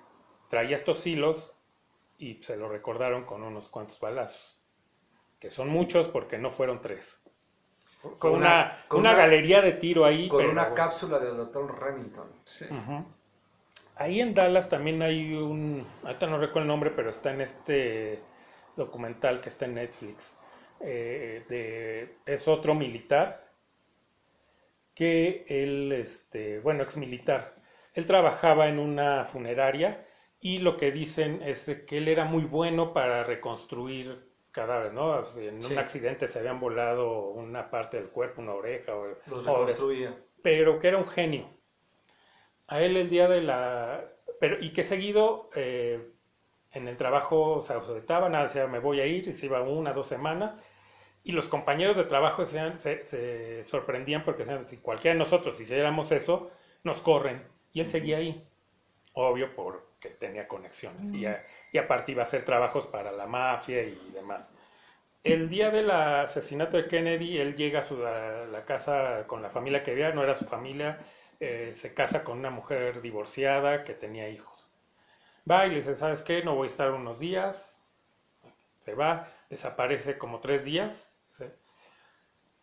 traía 0.49 0.75
estos 0.75 1.05
hilos 1.05 1.55
y 2.17 2.41
se 2.41 2.57
lo 2.57 2.67
recordaron 2.69 3.25
con 3.25 3.43
unos 3.43 3.69
cuantos 3.69 3.99
balazos, 3.99 4.60
que 5.41 5.49
son 5.49 5.67
muchos 5.69 6.07
porque 6.07 6.37
no 6.37 6.51
fueron 6.51 6.79
tres. 6.79 7.21
Con 8.19 8.35
una, 8.35 8.37
una- 8.37 8.77
con 8.87 8.99
una 9.01 9.09
una- 9.11 9.17
galería 9.19 9.61
de 9.61 9.73
tiro 9.73 10.05
ahí. 10.05 10.27
Con 10.29 10.39
pero- 10.39 10.51
una 10.51 10.73
cápsula 10.73 11.19
del 11.19 11.35
doctor 11.35 11.77
Remington. 11.83 12.29
Ujú. 12.69 13.05
Ahí 13.95 14.21
en 14.21 14.33
Dallas 14.33 14.69
también 14.69 15.01
hay 15.01 15.33
un, 15.35 15.85
ahorita 16.03 16.27
no 16.27 16.37
recuerdo 16.37 16.61
el 16.61 16.67
nombre, 16.67 16.91
pero 16.91 17.09
está 17.09 17.31
en 17.31 17.41
este 17.41 18.19
documental 18.77 19.41
que 19.41 19.49
está 19.49 19.65
en 19.65 19.75
Netflix. 19.75 20.37
eh, 20.83 21.45
de, 21.47 22.15
es 22.25 22.47
otro 22.47 22.73
militar 22.73 23.47
que 24.95 25.45
él, 25.47 25.91
este, 25.91 26.59
bueno, 26.59 26.81
ex 26.83 26.97
militar. 26.97 27.55
Él 27.93 28.07
trabajaba 28.07 28.67
en 28.67 28.79
una 28.79 29.25
funeraria 29.25 30.07
y 30.39 30.57
lo 30.59 30.77
que 30.77 30.91
dicen 30.91 31.41
es 31.43 31.65
que 31.87 31.97
él 31.99 32.07
era 32.07 32.25
muy 32.25 32.45
bueno 32.45 32.93
para 32.93 33.23
reconstruir 33.23 34.30
cadáveres, 34.51 34.93
¿no? 34.93 35.17
En 35.37 35.61
Sí. 35.61 35.73
un 35.73 35.79
accidente 35.79 36.27
se 36.27 36.39
habían 36.39 36.59
volado 36.59 37.29
una 37.29 37.69
parte 37.69 37.97
del 37.97 38.09
cuerpo, 38.09 38.41
una 38.41 38.53
oreja, 38.53 38.95
o, 38.95 39.07
Los 39.27 39.47
o 39.47 39.59
reconstruía. 39.65 40.15
pero 40.43 40.79
que 40.79 40.87
era 40.89 40.97
un 40.97 41.07
genio. 41.07 41.49
A 42.67 42.81
él 42.81 42.97
el 42.97 43.09
día 43.09 43.27
de 43.27 43.41
la... 43.41 44.03
Pero, 44.39 44.57
y 44.59 44.71
que 44.71 44.83
seguido 44.83 45.49
eh, 45.55 46.11
en 46.71 46.87
el 46.87 46.97
trabajo 46.97 47.61
se 47.63 47.73
ausentaba, 47.73 48.29
nada, 48.29 48.45
decía, 48.45 48.67
me 48.67 48.79
voy 48.79 48.99
a 49.01 49.05
ir, 49.05 49.27
y 49.27 49.33
se 49.33 49.45
iba 49.45 49.61
una, 49.61 49.93
dos 49.93 50.07
semanas, 50.07 50.53
y 51.23 51.33
los 51.33 51.47
compañeros 51.49 51.95
de 51.97 52.05
trabajo 52.05 52.43
decían- 52.43 52.79
se, 52.79 53.05
se 53.05 53.63
sorprendían 53.65 54.23
porque 54.23 54.43
decían, 54.45 54.65
si 54.65 54.77
cualquiera 54.77 55.13
de 55.13 55.19
nosotros 55.19 55.59
hiciéramos 55.59 56.11
eso, 56.11 56.49
nos 56.83 57.01
corren. 57.01 57.43
Y 57.73 57.81
él 57.81 57.87
seguía 57.87 58.17
ahí, 58.17 58.47
obvio 59.13 59.53
porque 59.55 60.09
tenía 60.09 60.47
conexiones, 60.47 61.13
y, 61.13 61.25
y 61.71 61.77
aparte 61.77 62.11
iba 62.11 62.23
a 62.23 62.25
hacer 62.25 62.43
trabajos 62.43 62.87
para 62.87 63.11
la 63.11 63.27
mafia 63.27 63.83
y 63.83 64.11
demás. 64.13 64.51
El 65.23 65.49
día 65.49 65.69
del 65.69 65.91
asesinato 65.91 66.77
de 66.77 66.87
Kennedy, 66.87 67.37
él 67.37 67.55
llega 67.55 67.79
a, 67.79 67.83
su, 67.83 67.97
la 67.97 68.63
casa 68.65 69.25
con 69.27 69.41
la 69.41 69.49
familia 69.49 69.83
que 69.83 69.91
había, 69.91 70.11
no 70.11 70.23
era 70.23 70.33
su 70.33 70.45
familia, 70.45 70.97
eh, 71.39 71.73
se 71.75 71.93
casa 71.93 72.23
con 72.23 72.39
una 72.39 72.49
mujer 72.49 73.01
divorciada 73.01 73.83
que 73.83 73.93
tenía 73.93 74.29
hijos. 74.29 74.67
Va 75.49 75.65
y 75.65 75.71
le 75.71 75.77
dice, 75.77 75.95
¿sabes 75.95 76.21
qué? 76.21 76.43
No 76.43 76.55
voy 76.55 76.67
a 76.67 76.71
estar 76.71 76.91
unos 76.91 77.19
días. 77.19 77.79
Se 78.79 78.93
va, 78.93 79.27
desaparece 79.49 80.17
como 80.17 80.39
tres 80.39 80.63
días. 80.63 81.11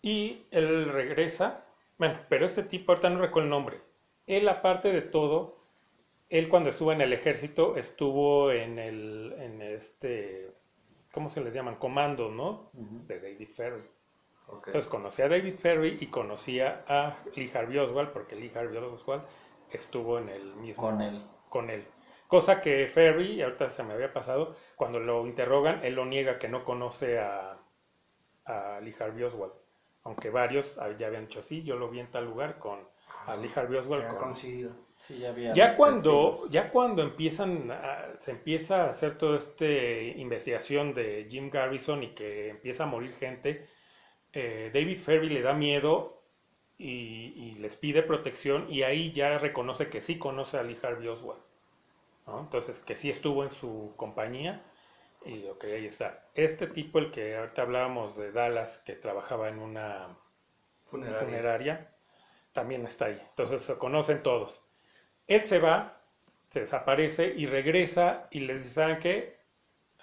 Y 0.00 0.46
él 0.50 0.92
regresa. 0.92 1.64
Bueno, 1.96 2.20
pero 2.28 2.46
este 2.46 2.62
tipo, 2.62 2.92
ahorita 2.92 3.10
no 3.10 3.20
recuerdo 3.20 3.46
el 3.46 3.50
nombre. 3.50 3.80
Él, 4.26 4.48
aparte 4.48 4.92
de 4.92 5.02
todo, 5.02 5.57
él 6.28 6.48
cuando 6.48 6.70
estuvo 6.70 6.92
en 6.92 7.00
el 7.00 7.12
ejército, 7.12 7.76
estuvo 7.76 8.50
en 8.52 8.78
el, 8.78 9.34
en 9.38 9.62
este, 9.62 10.50
¿cómo 11.12 11.30
se 11.30 11.42
les 11.42 11.54
llaman? 11.54 11.76
Comandos, 11.76 12.32
¿no? 12.32 12.70
De 12.72 13.20
David 13.20 13.48
Ferry. 13.54 13.82
Entonces 14.50 14.86
conocía 14.86 15.26
a 15.26 15.28
David 15.28 15.56
Ferry 15.56 15.98
y 16.00 16.06
conocía 16.06 16.84
a 16.88 17.16
Lee 17.34 17.50
Harvey 17.54 17.78
Oswald, 17.78 18.10
porque 18.10 18.34
Lee 18.34 18.50
Harvey 18.54 18.78
Oswald 18.78 19.22
estuvo 19.70 20.18
en 20.18 20.30
el 20.30 20.54
mismo... 20.56 20.82
Con 20.82 21.00
él. 21.02 21.22
Con 21.48 21.70
él. 21.70 21.84
Cosa 22.26 22.60
que 22.60 22.86
Ferry, 22.88 23.42
ahorita 23.42 23.70
se 23.70 23.82
me 23.82 23.94
había 23.94 24.12
pasado, 24.12 24.54
cuando 24.76 25.00
lo 25.00 25.26
interrogan, 25.26 25.84
él 25.84 25.94
lo 25.94 26.04
niega 26.06 26.38
que 26.38 26.48
no 26.48 26.64
conoce 26.64 27.18
a, 27.18 27.58
a 28.46 28.80
Lee 28.80 28.94
Harvey 28.98 29.24
Oswald. 29.24 29.52
Aunque 30.04 30.30
varios 30.30 30.78
ya 30.98 31.06
habían 31.08 31.26
dicho, 31.26 31.42
sí, 31.42 31.62
yo 31.62 31.76
lo 31.76 31.90
vi 31.90 32.00
en 32.00 32.10
tal 32.10 32.24
lugar 32.24 32.58
con 32.58 32.80
a 33.26 33.36
Lee 33.36 33.50
Harvey 33.54 33.78
Oswald. 33.78 34.06
Con- 34.08 34.18
coincidido. 34.18 34.72
Sí, 34.98 35.18
ya 35.20 35.30
había 35.30 35.54
ya 35.54 35.76
cuando, 35.76 36.02
testigos. 36.02 36.50
ya 36.50 36.70
cuando 36.70 37.02
empiezan 37.02 37.70
a- 37.70 38.16
se 38.20 38.32
empieza 38.32 38.84
a 38.84 38.90
hacer 38.90 39.18
toda 39.18 39.38
esta 39.38 39.64
investigación 39.66 40.94
de 40.94 41.26
Jim 41.30 41.50
Garrison 41.50 42.02
y 42.02 42.08
que 42.14 42.48
empieza 42.50 42.84
a 42.84 42.86
morir 42.86 43.14
gente, 43.14 43.66
eh, 44.34 44.70
David 44.74 44.98
Ferry 44.98 45.30
le 45.30 45.42
da 45.42 45.54
miedo 45.54 46.22
y, 46.78 47.34
y 47.36 47.52
les 47.60 47.76
pide 47.76 48.02
protección 48.02 48.66
y 48.70 48.82
ahí 48.84 49.12
ya 49.12 49.38
reconoce 49.38 49.90
que 49.90 50.00
sí 50.02 50.18
conoce 50.18 50.58
a 50.58 50.62
Lee 50.64 50.78
Harvey 50.82 51.08
Oswald. 51.08 51.42
¿no? 52.26 52.40
Entonces, 52.40 52.78
que 52.80 52.96
sí 52.96 53.10
estuvo 53.10 53.44
en 53.44 53.50
su 53.50 53.94
compañía 53.96 54.62
y 55.26 55.46
ok, 55.48 55.64
ahí 55.66 55.86
está. 55.86 56.26
Este 56.34 56.66
tipo, 56.68 56.98
el 57.00 57.12
que 57.12 57.36
ahorita 57.36 57.62
hablábamos 57.62 58.16
de 58.16 58.32
Dallas, 58.32 58.82
que 58.86 58.94
trabajaba 58.94 59.48
en 59.50 59.58
una 59.60 60.16
Funeraria. 60.84 61.18
funeraria, 61.26 61.94
también 62.52 62.84
está 62.86 63.06
ahí. 63.06 63.22
Entonces 63.30 63.62
se 63.62 63.78
conocen 63.78 64.22
todos. 64.22 64.67
Él 65.28 65.42
se 65.42 65.60
va, 65.60 66.00
se 66.50 66.60
desaparece 66.60 67.28
y 67.36 67.46
regresa 67.46 68.28
y 68.32 68.40
les 68.40 68.58
dice, 68.58 68.74
¿saben 68.74 68.98
qué? 68.98 69.38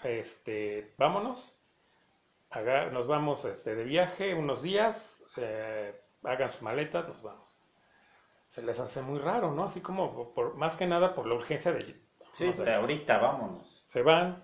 Este, 0.03 0.93
vámonos, 0.97 1.57
haga- 2.51 2.89
nos 2.91 3.07
vamos 3.07 3.45
este, 3.45 3.75
de 3.75 3.83
viaje 3.83 4.33
unos 4.35 4.61
días, 4.63 5.23
eh, 5.37 5.93
hagan 6.23 6.49
sus 6.49 6.61
maletas, 6.63 7.07
nos 7.07 7.21
vamos. 7.21 7.57
Se 8.47 8.61
les 8.63 8.79
hace 8.79 9.01
muy 9.01 9.19
raro, 9.19 9.51
¿no? 9.51 9.65
Así 9.65 9.81
como, 9.81 10.33
por, 10.33 10.55
más 10.55 10.77
que 10.77 10.87
nada 10.87 11.13
por 11.15 11.27
la 11.27 11.35
urgencia 11.35 11.71
de... 11.73 11.81
Sí, 12.31 12.51
de 12.51 12.73
ahorita 12.73 13.17
vámonos. 13.19 13.85
Se 13.87 14.01
van. 14.01 14.43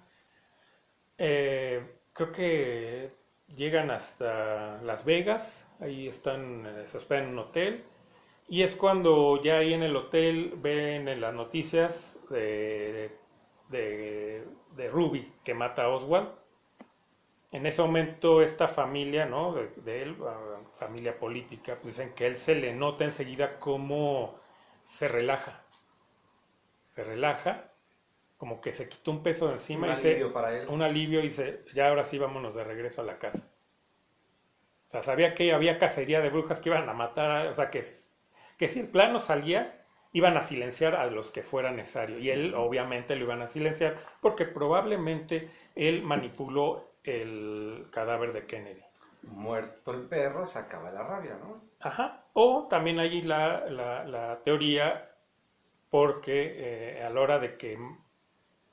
Eh, 1.17 2.00
creo 2.13 2.32
que 2.32 3.13
llegan 3.56 3.91
hasta 3.91 4.82
Las 4.82 5.06
Vegas. 5.06 5.67
Ahí 5.80 6.08
están, 6.08 6.65
eh, 6.65 6.88
se 6.88 6.98
hospedan 6.98 7.24
en 7.26 7.30
un 7.32 7.39
hotel. 7.39 7.86
Y 8.52 8.64
es 8.64 8.76
cuando 8.76 9.42
ya 9.42 9.60
ahí 9.60 9.74
en 9.74 9.82
el 9.82 9.96
hotel 9.96 10.56
ven 10.58 11.08
en 11.08 11.22
las 11.22 11.34
noticias 11.34 12.20
de, 12.30 13.18
de, 13.70 14.46
de 14.76 14.89
Ruby 14.89 15.32
que 15.45 15.54
mata 15.54 15.86
a 15.86 15.88
Oswald. 15.88 16.28
En 17.54 17.66
ese 17.66 17.82
momento 17.82 18.41
esta 18.41 18.68
familia, 18.68 19.26
¿no? 19.26 19.54
De, 19.54 19.70
de 19.78 20.02
él, 20.04 20.18
ah, 20.28 20.60
familia 20.76 21.18
política, 21.18 21.78
pues 21.82 21.95
dicen 21.95 22.14
que 22.14 22.28
él 22.28 22.36
se 22.36 22.56
le 22.56 22.74
nota 22.74 23.06
enseguida 23.06 23.58
cómo 23.58 24.38
se 24.84 25.08
relaja. 25.08 25.64
Se 26.89 27.04
relaja, 27.04 27.72
como 28.38 28.62
que 28.62 28.74
se 28.74 28.89
quitó 28.89 29.12
un 29.12 29.24
peso 29.24 29.47
de 29.47 29.54
encima 29.54 29.88
Un 29.88 29.91
y 29.91 29.95
se, 29.97 30.10
alivio 30.10 30.34
para 30.34 30.58
él. 30.58 30.68
un 30.68 30.82
alivio 30.82 31.22
y 31.22 31.30
dice, 31.30 31.66
ya 31.74 31.89
ahora 31.89 32.06
sí 32.06 32.18
vámonos 32.20 32.56
de 32.56 32.64
regreso 32.66 33.02
a 33.02 33.06
la 33.06 33.20
casa. 33.20 33.49
O 34.88 34.91
sea, 34.91 35.02
sabía 35.04 35.34
que 35.34 35.54
había 35.54 35.80
cacería 35.80 36.22
de 36.22 36.30
brujas 36.30 36.60
que 36.60 36.70
iban 36.70 36.88
a 36.88 36.93
matar, 36.93 37.47
o 37.47 37.54
sea, 37.56 37.72
que, 37.72 37.84
que 38.62 38.68
si 38.70 38.80
el 38.80 38.88
plano 38.88 39.20
salía, 39.20 39.84
iban 40.14 40.38
a 40.38 40.41
silenciar 40.43 40.95
a 40.95 41.07
los 41.07 41.32
que 41.32 41.43
fuera 41.43 41.72
necesario. 41.72 42.20
Y 42.20 42.30
él 42.30 42.53
obviamente 42.55 43.16
lo 43.18 43.26
iban 43.26 43.41
a 43.41 43.47
silenciar 43.47 43.97
porque 44.22 44.45
probablemente 44.45 45.49
él 45.76 46.03
manipuló 46.03 46.93
el 47.03 47.88
cadáver 47.91 48.34
de 48.34 48.45
Kennedy. 48.45 48.84
Muerto 49.24 49.91
el 49.93 50.03
perro, 50.03 50.45
se 50.45 50.59
acaba 50.59 50.91
la 50.91 51.03
rabia, 51.03 51.38
¿no? 51.41 51.62
Ajá. 51.80 52.26
O 52.34 52.68
también 52.70 52.99
hay 52.99 53.22
la, 53.24 53.66
la- 53.70 54.05
la 54.05 54.39
teoría 54.43 55.09
porque 55.89 56.53
eh, 56.99 57.03
a 57.03 57.09
la 57.09 57.22
hora 57.22 57.39
de 57.39 57.57
que 57.57 57.78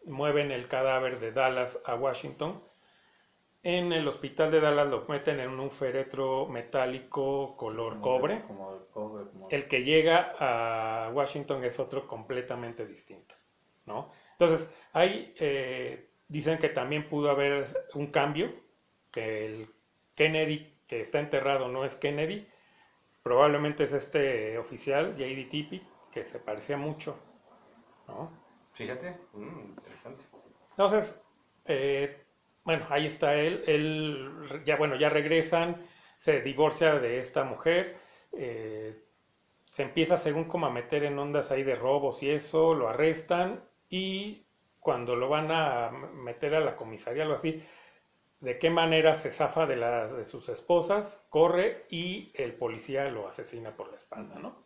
mueven 0.06 0.52
el 0.52 0.68
cadáver 0.68 1.18
de 1.20 1.32
Dallas 1.32 1.82
a 1.86 1.94
Washington, 1.94 2.62
en 3.62 3.92
el 3.92 4.06
hospital 4.06 4.50
de 4.50 4.60
Dallas 4.60 4.88
lo 4.88 5.04
meten 5.08 5.40
en 5.40 5.50
un 5.58 5.70
féretro 5.70 6.46
metálico 6.46 7.56
color 7.56 7.94
Como 7.94 8.02
cobre. 8.02 8.34
de- 8.36 8.42
Como 8.42 8.74
de 8.74 8.86
cobre. 8.90 9.24
Como... 9.30 9.48
El 9.50 9.68
que 9.68 9.82
llega 9.84 10.34
a 10.38 11.10
Washington 11.10 11.64
es 11.64 11.78
otro 11.80 12.06
completamente 12.06 12.86
distinto, 12.86 13.34
¿no? 13.86 14.10
Entonces, 14.38 14.72
hay, 14.92 15.34
eh, 15.40 16.08
dicen 16.28 16.58
que 16.58 16.68
también 16.68 17.08
pudo 17.08 17.30
haber 17.30 17.66
un 17.94 18.08
cambio, 18.08 18.52
que 19.10 19.46
el 19.46 19.70
Kennedy 20.14 20.74
que 20.86 21.00
está 21.00 21.18
enterrado 21.18 21.68
no 21.68 21.84
es 21.84 21.96
Kennedy, 21.96 22.46
probablemente 23.22 23.84
es 23.84 23.92
este 23.92 24.56
oficial, 24.58 25.12
J.D. 25.12 25.48
Tippit, 25.50 25.82
que 26.12 26.24
se 26.24 26.38
parecía 26.38 26.76
mucho 26.76 27.18
¿no? 28.06 28.30
Fíjate, 28.70 29.18
mm, 29.34 29.60
interesante. 29.70 30.24
Entonces, 30.70 31.22
eh, 31.66 32.24
bueno, 32.68 32.84
ahí 32.90 33.06
está 33.06 33.34
él, 33.34 33.64
él, 33.66 34.62
ya 34.66 34.76
bueno, 34.76 34.96
ya 34.96 35.08
regresan, 35.08 35.82
se 36.18 36.42
divorcia 36.42 36.98
de 36.98 37.18
esta 37.18 37.42
mujer, 37.42 37.96
eh, 38.32 39.04
se 39.70 39.84
empieza 39.84 40.18
según 40.18 40.44
como 40.44 40.66
a 40.66 40.70
meter 40.70 41.04
en 41.04 41.18
ondas 41.18 41.50
ahí 41.50 41.62
de 41.62 41.76
robos 41.76 42.22
y 42.22 42.28
eso, 42.28 42.74
lo 42.74 42.90
arrestan 42.90 43.64
y 43.88 44.44
cuando 44.80 45.16
lo 45.16 45.30
van 45.30 45.50
a 45.50 45.88
meter 45.90 46.54
a 46.56 46.60
la 46.60 46.76
comisaría, 46.76 47.22
algo 47.22 47.36
así, 47.36 47.64
de 48.40 48.58
qué 48.58 48.68
manera 48.68 49.14
se 49.14 49.30
zafa 49.30 49.64
de, 49.64 49.76
las 49.76 50.14
de 50.14 50.26
sus 50.26 50.50
esposas, 50.50 51.24
corre 51.30 51.86
y 51.88 52.32
el 52.34 52.52
policía 52.52 53.08
lo 53.08 53.28
asesina 53.28 53.74
por 53.74 53.88
la 53.88 53.96
espalda, 53.96 54.38
¿no? 54.38 54.62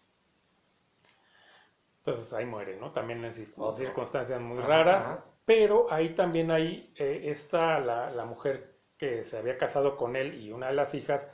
Entonces 1.98 2.32
ahí 2.32 2.46
muere, 2.46 2.76
¿no? 2.78 2.90
También 2.90 3.24
en 3.24 3.32
circunstancias 3.32 4.40
muy 4.40 4.58
Ajá, 4.58 4.66
raras, 4.66 5.04
ajá. 5.04 5.24
Pero 5.44 5.92
ahí 5.92 6.14
también 6.14 6.50
hay 6.50 6.92
eh, 6.96 7.22
está 7.24 7.80
la, 7.80 8.10
la 8.10 8.24
mujer 8.24 8.78
que 8.96 9.24
se 9.24 9.38
había 9.38 9.58
casado 9.58 9.96
con 9.96 10.16
él 10.16 10.40
y 10.40 10.52
una 10.52 10.68
de 10.68 10.74
las 10.74 10.94
hijas, 10.94 11.28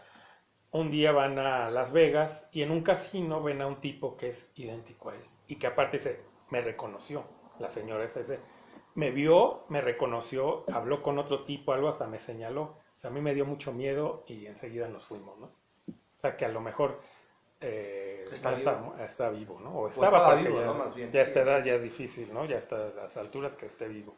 un 0.70 0.90
día 0.90 1.12
van 1.12 1.38
a 1.38 1.70
Las 1.70 1.92
Vegas 1.92 2.48
y 2.52 2.62
en 2.62 2.70
un 2.70 2.82
casino 2.82 3.42
ven 3.42 3.62
a 3.62 3.66
un 3.66 3.80
tipo 3.80 4.16
que 4.16 4.28
es 4.28 4.52
idéntico 4.56 5.10
a 5.10 5.14
él 5.14 5.22
y 5.46 5.56
que 5.56 5.66
aparte 5.66 5.98
dice, 5.98 6.20
me 6.50 6.60
reconoció, 6.60 7.24
la 7.58 7.70
señora 7.70 8.04
esta 8.04 8.20
dice, 8.20 8.40
me 8.94 9.10
vio, 9.10 9.64
me 9.68 9.80
reconoció, 9.80 10.64
habló 10.72 11.02
con 11.02 11.18
otro 11.18 11.44
tipo, 11.44 11.72
algo 11.72 11.88
hasta 11.88 12.06
me 12.06 12.18
señaló. 12.18 12.62
O 12.96 13.00
sea, 13.00 13.10
a 13.10 13.12
mí 13.12 13.20
me 13.20 13.32
dio 13.32 13.46
mucho 13.46 13.72
miedo 13.72 14.24
y 14.26 14.46
enseguida 14.46 14.88
nos 14.88 15.04
fuimos, 15.04 15.38
¿no? 15.38 15.46
O 15.46 16.20
sea, 16.20 16.36
que 16.36 16.44
a 16.44 16.48
lo 16.48 16.60
mejor 16.60 17.00
eh, 17.60 18.30
Está 18.32 18.50
no 18.50 18.56
vivo. 18.56 18.94
está, 18.94 19.04
está 19.04 19.30
vivo, 19.30 19.58
¿no? 19.60 19.70
O 19.80 19.88
estaba 19.88 20.22
estaba, 20.22 20.24
porque 20.24 20.44
vivo, 20.44 20.60
ya, 20.60 20.66
¿no? 20.66 20.74
Más 20.74 20.94
bien, 20.94 21.12
ya 21.12 21.20
sí, 21.20 21.22
esta 21.22 21.40
edad 21.42 21.62
ya 21.64 21.74
es 21.74 21.82
difícil, 21.82 22.32
¿no? 22.32 22.44
Ya 22.46 22.58
está 22.58 22.76
a 22.76 22.90
las 22.90 23.16
alturas 23.16 23.54
que 23.54 23.66
esté 23.66 23.88
vivo. 23.88 24.14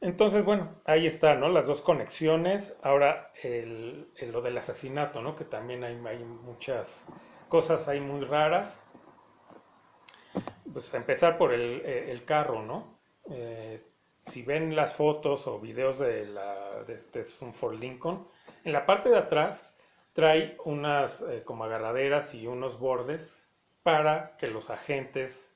Entonces, 0.00 0.42
bueno, 0.44 0.70
ahí 0.86 1.06
está, 1.06 1.34
¿no? 1.34 1.48
Las 1.50 1.66
dos 1.66 1.80
conexiones. 1.82 2.76
Ahora, 2.82 3.30
el, 3.42 4.08
el- 4.16 4.32
lo 4.32 4.40
del 4.42 4.56
asesinato, 4.58 5.20
¿no? 5.22 5.36
Que 5.36 5.44
también 5.44 5.84
hay, 5.84 5.94
hay 6.06 6.18
muchas 6.24 7.04
cosas 7.48 7.88
ahí 7.88 8.00
muy 8.00 8.24
raras. 8.24 8.82
Pues 10.72 10.92
a 10.94 10.96
empezar 10.98 11.38
por 11.38 11.52
el, 11.52 11.80
eh, 11.84 12.10
el 12.10 12.24
carro, 12.24 12.62
¿no? 12.62 12.98
Eh, 13.30 13.82
si 14.26 14.42
ven 14.42 14.74
las 14.76 14.94
fotos 14.94 15.46
o 15.46 15.60
videos 15.60 15.98
de, 15.98 16.26
la, 16.26 16.82
de 16.84 16.94
este 16.94 17.20
es 17.20 17.40
un 17.42 17.54
Ford 17.54 17.78
Lincoln, 17.78 18.26
en 18.64 18.72
la 18.72 18.84
parte 18.84 19.08
de 19.08 19.18
atrás 19.18 19.72
trae 20.16 20.56
unas 20.64 21.20
eh, 21.20 21.42
como 21.44 21.64
agarraderas 21.64 22.34
y 22.34 22.46
unos 22.46 22.78
bordes 22.78 23.52
para 23.82 24.34
que 24.38 24.46
los 24.46 24.70
agentes 24.70 25.54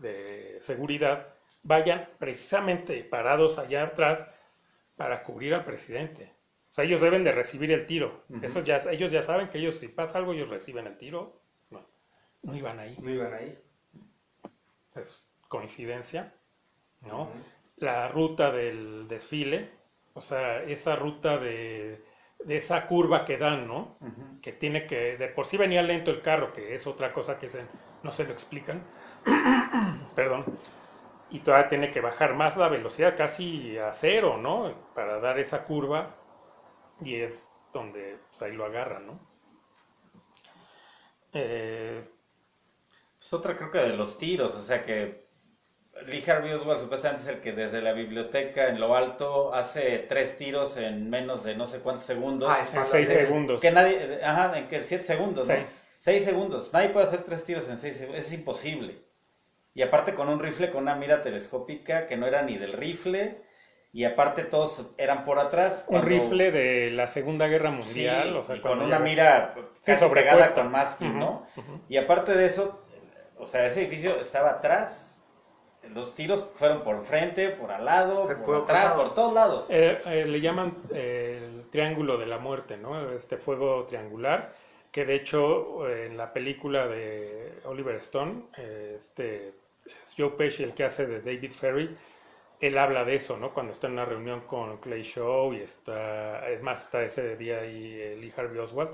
de 0.00 0.58
seguridad 0.60 1.28
vayan 1.62 2.08
precisamente 2.18 3.04
parados 3.04 3.56
allá 3.56 3.84
atrás 3.84 4.28
para 4.96 5.22
cubrir 5.22 5.54
al 5.54 5.64
presidente. 5.64 6.32
O 6.72 6.74
sea, 6.74 6.84
ellos 6.84 7.00
deben 7.00 7.22
de 7.22 7.30
recibir 7.30 7.70
el 7.70 7.86
tiro. 7.86 8.24
Eso 8.42 8.64
ya, 8.64 8.78
ellos 8.90 9.12
ya 9.12 9.22
saben 9.22 9.48
que 9.48 9.58
ellos 9.58 9.76
si 9.76 9.86
pasa 9.86 10.18
algo 10.18 10.32
ellos 10.32 10.50
reciben 10.50 10.88
el 10.88 10.98
tiro. 10.98 11.40
No, 11.70 11.86
no 12.42 12.56
iban 12.56 12.80
ahí. 12.80 12.96
No 13.00 13.10
iban 13.10 13.32
ahí. 13.32 13.56
Es 14.96 15.24
coincidencia, 15.46 16.34
¿no? 17.02 17.30
La 17.76 18.08
ruta 18.08 18.50
del 18.50 19.06
desfile, 19.06 19.70
o 20.14 20.20
sea, 20.20 20.64
esa 20.64 20.96
ruta 20.96 21.38
de, 21.38 22.02
de 22.44 22.56
esa 22.56 22.86
curva 22.86 23.24
que 23.24 23.38
dan, 23.38 23.66
¿no? 23.68 23.98
Que 24.42 24.52
tiene 24.52 24.86
que, 24.86 25.16
de 25.16 25.28
por 25.28 25.46
sí 25.46 25.56
venía 25.56 25.82
lento 25.82 26.10
el 26.10 26.22
carro, 26.22 26.52
que 26.52 26.74
es 26.74 26.86
otra 26.86 27.12
cosa 27.12 27.38
que 27.38 27.48
se- 27.48 27.68
no 28.02 28.12
se 28.12 28.24
lo 28.24 28.32
explican, 28.32 28.90
perdón, 30.14 30.46
y 31.28 31.40
todavía 31.40 31.68
tiene 31.68 31.90
que 31.90 32.00
bajar 32.00 32.34
más 32.34 32.56
la 32.56 32.68
velocidad 32.68 33.16
casi 33.16 33.78
a 33.78 33.92
cero, 33.92 34.38
¿no? 34.38 34.92
Para 34.94 35.20
dar 35.20 35.38
esa 35.40 35.64
curva, 35.64 36.16
y 37.00 37.16
es 37.16 37.50
donde 37.72 38.18
pues, 38.30 38.42
ahí 38.42 38.52
lo 38.54 38.66
agarran, 38.66 39.06
¿no? 39.06 39.20
Eh, 41.32 42.02
Pues 43.18 43.32
otra 43.32 43.56
creo 43.56 43.70
que 43.70 43.78
de 43.78 43.96
los 43.96 44.18
tiros, 44.18 44.54
o 44.54 44.62
sea 44.62 44.84
que 44.84 45.27
Lee 46.06 46.24
Harvey 46.26 46.52
Oswald 46.52 46.80
supuestamente 46.80 47.22
es 47.22 47.28
el 47.28 47.40
que 47.40 47.52
desde 47.52 47.82
la 47.82 47.92
biblioteca 47.92 48.68
en 48.68 48.80
lo 48.80 48.96
alto 48.96 49.52
hace 49.54 49.98
tres 50.08 50.36
tiros 50.36 50.76
en 50.76 51.10
menos 51.10 51.44
de 51.44 51.54
no 51.56 51.66
sé 51.66 51.80
cuántos 51.80 52.06
segundos. 52.06 52.48
Ah, 52.50 52.60
en 52.60 52.86
seis 52.86 53.08
de- 53.08 53.14
segundos. 53.26 53.60
Que 53.60 53.70
nadie, 53.70 54.20
ajá, 54.22 54.58
en 54.58 54.68
que 54.68 54.80
siete 54.82 55.04
segundos, 55.04 55.46
¿no? 55.48 55.54
Seis. 55.54 55.96
Seis 56.00 56.24
segundos. 56.24 56.70
Nadie 56.72 56.90
puede 56.90 57.06
hacer 57.06 57.22
tres 57.22 57.44
tiros 57.44 57.68
en 57.68 57.76
seis 57.78 57.96
segundos. 57.96 58.24
Es 58.24 58.32
imposible. 58.32 58.96
Y 59.74 59.82
aparte 59.82 60.14
con 60.14 60.28
un 60.28 60.40
rifle 60.40 60.70
con 60.70 60.82
una 60.82 60.94
mira 60.94 61.20
telescópica 61.20 62.06
que 62.06 62.16
no 62.16 62.26
era 62.26 62.42
ni 62.42 62.56
del 62.56 62.72
rifle. 62.72 63.42
Y 63.92 64.04
aparte 64.04 64.42
todos 64.44 64.90
eran 64.98 65.24
por 65.24 65.38
atrás. 65.38 65.86
un 65.88 66.02
rifle 66.02 66.50
de 66.52 66.90
la 66.90 67.08
Segunda 67.08 67.48
Guerra 67.48 67.70
Sí, 67.70 67.76
Mundial, 67.76 68.36
o 68.36 68.44
sea, 68.44 68.56
y 68.56 68.60
con 68.60 68.82
una 68.82 68.98
mira 68.98 69.54
casi 69.84 70.04
pegada 70.08 70.52
con 70.54 70.70
masking, 70.70 71.10
Ujú, 71.10 71.18
¿no? 71.18 71.46
Y 71.88 71.96
aparte 71.96 72.34
de 72.34 72.44
eso, 72.44 72.84
o 73.38 73.46
sea, 73.46 73.66
ese 73.66 73.80
edificio 73.80 74.20
estaba 74.20 74.50
atrás. 74.50 75.07
Los 75.94 76.14
tiros 76.14 76.50
fueron 76.54 76.82
por 76.82 77.04
frente, 77.04 77.50
por 77.50 77.70
al 77.70 77.84
lado, 77.84 78.26
Fue- 78.26 78.36
por 78.36 78.56
atrás, 78.62 78.92
por 78.92 79.14
todos 79.14 79.32
lados. 79.34 79.66
Eh, 79.70 80.00
eh, 80.06 80.24
le 80.26 80.40
llaman 80.40 80.76
eh, 80.92 81.40
el 81.44 81.70
triángulo 81.70 82.18
de 82.18 82.26
la 82.26 82.38
muerte, 82.38 82.76
¿no? 82.76 83.10
Este 83.12 83.36
fuego 83.36 83.84
triangular, 83.84 84.52
que 84.92 85.04
de 85.04 85.14
hecho 85.16 85.88
eh, 85.88 86.06
en 86.06 86.16
la 86.16 86.32
película 86.32 86.86
de 86.86 87.52
Oliver 87.64 87.96
Stone, 87.96 88.44
eh, 88.56 88.94
este 88.96 89.48
es 89.86 90.14
Joe 90.16 90.30
Pesci, 90.30 90.62
el 90.64 90.74
que 90.74 90.84
hace 90.84 91.06
de 91.06 91.20
David 91.20 91.52
Ferry, 91.52 91.96
él 92.60 92.76
habla 92.76 93.04
de 93.04 93.14
eso, 93.14 93.36
¿no? 93.36 93.54
Cuando 93.54 93.72
está 93.72 93.86
en 93.86 93.94
una 93.94 94.04
reunión 94.04 94.40
con 94.40 94.78
Clay 94.78 95.02
Shaw 95.02 95.52
y 95.54 95.60
está, 95.60 96.48
es 96.50 96.60
más, 96.62 96.84
está 96.84 97.02
ese 97.02 97.36
día 97.36 97.60
ahí 97.60 97.94
eh, 98.00 98.16
Lee 98.20 98.32
Harvey 98.36 98.58
Oswald 98.58 98.90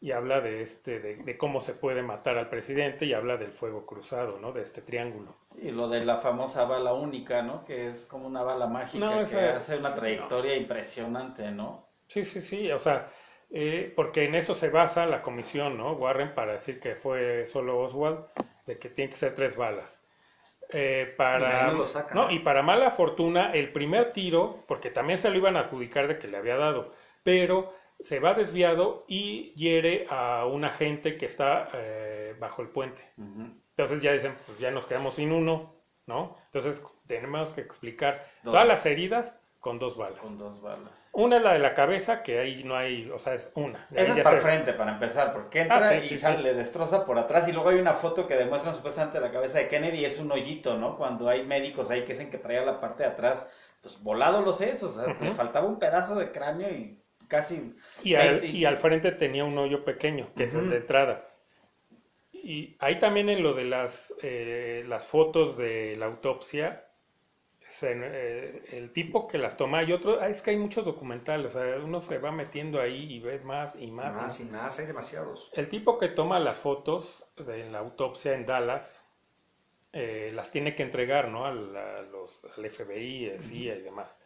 y 0.00 0.12
habla 0.12 0.40
de 0.40 0.62
este, 0.62 1.00
de, 1.00 1.16
de 1.16 1.38
cómo 1.38 1.60
se 1.60 1.74
puede 1.74 2.02
matar 2.02 2.38
al 2.38 2.48
presidente 2.50 3.06
y 3.06 3.12
habla 3.14 3.36
del 3.36 3.52
fuego 3.52 3.86
cruzado, 3.86 4.38
¿no? 4.40 4.52
De 4.52 4.62
este 4.62 4.82
triángulo. 4.82 5.36
Sí, 5.44 5.70
lo 5.70 5.86
de 5.88 6.02
la 6.06 6.16
famosa 6.18 6.64
bala 6.64 6.94
única, 6.94 7.42
¿no? 7.42 7.62
Que 7.66 7.88
es 7.88 8.06
como 8.06 8.26
una 8.26 8.42
bala 8.42 8.66
mágica 8.66 9.06
No, 9.06 9.20
que 9.22 9.22
esa- 9.22 9.50
hace 9.50 9.76
una 9.76 9.94
sí, 9.94 10.10
no. 10.16 10.28
trayectoria 10.28 10.56
impresionante, 10.56 11.50
¿no? 11.50 11.90
Sí, 12.08 12.24
sí, 12.24 12.40
sí, 12.40 12.70
o 12.72 12.78
sea, 12.78 13.10
eh, 13.50 13.92
porque 13.94 14.24
en 14.24 14.34
eso 14.34 14.54
se 14.54 14.68
basa 14.70 15.06
la 15.06 15.22
comisión, 15.22 15.76
¿no? 15.78 15.92
Warren 15.92 16.34
para 16.34 16.54
decir 16.54 16.80
que 16.80 16.96
fue 16.96 17.46
solo 17.46 17.78
Oswald, 17.80 18.24
de 18.66 18.78
que 18.78 18.88
tiene 18.90 19.10
que 19.10 19.16
ser 19.16 19.34
tres 19.34 19.56
balas. 19.56 20.04
Eh, 20.70 21.14
Y 21.34 21.42
para, 21.42 21.50
ahí 21.50 21.64
no 21.64 21.72
lo 21.74 21.86
sacan, 21.86 22.20
no, 22.20 22.30
¿no? 22.30 22.32
y 22.32 22.40
para 22.40 22.62
mala 22.62 22.92
fortuna, 22.92 23.52
el 23.54 23.72
primer 23.72 24.12
tiro, 24.12 24.64
porque 24.68 24.90
también 24.90 25.18
se 25.20 25.30
lo 25.30 25.36
iban 25.38 25.56
a 25.56 25.60
adjudicar 25.62 26.08
de 26.08 26.18
que 26.18 26.28
le 26.28 26.38
había 26.38 26.56
dado, 26.56 26.92
pero 27.24 27.74
se 28.00 28.20
va 28.20 28.34
desviado 28.34 29.04
y 29.08 29.52
hiere 29.54 30.06
a 30.10 30.46
un 30.46 30.64
agente 30.64 31.16
que 31.16 31.26
está 31.26 31.68
eh, 31.74 32.34
bajo 32.38 32.62
el 32.62 32.68
puente. 32.68 33.02
Entonces 33.76 34.02
ya 34.02 34.12
dicen, 34.12 34.34
pues 34.46 34.58
ya 34.58 34.70
nos 34.70 34.86
quedamos 34.86 35.14
sin 35.14 35.32
uno, 35.32 35.74
¿no? 36.06 36.36
Entonces 36.46 36.84
tenemos 37.06 37.52
que 37.52 37.60
explicar 37.60 38.24
todas 38.42 38.66
las 38.66 38.84
heridas 38.86 39.40
con 39.58 39.78
dos 39.78 39.96
balas. 39.98 40.20
Con 40.20 40.38
dos 40.38 40.62
balas. 40.62 41.10
Una 41.12 41.36
es 41.36 41.42
la 41.42 41.52
de 41.52 41.58
la 41.58 41.74
cabeza, 41.74 42.22
que 42.22 42.38
ahí 42.38 42.64
no 42.64 42.76
hay, 42.76 43.10
o 43.10 43.18
sea, 43.18 43.34
es 43.34 43.52
una. 43.54 43.86
Esa 43.92 44.16
es 44.16 44.22
para 44.22 44.36
el 44.36 44.42
frente, 44.42 44.72
para 44.72 44.92
empezar, 44.92 45.34
porque 45.34 45.60
entra 45.60 45.76
Ah, 45.88 45.90
sí, 46.00 46.06
y 46.06 46.08
sí, 46.08 46.18
sale, 46.18 46.38
sí. 46.38 46.42
le 46.44 46.54
destroza 46.54 47.04
por 47.04 47.18
atrás. 47.18 47.46
Y 47.48 47.52
luego 47.52 47.68
hay 47.68 47.78
una 47.78 47.92
foto 47.92 48.26
que 48.26 48.36
demuestra 48.36 48.72
supuestamente 48.72 49.20
la 49.20 49.30
cabeza 49.30 49.58
de 49.58 49.68
Kennedy 49.68 49.98
y 49.98 50.04
es 50.06 50.18
un 50.18 50.32
hoyito, 50.32 50.78
¿no? 50.78 50.96
Cuando 50.96 51.28
hay 51.28 51.44
médicos 51.44 51.90
ahí 51.90 52.02
que 52.04 52.14
dicen 52.14 52.30
que 52.30 52.38
traía 52.38 52.62
la 52.62 52.80
parte 52.80 53.02
de 53.02 53.10
atrás, 53.10 53.50
pues 53.82 54.02
volado 54.02 54.40
los 54.40 54.56
sesos. 54.56 54.96
O 54.96 55.04
sea, 55.04 55.14
le 55.20 55.34
faltaba 55.34 55.66
un 55.66 55.78
pedazo 55.78 56.14
de 56.14 56.32
cráneo 56.32 56.70
y 56.70 56.99
casi. 57.30 57.74
Y 58.04 58.14
al, 58.14 58.44
y 58.44 58.64
al 58.66 58.76
frente 58.76 59.12
tenía 59.12 59.44
un 59.46 59.56
hoyo 59.56 59.84
pequeño, 59.84 60.28
que 60.36 60.44
es 60.44 60.54
el 60.54 60.68
de 60.68 60.76
entrada. 60.76 61.26
Y 62.32 62.76
ahí 62.80 62.98
también 62.98 63.28
en 63.28 63.42
lo 63.42 63.54
de 63.54 63.64
las, 63.64 64.14
eh, 64.22 64.84
las 64.88 65.06
fotos 65.06 65.56
de 65.56 65.96
la 65.96 66.06
autopsia, 66.06 66.86
se- 67.68 67.92
eh, 67.94 68.62
el 68.72 68.92
tipo 68.92 69.28
que 69.28 69.38
las 69.38 69.56
toma 69.56 69.82
y 69.84 69.92
otro, 69.92 70.20
ah, 70.20 70.28
es 70.28 70.42
que 70.42 70.50
hay 70.50 70.56
muchos 70.56 70.84
documentales, 70.84 71.54
o 71.54 71.60
sea, 71.60 71.76
uno 71.84 72.00
se 72.00 72.18
va 72.18 72.32
metiendo 72.32 72.80
ahí 72.80 73.12
y 73.12 73.20
ve 73.20 73.40
más 73.40 73.76
y 73.76 73.90
más. 73.90 74.16
Más 74.16 74.40
y 74.40 74.44
más, 74.44 74.78
hay 74.78 74.86
demasiados. 74.86 75.50
El 75.54 75.68
tipo 75.68 75.98
que 75.98 76.08
toma 76.08 76.38
las 76.40 76.58
fotos 76.58 77.30
de 77.36 77.68
la 77.70 77.78
autopsia 77.78 78.34
en 78.34 78.46
Dallas 78.46 79.06
eh, 79.92 80.30
las 80.34 80.52
tiene 80.52 80.74
que 80.76 80.84
entregar 80.84 81.28
¿no? 81.28 81.46
al, 81.46 81.76
a 81.76 82.02
los- 82.02 82.44
al 82.56 82.64
FBI, 82.64 83.26
eh, 83.26 83.38
CIA 83.42 83.76
y 83.76 83.82
demás. 83.82 84.18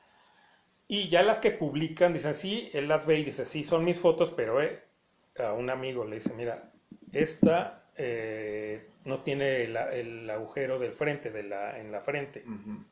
Y 0.89 1.09
ya 1.09 1.22
las 1.22 1.39
que 1.41 1.51
publican 1.51 2.12
dicen, 2.12 2.35
sí, 2.35 2.70
él 2.72 2.89
las 2.89 3.07
ve 3.07 3.18
y 3.18 3.24
dice, 3.24 3.47
sí, 3.47 3.64
son 3.64 3.85
mis 3.85 3.99
fotos, 3.99 4.30
pero 4.37 4.61
eh, 4.62 4.82
a 5.39 5.53
un 5.53 5.70
amigo 5.70 6.05
le 6.05 6.16
dice, 6.16 6.35
mira, 6.35 6.70
esta 7.12 7.85
eh, 7.97 8.87
no 9.05 9.20
tiene 9.22 9.64
el 9.64 10.28
agujero 10.30 10.78
del 10.78 10.93
frente, 10.93 11.30
de 11.30 11.43
la, 11.45 11.78
en 11.78 11.91
la 11.93 12.01
frente 12.03 12.45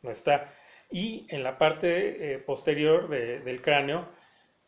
no 0.03 0.11
está. 0.11 0.53
Y 0.91 1.27
en 1.31 1.43
la 1.43 1.59
parte 1.59 2.35
eh, 2.35 2.39
posterior 2.39 3.09
de- 3.09 3.41
del 3.41 3.63
cráneo 3.63 4.09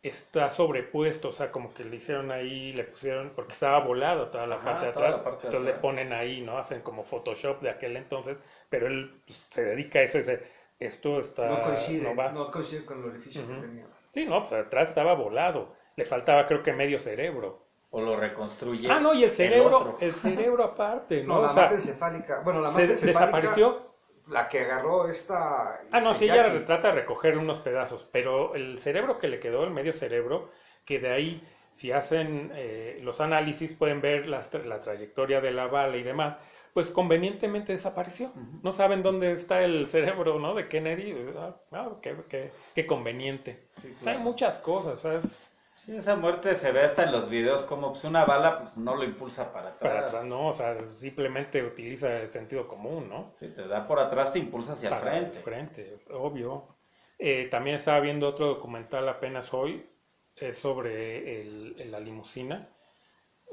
está 0.03 0.51
sobrepuesto, 0.51 1.31
o 1.31 1.33
sea, 1.33 1.51
como 1.51 1.73
que 1.73 1.85
le 1.85 1.97
hicieron 1.97 2.31
ahí, 2.31 2.73
le 2.73 2.85
pusieron, 2.85 3.33
porque 3.35 3.55
estaba 3.55 3.79
volado 3.81 4.29
toda 4.31 4.47
la 4.47 4.57
Ajá, 4.57 4.63
parte 4.63 4.87
de 4.87 4.93
atrás, 4.93 5.25
parte 5.25 5.49
de 5.49 5.55
entonces 5.55 5.67
le 5.75 5.81
ponen 5.81 6.13
ahí, 6.13 6.43
¿no? 6.43 6.59
Hacen 6.59 6.83
como 6.83 7.05
Photoshop 7.05 7.63
de 7.63 7.71
aquel 7.71 7.97
entonces, 7.97 8.37
pero 8.69 8.87
él 8.87 9.23
pues, 9.27 9.47
se 9.51 9.65
dedica 9.65 10.01
a 10.01 10.03
eso 10.03 10.19
y 10.19 10.21
dice, 10.21 10.43
esto 10.87 11.21
está, 11.21 11.47
No 11.49 11.63
coincide, 11.63 12.03
no 12.03 12.17
va. 12.17 12.33
no 12.33 12.51
coincide 12.51 12.85
con 12.85 12.99
el 13.03 13.11
orificio 13.11 13.47
que 13.47 13.55
tenía. 13.55 13.87
Sí, 14.13 14.25
no, 14.27 14.47
pues 14.47 14.53
atrás 14.67 14.89
estaba 14.91 15.15
volado, 15.15 15.75
le 15.97 16.05
faltaba 16.05 16.47
creo 16.47 16.63
que 16.63 16.73
medio 16.73 17.01
cerebro. 17.01 17.65
O 17.91 18.01
lo 18.01 18.17
reconstruye. 18.17 18.91
Ah, 18.91 18.99
no, 19.01 19.15
y 19.15 19.23
el 19.25 19.31
cerebro, 19.31 19.97
el, 20.01 20.15
cerebro 20.15 20.65
aparte, 20.73 21.23
¿no? 21.23 21.37
No, 21.37 21.43
la 21.43 21.51
O 21.51 21.55
sea, 21.55 21.63
masa 21.63 21.75
encefálica. 21.77 22.41
Bueno, 22.41 22.61
la 22.61 22.69
masa 22.71 22.83
se 22.87 22.93
encefálica. 22.93 23.21
desapareció. 23.27 23.95
La 24.29 24.49
que 24.49 24.61
agarró 24.61 25.07
esta. 25.09 25.75
Ah, 25.93 26.01
no, 26.01 26.15
sí, 26.15 26.25
ella 26.25 26.45
Jackie. 26.47 26.65
trata 26.65 26.89
de 26.89 26.95
recoger 26.95 27.37
unos 27.37 27.59
pedazos, 27.59 28.09
pero 28.11 28.55
el 28.55 28.79
cerebro 28.79 29.19
que 29.19 29.29
le 29.29 29.39
quedó, 29.39 29.65
el 29.65 29.71
medio 29.71 29.93
cerebro, 29.93 30.51
que 30.87 30.99
de 30.99 31.13
ahí, 31.13 31.47
si 31.73 31.93
hacen 31.93 32.51
eh, 32.55 32.99
los 33.03 33.21
análisis, 33.21 33.75
pueden 33.75 34.01
ver 34.01 34.27
las 34.27 34.51
tra- 34.53 34.65
la 34.65 34.81
trayectoria 34.81 35.41
de 35.43 35.51
la 35.53 35.67
bala 35.67 35.97
y 35.99 36.03
demás, 36.03 36.39
pues 36.75 36.91
convenientemente 36.91 37.73
desapareció. 37.73 38.33
No 38.63 38.73
saben 38.73 39.03
dónde 39.03 39.33
está 39.33 39.63
el 39.63 39.87
cerebro, 39.87 40.39
¿no? 40.41 40.55
De 40.55 40.69
Kennedy. 40.69 41.15
Ah, 41.37 41.57
ah, 41.73 41.91
qué, 42.03 42.17
qué- 42.29 42.51
qué 42.75 42.85
conveniente. 42.87 43.69
Sí, 43.71 43.97
O 44.01 44.05
sea, 44.05 44.13
hay 44.15 44.19
muchas 44.19 44.59
cosas, 44.59 44.99
¿sabes? 45.01 45.51
Sí, 45.73 45.97
esa 45.97 46.15
muerte 46.17 46.55
se 46.55 46.71
ve 46.73 46.83
hasta 46.83 47.05
en 47.05 47.13
los 47.13 47.29
videos 47.29 47.63
como 47.63 47.91
pues, 47.93 48.05
una 48.05 48.25
bala 48.25 48.59
pues, 48.59 48.77
no 48.77 48.95
lo 48.97 49.05
impulsa 49.05 49.53
para 49.53 49.71
atrás. 49.71 49.81
Para 49.93 50.07
atrás, 50.07 50.25
¿no? 50.27 50.49
O 50.49 50.55
sea, 50.55 50.77
simplemente 50.89 51.65
utiliza 51.65 52.21
el 52.21 52.31
sentido 52.31 52.69
común, 52.69 53.09
¿no? 53.09 53.33
Sí, 53.35 53.49
te 53.49 53.67
da 53.67 53.87
por 53.87 53.99
atrás, 54.01 54.33
te 54.33 54.39
impulsa 54.41 54.73
hacia 54.75 54.89
el 54.91 54.95
frente. 54.97 55.39
frente, 55.41 55.99
obvio. 56.13 56.77
Eh, 57.19 57.47
también 57.51 57.77
estaba 57.77 58.01
viendo 58.01 58.29
otro 58.29 58.47
documental 58.47 59.09
apenas 59.09 59.55
hoy, 59.55 59.89
es 60.37 60.59
sobre 60.59 61.41
el- 61.41 61.77
el- 61.79 61.91
la 61.93 62.01
limusina. 62.01 62.69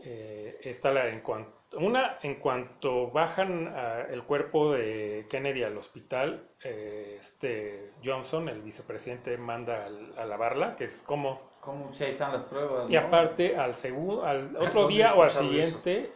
Eh, 0.04 0.58
esta 0.64 0.92
la, 0.92 1.08
en 1.10 1.22
cuanto, 1.22 1.61
una, 1.74 2.18
en 2.22 2.36
cuanto 2.36 3.12
bajan 3.12 3.68
a- 3.76 4.02
el 4.02 4.24
cuerpo 4.24 4.74
de 4.74 5.26
Kennedy 5.30 5.64
al 5.64 5.78
hospital, 5.78 6.44
eh, 6.64 7.18
este 7.20 7.92
Johnson, 8.04 8.50
el 8.50 8.62
vicepresidente, 8.62 9.38
manda 9.38 9.86
al- 9.86 10.14
a 10.18 10.26
lavarla, 10.26 10.76
que 10.76 10.86
es 10.86 11.02
como 11.06 11.42
¿Cómo? 11.62 11.94
Sí, 11.94 12.06
ahí 12.06 12.10
están 12.12 12.32
las 12.32 12.44
pruebas. 12.44 12.90
y 12.90 12.96
¿no? 12.96 12.98
aparte, 12.98 13.56
al 13.58 13.76
segundo, 13.76 14.26
al 14.26 14.56
otro 14.58 14.82
¿Dónde 14.82 14.96
he 14.96 14.98
día 14.98 15.14
o 15.16 15.22
al 15.22 15.28
eso? 15.28 15.40
siguiente, 15.40 16.12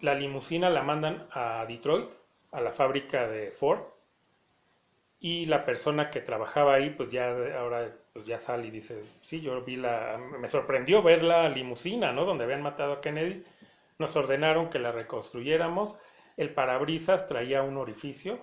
la 0.00 0.14
limusina 0.14 0.70
la 0.70 0.82
mandan 0.82 1.26
a 1.32 1.64
Detroit, 1.66 2.10
a 2.52 2.60
la 2.60 2.72
fábrica 2.72 3.28
de 3.28 3.50
Ford, 3.52 3.80
y 5.20 5.46
la 5.46 5.64
persona 5.64 6.10
que 6.10 6.20
trabajaba 6.20 6.74
ahí, 6.74 6.90
pues 6.90 7.10
ya 7.10 7.30
ahora 7.58 7.92
pues 8.12 8.26
ya 8.26 8.38
sale 8.38 8.66
y 8.66 8.70
dice, 8.70 9.02
sí, 9.22 9.40
yo 9.40 9.62
vi 9.62 9.76
la, 9.76 10.18
me 10.38 10.48
sorprendió 10.48 11.02
ver 11.02 11.22
la 11.22 11.48
limusina, 11.48 12.12
¿no? 12.12 12.24
Donde 12.24 12.44
habían 12.44 12.62
matado 12.62 12.94
a 12.94 13.00
Kennedy. 13.00 13.44
Nos 14.02 14.16
ordenaron 14.16 14.68
que 14.68 14.78
la 14.78 14.92
reconstruyéramos. 14.92 15.96
El 16.36 16.52
parabrisas 16.52 17.26
traía 17.26 17.62
un 17.62 17.76
orificio 17.76 18.38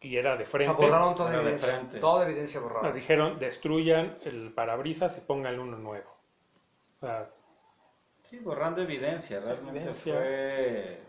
y 0.00 0.16
era 0.16 0.36
de 0.36 0.44
O 0.44 0.46
frente. 0.46 0.74
sea, 0.76 0.86
borraron 0.88 1.14
toda 1.14 1.34
evidencia. 1.34 1.68
frente. 1.74 1.98
Toda 1.98 2.24
evidencia 2.24 2.60
borrada. 2.60 2.82
Nos 2.86 2.94
dijeron, 2.94 3.38
destruyan 3.38 4.18
el 4.24 4.52
parabrisas 4.52 5.16
y 5.18 5.20
pónganle 5.22 5.60
uno 5.60 5.76
nuevo. 5.78 6.10
O 7.00 7.06
sea, 7.06 7.28
Sí, 8.22 8.38
borrando 8.38 8.80
evidencia, 8.80 9.40
realmente 9.40 9.80
Evidencia. 9.80 10.14
fue... 10.14 11.00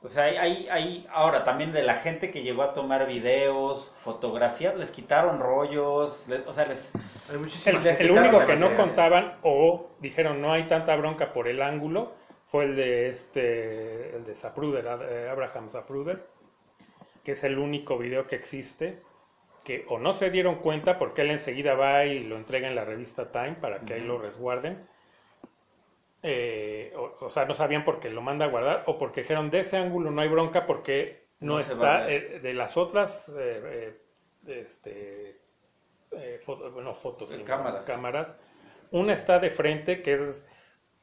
O 0.00 0.06
sea, 0.06 0.24
hay, 0.24 0.68
hay, 0.68 1.06
ahora 1.10 1.42
también 1.42 1.72
de 1.72 1.82
la 1.82 1.96
gente 1.96 2.30
que 2.30 2.42
llegó 2.42 2.62
a 2.62 2.72
tomar 2.72 3.08
videos, 3.08 3.90
fotografías, 3.96 4.76
les 4.76 4.92
quitaron 4.92 5.40
rollos, 5.40 6.28
les- 6.28 6.46
o 6.46 6.52
sea, 6.52 6.66
les... 6.66 6.92
Hay 7.28 7.34
El, 7.66 7.86
el 7.86 8.10
único 8.12 8.46
que 8.46 8.54
no 8.56 8.76
contaban 8.76 9.38
o 9.42 9.88
dijeron 9.98 10.40
no 10.40 10.52
hay 10.52 10.68
tanta 10.68 10.94
bronca 10.94 11.32
por 11.32 11.48
el 11.48 11.60
ángulo 11.60 12.12
fue 12.50 12.64
el 12.64 12.76
de 12.76 13.08
este, 13.10 14.16
el 14.16 14.24
de 14.24 14.34
Zapruder, 14.34 14.86
eh, 15.08 15.28
Abraham 15.30 15.68
Zapruder, 15.68 16.24
que 17.24 17.32
es 17.32 17.44
el 17.44 17.58
único 17.58 17.98
video 17.98 18.26
que 18.26 18.36
existe 18.36 19.02
que 19.64 19.84
o 19.88 19.98
no 19.98 20.14
se 20.14 20.30
dieron 20.30 20.56
cuenta 20.56 20.98
porque 20.98 21.22
él 21.22 21.30
enseguida 21.30 21.74
va 21.74 22.06
y 22.06 22.20
lo 22.24 22.36
entrega 22.36 22.68
en 22.68 22.74
la 22.74 22.84
revista 22.86 23.30
Time 23.32 23.56
para 23.60 23.80
que 23.80 23.94
ahí 23.94 24.00
lo 24.00 24.18
resguarden. 24.18 24.86
Eh, 26.22 26.92
o, 26.96 27.26
o 27.26 27.30
sea, 27.30 27.44
no 27.44 27.54
sabían 27.54 27.84
por 27.84 28.00
qué 28.00 28.10
lo 28.10 28.22
manda 28.22 28.46
a 28.46 28.48
guardar 28.48 28.82
o 28.86 28.98
porque 28.98 29.20
dijeron 29.20 29.50
de 29.50 29.60
ese 29.60 29.76
ángulo 29.76 30.10
no 30.10 30.20
hay 30.20 30.28
bronca 30.28 30.66
porque 30.66 31.28
no, 31.38 31.58
está 31.60 32.10
eh, 32.10 32.40
de 32.40 32.54
las 32.54 32.76
otras 32.76 33.30
eh, 33.38 33.96
este, 34.46 35.38
foto- 36.44 36.72
bueno, 36.72 36.94
fotos, 36.94 37.30
sino 37.30 37.44
cámaras. 37.44 37.86
cámaras. 37.86 38.40
Una 38.90 39.12
está 39.12 39.38
de 39.38 39.50
frente, 39.50 40.02
que 40.02 40.14
es 40.14 40.48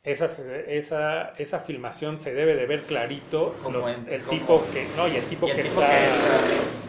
esa, 0.05 0.25
esa, 0.67 1.29
esa 1.37 1.59
filmación 1.59 2.19
se 2.19 2.33
debe 2.33 2.55
de 2.55 2.65
ver 2.67 2.85
clarito 2.85 3.57
Como 3.57 3.79
los- 3.79 3.89
en- 3.89 4.07
el 4.13 4.23
como- 4.23 4.37
tipo 4.37 4.69
que 4.69 4.89
no 4.93 5.07
y 5.07 5.17
el 5.17 5.27
tipo 5.27 5.47
Y 5.47 5.49
el 5.51 5.55
que 5.55 5.61
tipo 5.63 5.79
está 5.81 5.99
que 5.99 6.05
entra 6.07 6.45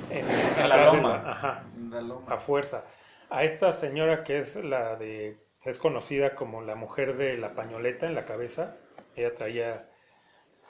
en, 0.08 0.28
en 0.30 0.68
la 0.68 0.84
loma. 0.92 1.22
ajá, 1.30 1.64
en 1.74 1.90
la 1.90 2.00
loma. 2.02 2.32
a 2.34 2.38
fuerza. 2.38 2.84
A 3.30 3.42
esta 3.44 3.72
señora 3.72 4.22
que 4.22 4.38
es 4.40 4.56
la 4.56 4.96
de, 4.96 5.36
es 5.64 5.78
conocida 5.78 6.34
como 6.36 6.62
la 6.62 6.74
mujer 6.76 7.16
de 7.16 7.36
la 7.38 7.54
pañoleta 7.54 8.06
en 8.06 8.14
la 8.14 8.24
cabeza, 8.24 8.76
ella 9.16 9.34
traía, 9.34 9.88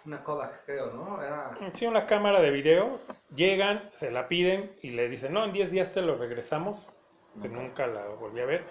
Una 0.07 0.23
Kodak, 0.23 0.65
creo, 0.65 0.93
¿no? 0.93 1.21
Era... 1.23 1.51
sí, 1.75 1.87
una 1.87 2.07
cámara 2.07 2.41
de 2.41 2.51
video, 2.51 2.99
llegan, 3.35 3.91
se 3.95 4.11
la 4.13 4.29
piden 4.29 4.71
y 4.83 4.91
le 4.91 5.09
dicen, 5.09 5.33
no, 5.33 5.45
en 5.45 5.53
10 5.53 5.71
días 5.73 5.93
te 5.93 6.01
lo 6.01 6.17
regresamos, 6.17 6.87
que 7.43 7.49
Nunca. 7.49 7.61
nunca 7.61 7.87
la 7.89 8.07
volví 8.07 8.41
a 8.41 8.47
ver. 8.47 8.63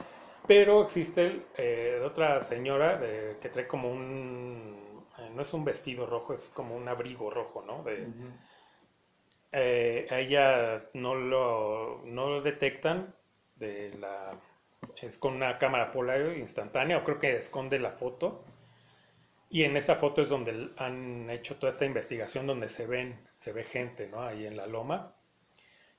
Pero 0.47 0.83
existe 0.83 1.41
eh, 1.57 2.01
otra 2.03 2.41
señora 2.41 2.97
de- 2.97 3.37
que 3.41 3.49
trae 3.49 3.67
como 3.67 3.91
un, 3.91 5.03
eh, 5.19 5.29
no 5.35 5.41
es 5.41 5.53
un 5.53 5.65
vestido 5.65 6.05
rojo, 6.05 6.33
es 6.33 6.49
como 6.53 6.75
un 6.75 6.87
abrigo 6.87 7.29
rojo, 7.29 7.63
¿no? 7.65 7.83
De, 7.83 8.07
eh, 9.51 10.07
a 10.11 10.19
ella 10.19 10.83
no 10.93 11.15
lo, 11.15 12.01
no 12.05 12.29
lo 12.29 12.41
detectan 12.41 13.13
de 13.55 13.93
la 13.99 14.33
es 15.01 15.17
con 15.17 15.33
una 15.35 15.57
cámara 15.57 15.91
Polaroid 15.91 16.37
instantánea 16.37 16.97
o 16.99 17.03
creo 17.03 17.19
que 17.19 17.37
esconde 17.37 17.79
la 17.79 17.91
foto. 17.91 18.43
Y 19.49 19.63
en 19.63 19.75
esa 19.75 19.95
foto 19.95 20.21
es 20.21 20.29
donde 20.29 20.69
han 20.77 21.31
hecho 21.31 21.55
toda 21.55 21.71
esta 21.71 21.85
investigación 21.85 22.45
donde 22.45 22.69
se 22.69 22.85
ven 22.85 23.27
se 23.39 23.53
ve 23.53 23.63
gente 23.63 24.07
no 24.07 24.21
ahí 24.21 24.45
en 24.45 24.55
la 24.55 24.67
loma 24.67 25.14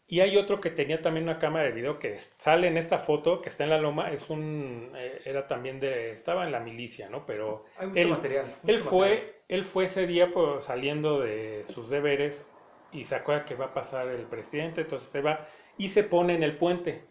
y 0.09 0.21
hay 0.21 0.37
otro 0.37 0.61
que 0.61 0.71
tenía 0.71 1.03
también 1.03 1.25
una 1.25 1.39
cámara 1.39 1.65
de 1.67 1.73
video 1.73 1.99
que 1.99 2.19
sale 2.19 2.69
en 2.69 2.77
esta 2.77 2.99
foto 2.99 3.43
que 3.43 3.49
está 3.49 3.65
en 3.65 3.71
la 3.71 3.79
loma 3.79 4.13
es 4.13 4.31
un 4.31 4.93
eh, 4.97 5.23
era 5.25 5.47
también 5.47 5.81
de 5.81 6.13
estaba 6.13 6.45
en 6.45 6.53
la 6.53 6.61
milicia 6.61 7.09
no 7.11 7.27
pero 7.27 7.65
Hay 7.79 7.89
mucho 7.89 8.03
él, 8.03 8.09
material. 8.11 8.47
él 8.67 8.77
fue, 8.77 9.09
material. 9.09 9.33
él 9.49 9.65
fue 9.65 9.85
ese 9.87 10.07
día 10.07 10.33
pues, 10.33 10.65
saliendo 10.65 11.21
de 11.21 11.65
sus 11.69 11.91
deberes 11.91 12.47
y 12.93 13.05
se 13.05 13.17
acuerda 13.17 13.45
que 13.45 13.57
va 13.57 13.67
a 13.67 13.75
pasar 13.75 14.09
el 14.09 14.23
presidente, 14.27 14.83
entonces 14.83 15.09
se 15.11 15.21
va 15.21 15.47
y 15.77 15.89
se 15.89 16.05
pone 16.05 16.35
en 16.35 16.43
el 16.43 16.57
puente. 16.57 17.03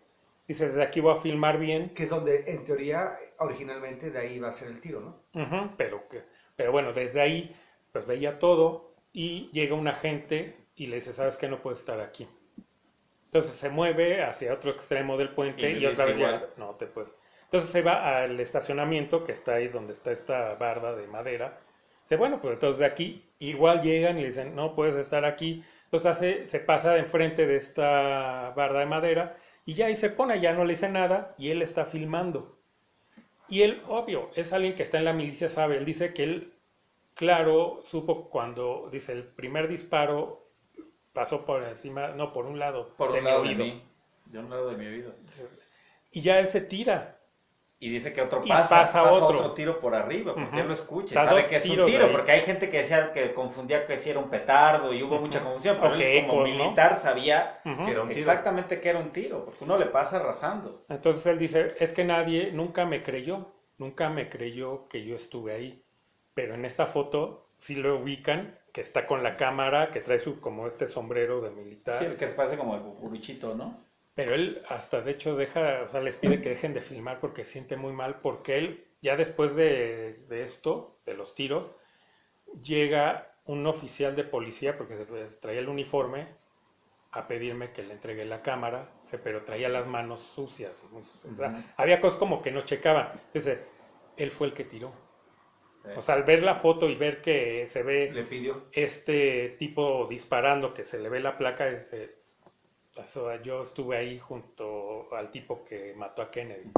Dice, 0.47 0.67
desde 0.67 0.81
aquí 0.83 0.99
voy 1.01 1.13
a 1.15 1.21
filmar 1.21 1.59
bien, 1.59 1.89
Que 1.89 2.03
es 2.03 2.09
donde, 2.09 2.43
en 2.47 2.63
teoría, 2.63 3.13
originalmente 3.39 4.09
de 4.11 4.19
ahí 4.19 4.39
va 4.39 4.47
a 4.49 4.51
ser 4.51 4.69
el 4.69 4.79
tiro, 4.79 4.99
¿no? 5.01 5.41
Ujú, 5.41 5.71
pero, 5.77 6.07
que, 6.07 6.23
pero 6.55 6.71
bueno, 6.71 6.93
desde 6.93 7.19
ahí 7.21 7.55
pues 7.91 8.05
veía 8.05 8.39
todo 8.39 8.93
y 9.11 9.49
llega 9.51 9.75
un 9.75 9.87
agente 9.87 10.55
y 10.75 10.87
le 10.87 10.97
dice, 10.97 11.13
sabes 11.13 11.37
que 11.37 11.47
no 11.47 11.61
puedes 11.61 11.79
estar 11.79 11.99
aquí. 11.99 12.27
Entonces 13.35 13.59
se 13.59 13.67
mueve 13.67 14.23
hacia 14.23 14.53
otro 14.53 14.71
extremo 14.71 15.17
del 15.17 15.27
puente 15.27 15.69
Y 15.69 15.79
y, 15.79 15.85
otra 15.85 16.05
vez 16.05 16.17
ya 16.17 16.45
no 16.55 16.75
te 16.75 16.85
puedes. 16.85 17.13
Entonces 17.43 17.69
se 17.69 17.81
va 17.81 18.21
al 18.21 18.39
estacionamiento 18.39 19.25
que 19.25 19.33
está 19.33 19.55
ahí 19.55 19.67
donde 19.67 19.91
está 19.91 20.13
esta 20.13 20.55
barda 20.55 20.95
de 20.95 21.05
madera. 21.07 21.59
Dice, 22.03 22.15
bueno, 22.15 22.39
pues 22.39 22.53
entonces 22.53 22.79
de 22.79 22.85
aquí 22.85 23.25
igual 23.39 23.81
llegan 23.81 24.17
y 24.17 24.21
le 24.21 24.27
dicen, 24.27 24.55
no 24.55 24.73
puedes 24.73 24.95
estar 24.95 25.25
aquí. 25.25 25.65
Entonces 25.83 26.11
hace, 26.11 26.47
se 26.47 26.61
pasa 26.61 26.93
de 26.93 26.99
enfrente 26.99 27.45
de 27.45 27.57
esta 27.57 28.53
barda 28.55 28.79
de 28.79 28.85
madera 28.85 29.35
y 29.65 29.73
ya 29.73 29.87
ahí 29.87 29.97
se 29.97 30.11
pone, 30.11 30.39
ya 30.39 30.53
no 30.53 30.63
le 30.63 30.71
dice 30.71 30.87
nada 30.87 31.35
y 31.37 31.49
él 31.49 31.61
está 31.61 31.83
filmando. 31.83 32.57
Y 33.49 33.63
él, 33.63 33.81
obvio, 33.89 34.31
es 34.35 34.53
alguien 34.53 34.75
que 34.75 34.83
está 34.83 34.97
en 34.97 35.03
la 35.03 35.13
milicia, 35.13 35.49
sabe, 35.49 35.75
él 35.75 35.83
dice 35.83 36.13
que 36.13 36.23
él, 36.23 36.53
claro, 37.15 37.81
supo 37.83 38.29
cuando, 38.29 38.87
dice, 38.93 39.11
el 39.11 39.25
primer 39.25 39.67
disparo 39.67 40.44
pasó 41.15 41.45
por 41.45 41.63
encima, 41.63 42.09
no, 42.09 42.31
por 42.33 42.45
un 42.45 42.59
lado, 42.59 42.95
Por 42.97 43.11
de 43.13 43.17
un 43.19 43.23
mi 43.23 43.29
lado 43.31 43.41
de 43.43 43.49
oído. 43.49 43.65
mí. 43.65 43.83
De 44.25 44.39
un 44.39 44.49
lado 44.51 44.69
de 44.69 44.77
mi 44.77 44.85
oído. 44.87 45.13
Y 46.11 46.21
ya 46.21 46.39
él 46.39 46.47
se 46.47 46.61
tira. 46.61 47.19
Y 47.77 47.89
dice 47.89 48.13
que 48.13 48.21
otro 48.21 48.43
pasa, 48.45 48.79
pasa 48.81 49.03
pasa, 49.03 49.13
otro. 49.13 49.37
otro. 49.39 49.53
tiro 49.53 49.79
por 49.79 49.93
arriba, 49.95 50.33
porque 50.33 50.61
él 50.61 50.67
lo 50.67 50.73
escucha, 50.73 51.07
O 51.07 51.21
sea, 51.21 51.25
sabe 51.27 51.45
que 51.45 51.57
es 51.57 51.69
un 51.69 51.83
tiro, 51.85 52.09
porque 52.11 52.31
hay 52.31 52.41
gente 52.41 52.69
que 52.69 52.77
decía 52.77 53.11
que 53.11 53.33
confundía 53.33 53.85
que 53.85 53.97
si 53.97 54.09
era 54.09 54.19
un 54.19 54.29
petardo 54.29 54.93
y 54.93 55.03
hubo 55.03 55.19
mucha 55.19 55.43
confusión, 55.43 55.77
pero 55.81 55.91
O 55.91 55.93
él 55.93 55.99
que 55.99 56.27
como 56.27 56.43
militar 56.43 56.95
sabía 56.95 57.59
Ujú. 57.65 57.85
Que 57.85 57.91
era 57.91 58.01
un 58.01 58.07
tiro. 58.07 58.19
exactamente 58.21 58.79
que 58.79 58.89
era 58.89 58.99
un 58.99 59.11
tiro, 59.11 59.43
porque 59.45 59.63
uno 59.65 59.77
le 59.77 59.87
pasa 59.87 60.17
arrasando. 60.17 60.85
Entonces 60.89 61.25
él 61.27 61.37
dice, 61.37 61.75
es 61.79 61.91
que 61.93 62.05
nadie 62.05 62.51
nunca 62.53 62.85
me 62.85 63.03
creyó, 63.03 63.53
nunca 63.77 64.09
me 64.09 64.29
creyó 64.29 64.87
que 64.87 65.03
yo 65.05 65.15
estuve 65.17 65.53
ahí. 65.53 65.83
Pero 66.33 66.55
en 66.55 66.65
esta 66.65 66.85
foto 66.87 67.44
sí 67.57 67.75
lo 67.75 67.97
ubican, 67.99 68.57
que 68.73 68.81
está 68.81 69.07
con 69.07 69.23
la 69.23 69.37
cámara, 69.37 69.91
que 69.91 70.01
trae 70.01 70.19
su 70.19 70.39
como 70.41 70.67
este 70.67 70.87
sombrero 70.87 71.41
de 71.41 71.51
militar. 71.51 71.99
Sí, 71.99 72.05
el 72.05 72.15
que 72.17 72.27
se 72.27 72.35
parece 72.35 72.57
como 72.57 72.75
el 72.75 72.81
cucuruchito, 72.83 73.55
¿no? 73.55 73.85
Pero 74.15 74.33
él 74.33 74.63
hasta 74.69 75.01
de 75.01 75.11
hecho 75.11 75.35
deja, 75.35 75.81
o 75.83 75.87
sea, 75.87 76.01
les 76.01 76.15
pide 76.17 76.41
que 76.41 76.49
dejen 76.49 76.73
de 76.73 76.81
filmar 76.81 77.19
porque 77.19 77.43
siente 77.43 77.75
muy 77.75 77.91
mal, 77.93 78.19
porque 78.21 78.57
él, 78.57 78.85
ya 79.01 79.17
después 79.17 79.55
de, 79.55 80.23
de 80.29 80.43
esto, 80.43 80.99
de 81.05 81.13
los 81.15 81.35
tiros, 81.35 81.75
llega 82.63 83.33
un 83.45 83.67
oficial 83.67 84.15
de 84.15 84.23
policía, 84.25 84.77
porque 84.77 84.97
se- 84.97 85.37
traía 85.39 85.59
el 85.61 85.69
uniforme, 85.69 86.27
a 87.11 87.27
pedirme 87.27 87.71
que 87.73 87.83
le 87.83 87.93
entregue 87.95 88.25
la 88.25 88.41
cámara, 88.43 88.89
pero 89.23 89.43
traía 89.45 89.69
las 89.69 89.87
manos 89.87 90.21
sucias. 90.23 90.83
muy 90.91 91.03
sucias. 91.03 91.33
O 91.33 91.37
sea, 91.37 91.55
había 91.77 92.01
cosas 92.01 92.19
como 92.19 92.41
que 92.43 92.51
no 92.51 92.61
checaban. 92.63 93.11
Entonces, 93.27 93.59
él 94.17 94.31
fue 94.31 94.47
el 94.47 94.53
que 94.55 94.65
tiró. 94.65 94.93
Sí. 95.85 95.91
O 95.95 96.01
sea, 96.01 96.15
al 96.15 96.23
ver 96.23 96.43
la 96.43 96.55
foto 96.55 96.89
y 96.89 96.95
ver 96.95 97.21
que 97.21 97.67
se 97.67 97.83
ve 97.83 98.11
Le 98.11 98.23
pidió. 98.23 98.63
este 98.71 99.55
tipo 99.59 100.07
disparando, 100.09 100.73
que 100.73 100.83
se 100.83 100.99
le 100.99 101.09
ve 101.09 101.19
la 101.19 101.37
placa, 101.37 101.67
dice, 101.69 102.15
yo 103.43 103.61
estuve 103.61 103.97
ahí 103.97 104.17
junto 104.19 105.13
al 105.15 105.29
tipo 105.31 105.63
que 105.65 105.93
mató 105.95 106.21
a 106.21 106.31
Kennedy. 106.31 106.71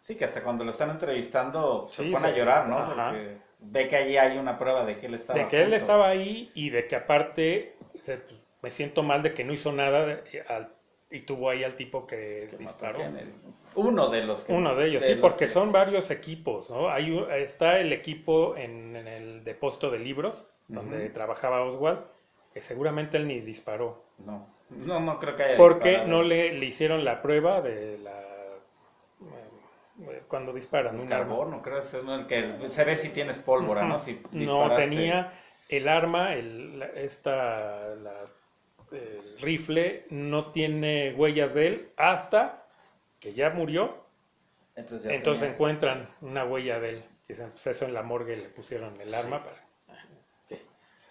Sí, 0.00 0.16
que 0.16 0.24
hasta 0.24 0.42
cuando 0.42 0.64
lo 0.64 0.70
están 0.70 0.90
entrevistando 0.90 1.88
se 1.90 2.04
Sí, 2.04 2.10
pone 2.10 2.28
a 2.28 2.30
llorar, 2.30 2.68
¿no? 2.68 2.78
ajá. 2.78 3.10
Porque 3.10 3.36
ve 3.60 3.88
que 3.88 3.96
allí 3.96 4.16
hay 4.16 4.38
una 4.38 4.58
prueba 4.58 4.84
de 4.86 4.96
que 4.98 5.06
él 5.06 5.14
estaba 5.14 5.38
De 5.38 5.48
que 5.48 5.56
él 5.58 5.64
junto. 5.64 5.76
estaba 5.76 6.08
ahí 6.08 6.50
y 6.54 6.70
de 6.70 6.86
que 6.86 6.96
aparte 6.96 7.74
se- 8.02 8.22
me 8.62 8.70
siento 8.70 9.02
mal 9.02 9.22
de 9.22 9.34
que 9.34 9.44
no 9.44 9.52
hizo 9.52 9.72
nada 9.72 10.06
de- 10.06 10.42
al- 10.48 10.72
y 11.10 11.20
tuvo 11.22 11.50
ahí 11.50 11.64
al 11.64 11.74
tipo 11.74 12.06
que, 12.06 12.48
disparó. 12.58 13.00
Uno 13.74 14.08
de 14.08 14.22
los 14.24 14.44
que... 14.44 14.52
Uno 14.52 14.74
de 14.74 14.86
ellos, 14.88 15.02
de 15.02 15.14
sí, 15.14 15.18
porque 15.20 15.46
que- 15.46 15.48
son 15.50 15.72
varios 15.72 16.10
equipos, 16.10 16.70
¿no? 16.70 16.88
Hay 16.88 17.10
un- 17.10 17.30
está 17.32 17.80
el 17.80 17.92
equipo 17.92 18.56
en, 18.56 18.94
en 18.96 19.08
el 19.08 19.44
depósito 19.44 19.90
de 19.90 19.98
libros, 19.98 20.48
donde 20.68 21.10
trabajaba 21.10 21.62
Oswald, 21.64 22.00
que 22.52 22.60
seguramente 22.60 23.16
él 23.16 23.26
ni 23.26 23.40
disparó. 23.40 24.04
No, 24.18 24.46
no, 24.70 25.00
no 25.00 25.18
creo 25.18 25.34
que 25.36 25.42
haya 25.42 25.56
Porque 25.56 25.88
disparado. 25.88 26.10
no 26.10 26.22
le, 26.22 26.52
le 26.52 26.66
hicieron 26.66 27.04
la 27.04 27.22
prueba 27.22 27.60
de 27.60 27.98
la... 27.98 28.20
eh, 30.12 30.22
cuando 30.28 30.52
disparan. 30.52 30.94
Un 30.94 31.02
un 31.06 31.12
arma. 31.12 31.26
carbono, 31.26 31.62
creo 31.62 31.74
que 31.74 31.80
es 31.80 31.94
el 31.94 32.26
que 32.26 32.68
se 32.68 32.84
ve 32.84 32.96
si 32.96 33.10
tienes 33.10 33.38
pólvora, 33.38 33.84
¿no? 33.84 33.98
Si 33.98 34.20
No, 34.32 34.38
disparaste. 34.38 34.82
tenía 34.88 35.32
el 35.68 35.88
arma, 35.88 36.34
el, 36.34 36.78
la- 36.78 36.86
esta, 36.86 37.94
la- 37.96 38.24
el 38.92 39.38
rifle, 39.40 40.06
no 40.10 40.50
tiene 40.52 41.12
huellas 41.14 41.54
de 41.54 41.66
él 41.66 41.88
hasta 41.96 42.66
que 43.20 43.32
ya 43.34 43.50
murió. 43.50 44.04
Entonces, 44.76 45.04
ya 45.08 45.14
Entonces 45.14 45.40
tenía- 45.42 45.54
encuentran 45.54 46.08
una 46.20 46.44
huella 46.44 46.80
de 46.80 46.88
él. 46.90 47.04
Dicen, 47.28 47.50
pues 47.50 47.66
eso 47.68 47.84
en 47.84 47.94
la 47.94 48.02
morgue 48.02 48.36
le 48.36 48.48
pusieron 48.48 49.00
el 49.00 49.14
arma 49.14 49.44
para... 49.44 49.56
Ok. 49.88 50.58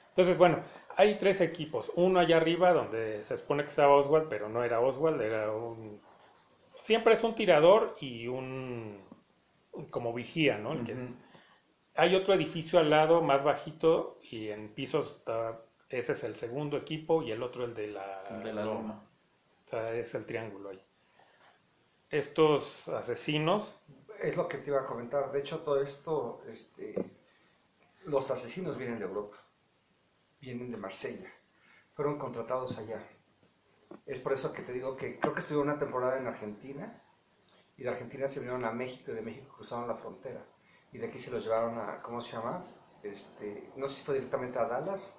Entonces, 0.09 0.37
bueno, 0.37 0.59
hay 0.97 1.15
tres 1.15 1.39
equipos. 1.41 1.91
Uno 1.95 2.19
allá 2.19 2.37
arriba 2.37 2.73
donde 2.73 3.23
se 3.23 3.37
supone 3.37 3.63
que 3.63 3.69
estaba 3.69 3.95
Oswald, 3.95 4.27
pero 4.29 4.49
no 4.49 4.63
era 4.63 4.79
Oswald, 4.81 5.21
era 5.21 5.51
un... 5.51 6.01
Siempre 6.81 7.13
es 7.13 7.23
un 7.23 7.35
tirador 7.35 7.95
y 8.01 8.27
un... 8.27 9.01
como 9.91 10.13
vigía, 10.13 10.57
¿no? 10.57 10.73
El 10.73 10.83
que- 10.83 10.95
hay 11.95 12.15
otro 12.15 12.33
edificio 12.33 12.79
al 12.79 12.89
lado 12.89 13.21
más 13.21 13.43
bajito 13.43 14.19
y 14.31 14.49
en 14.49 14.69
pisos 14.69 15.17
está, 15.17 15.59
ese 15.89 16.13
es 16.13 16.23
el 16.23 16.35
segundo 16.35 16.77
equipo 16.77 17.23
y 17.23 17.31
el 17.31 17.41
otro 17.41 17.65
el 17.65 17.73
de 17.73 17.87
la, 17.87 18.27
El 18.29 18.43
de 18.43 18.53
la 18.53 18.65
loma. 18.65 19.03
O 19.65 19.69
sea, 19.69 19.93
es 19.93 20.13
el 20.15 20.25
triángulo 20.25 20.69
ahí. 20.69 20.83
Estos 22.09 22.87
asesinos, 22.89 23.81
Es 24.19 24.35
lo 24.35 24.47
que 24.47 24.57
te 24.57 24.69
iba 24.69 24.81
a 24.81 24.85
comentar. 24.85 25.31
De 25.31 25.39
hecho, 25.39 25.59
todo 25.59 25.81
esto, 25.81 26.43
este, 26.47 26.95
los 28.05 28.29
asesinos 28.31 28.77
vienen 28.77 28.99
de 28.99 29.05
Europa, 29.05 29.37
vienen 30.41 30.71
de 30.71 30.77
Marsella, 30.77 31.29
fueron 31.93 32.17
contratados 32.17 32.77
allá. 32.77 33.07
Es 34.05 34.19
por 34.19 34.33
eso 34.33 34.53
que 34.53 34.61
te 34.61 34.73
digo 34.73 34.95
que 34.97 35.19
creo 35.19 35.33
que 35.33 35.39
estuvieron 35.39 35.69
una 35.69 35.79
temporada 35.79 36.17
en 36.17 36.27
Argentina 36.27 37.03
y 37.77 37.83
de 37.83 37.89
Argentina 37.89 38.27
se 38.27 38.39
vinieron 38.39 38.65
a 38.65 38.71
México 38.71 39.11
y 39.11 39.15
de 39.15 39.21
México 39.21 39.53
cruzaron 39.55 39.87
la 39.87 39.95
frontera 39.95 40.45
y 40.91 40.97
de 40.97 41.07
aquí 41.07 41.17
se 41.17 41.31
los 41.31 41.43
llevaron 41.43 41.77
a, 41.77 42.01
¿cómo 42.01 42.21
se 42.21 42.33
llama? 42.33 42.65
Este, 43.03 43.71
no 43.75 43.87
sé 43.87 43.95
si 43.95 44.03
fue 44.03 44.15
directamente 44.15 44.59
a 44.59 44.65
Dallas, 44.65 45.18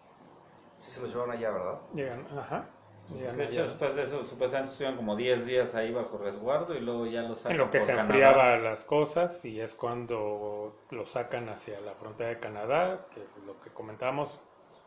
si 0.81 0.91
se 0.91 1.01
los 1.03 1.12
llevaron 1.12 1.33
allá, 1.35 1.51
¿verdad? 1.51 1.81
llegan, 1.93 2.26
ajá, 2.37 2.70
llegan 3.09 3.37
De 3.37 3.45
hecho, 3.45 3.62
allá. 3.62 3.62
después 3.62 3.95
de 3.97 4.03
eso, 4.03 4.22
supuestamente 4.22 4.70
estuvieron 4.72 4.97
como 4.97 5.16
10 5.16 5.45
días 5.47 5.74
ahí 5.74 5.93
bajo 5.93 6.18
resguardo 6.18 6.76
y 6.76 6.81
luego 6.81 7.07
ya 7.07 7.22
los 7.22 7.41
sacan 7.41 7.59
en 7.59 7.59
lo 7.59 7.70
que 7.70 7.78
por 7.78 7.87
se 7.87 7.95
Canadá. 7.95 8.35
enfriaban 8.35 8.64
las 8.64 8.85
cosas 8.85 9.45
y 9.45 9.61
es 9.61 9.74
cuando 9.74 10.78
lo 10.91 11.07
sacan 11.07 11.49
hacia 11.49 11.81
la 11.81 11.95
frontera 11.95 12.31
de 12.31 12.41
Canadá, 12.41 13.07
que 13.11 13.26
lo 13.47 13.61
que 13.61 13.70
comentábamos 13.70 14.41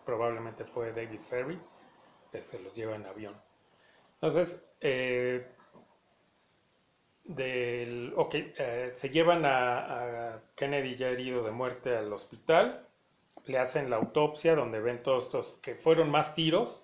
probablemente 0.06 0.66
fue 0.66 0.94
David 0.94 1.20
Ferry, 1.22 1.60
que 2.32 2.42
se 2.44 2.60
los 2.62 2.74
lleva 2.74 2.96
en 2.96 3.06
avión. 3.06 3.36
Entonces, 4.16 4.66
eh, 4.82 5.48
del, 7.24 8.14
ok, 8.18 8.36
eh, 8.36 8.92
se 8.96 9.10
llevan 9.10 9.46
a, 9.46 10.34
a 10.36 10.42
Kennedy 10.56 10.96
ya 10.98 11.08
herido 11.10 11.44
de 11.44 11.52
muerte 11.52 11.96
al 11.96 12.12
hospital, 12.12 12.88
le 13.46 13.60
hacen 13.60 13.90
la 13.90 13.98
autopsia 13.98 14.56
donde 14.56 14.80
ven 14.80 15.04
todos 15.04 15.26
estos 15.26 15.58
que 15.62 15.76
fueron 15.76 16.10
más 16.10 16.36
tiros. 16.36 16.84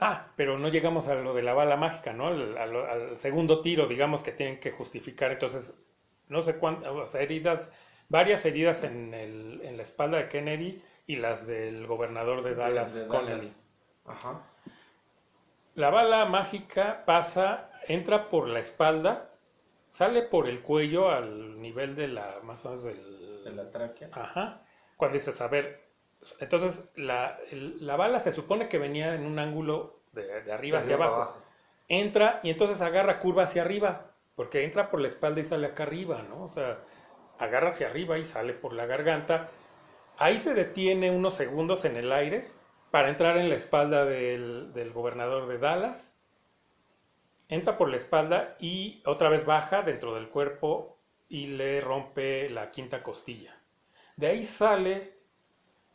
Ah, 0.00 0.26
pero 0.36 0.58
no 0.58 0.68
llegamos 0.68 1.08
a 1.08 1.14
lo 1.14 1.34
de 1.34 1.42
la 1.42 1.54
bala 1.54 1.76
mágica, 1.76 2.12
¿no? 2.12 2.26
Al, 2.26 2.58
al- 2.58 2.76
al 2.90 3.18
segundo 3.18 3.62
tiro, 3.62 3.86
digamos 3.86 4.22
que 4.22 4.32
tienen 4.32 4.60
que 4.60 4.72
justificar. 4.72 5.30
Entonces, 5.32 5.80
no 6.28 6.42
sé 6.42 6.58
cuántas, 6.58 6.90
o 6.90 7.06
sea, 7.06 7.22
heridas, 7.22 7.72
varias 8.08 8.44
heridas 8.44 8.82
en, 8.84 9.14
el, 9.14 9.60
en 9.62 9.76
la 9.76 9.82
espalda 9.82 10.18
de 10.18 10.28
Kennedy 10.28 10.82
y 11.06 11.16
las 11.16 11.46
del 11.46 11.86
gobernador 11.86 12.42
de 12.42 12.54
Dallas, 12.54 12.94
de. 12.94 13.06
Dallas. 13.06 13.64
Ajá. 14.06 14.42
La 15.74 15.90
bala 15.90 16.24
mágica 16.26 17.04
pasa, 17.06 17.70
entra 17.88 18.28
por 18.30 18.48
la 18.48 18.60
espalda, 18.60 19.30
sale 19.90 20.22
por 20.22 20.48
el 20.48 20.60
cuello 20.62 21.10
al 21.10 21.60
nivel 21.60 21.94
de 21.96 22.08
la, 22.08 22.40
más 22.42 22.64
o 22.66 22.70
menos 22.70 22.84
del... 22.84 23.44
De 23.44 23.52
la 23.52 23.70
tráquea. 23.70 24.08
Ajá. 24.12 24.62
Cuando 24.96 25.14
dices, 25.14 25.40
a 25.40 25.48
ver, 25.48 25.82
entonces 26.40 26.90
la, 26.96 27.38
el- 27.50 27.84
la 27.86 27.96
bala 27.96 28.20
se 28.20 28.32
supone 28.32 28.68
que 28.68 28.78
venía 28.78 29.14
en 29.14 29.26
un 29.26 29.38
ángulo 29.38 30.00
de, 30.12 30.42
de 30.42 30.52
arriba 30.52 30.78
hacia 30.78 30.96
para 30.98 31.10
abajo. 31.10 31.32
Entra 31.88 32.40
y 32.42 32.50
entonces 32.50 32.80
agarra 32.80 33.20
curva 33.20 33.44
hacia 33.44 33.62
arriba, 33.62 34.10
porque 34.36 34.64
entra 34.64 34.90
por 34.90 35.00
la 35.00 35.08
espalda 35.08 35.40
y 35.40 35.44
sale 35.44 35.66
acá 35.68 35.84
arriba, 35.84 36.22
¿no? 36.28 36.44
O 36.44 36.48
sea, 36.48 36.78
agarra 37.38 37.68
hacia 37.70 37.88
arriba 37.88 38.18
y 38.18 38.24
sale 38.24 38.54
por 38.54 38.72
la 38.74 38.86
garganta. 38.86 39.50
Ahí 40.18 40.40
se 40.40 40.54
detiene 40.54 41.10
unos 41.10 41.34
segundos 41.34 41.84
en 41.84 41.96
el 41.96 42.12
aire 42.12 42.48
para 42.90 43.10
entrar 43.10 43.36
en 43.38 43.48
la 43.50 43.56
espalda 43.56 44.04
del, 44.04 44.72
del 44.74 44.92
gobernador 44.92 45.48
de 45.48 45.58
Dallas. 45.58 46.14
Entra 47.48 47.78
por 47.78 47.88
la 47.88 47.96
espalda 47.96 48.54
y 48.60 49.02
otra 49.06 49.30
vez 49.30 49.46
baja 49.46 49.80
dentro 49.80 50.14
del 50.14 50.28
cuerpo 50.28 50.98
y 51.30 51.46
le 51.46 51.80
rompe 51.80 52.50
la 52.50 52.70
quinta 52.70 53.02
costilla. 53.02 53.56
De 54.16 54.26
ahí 54.28 54.44
sale, 54.44 55.12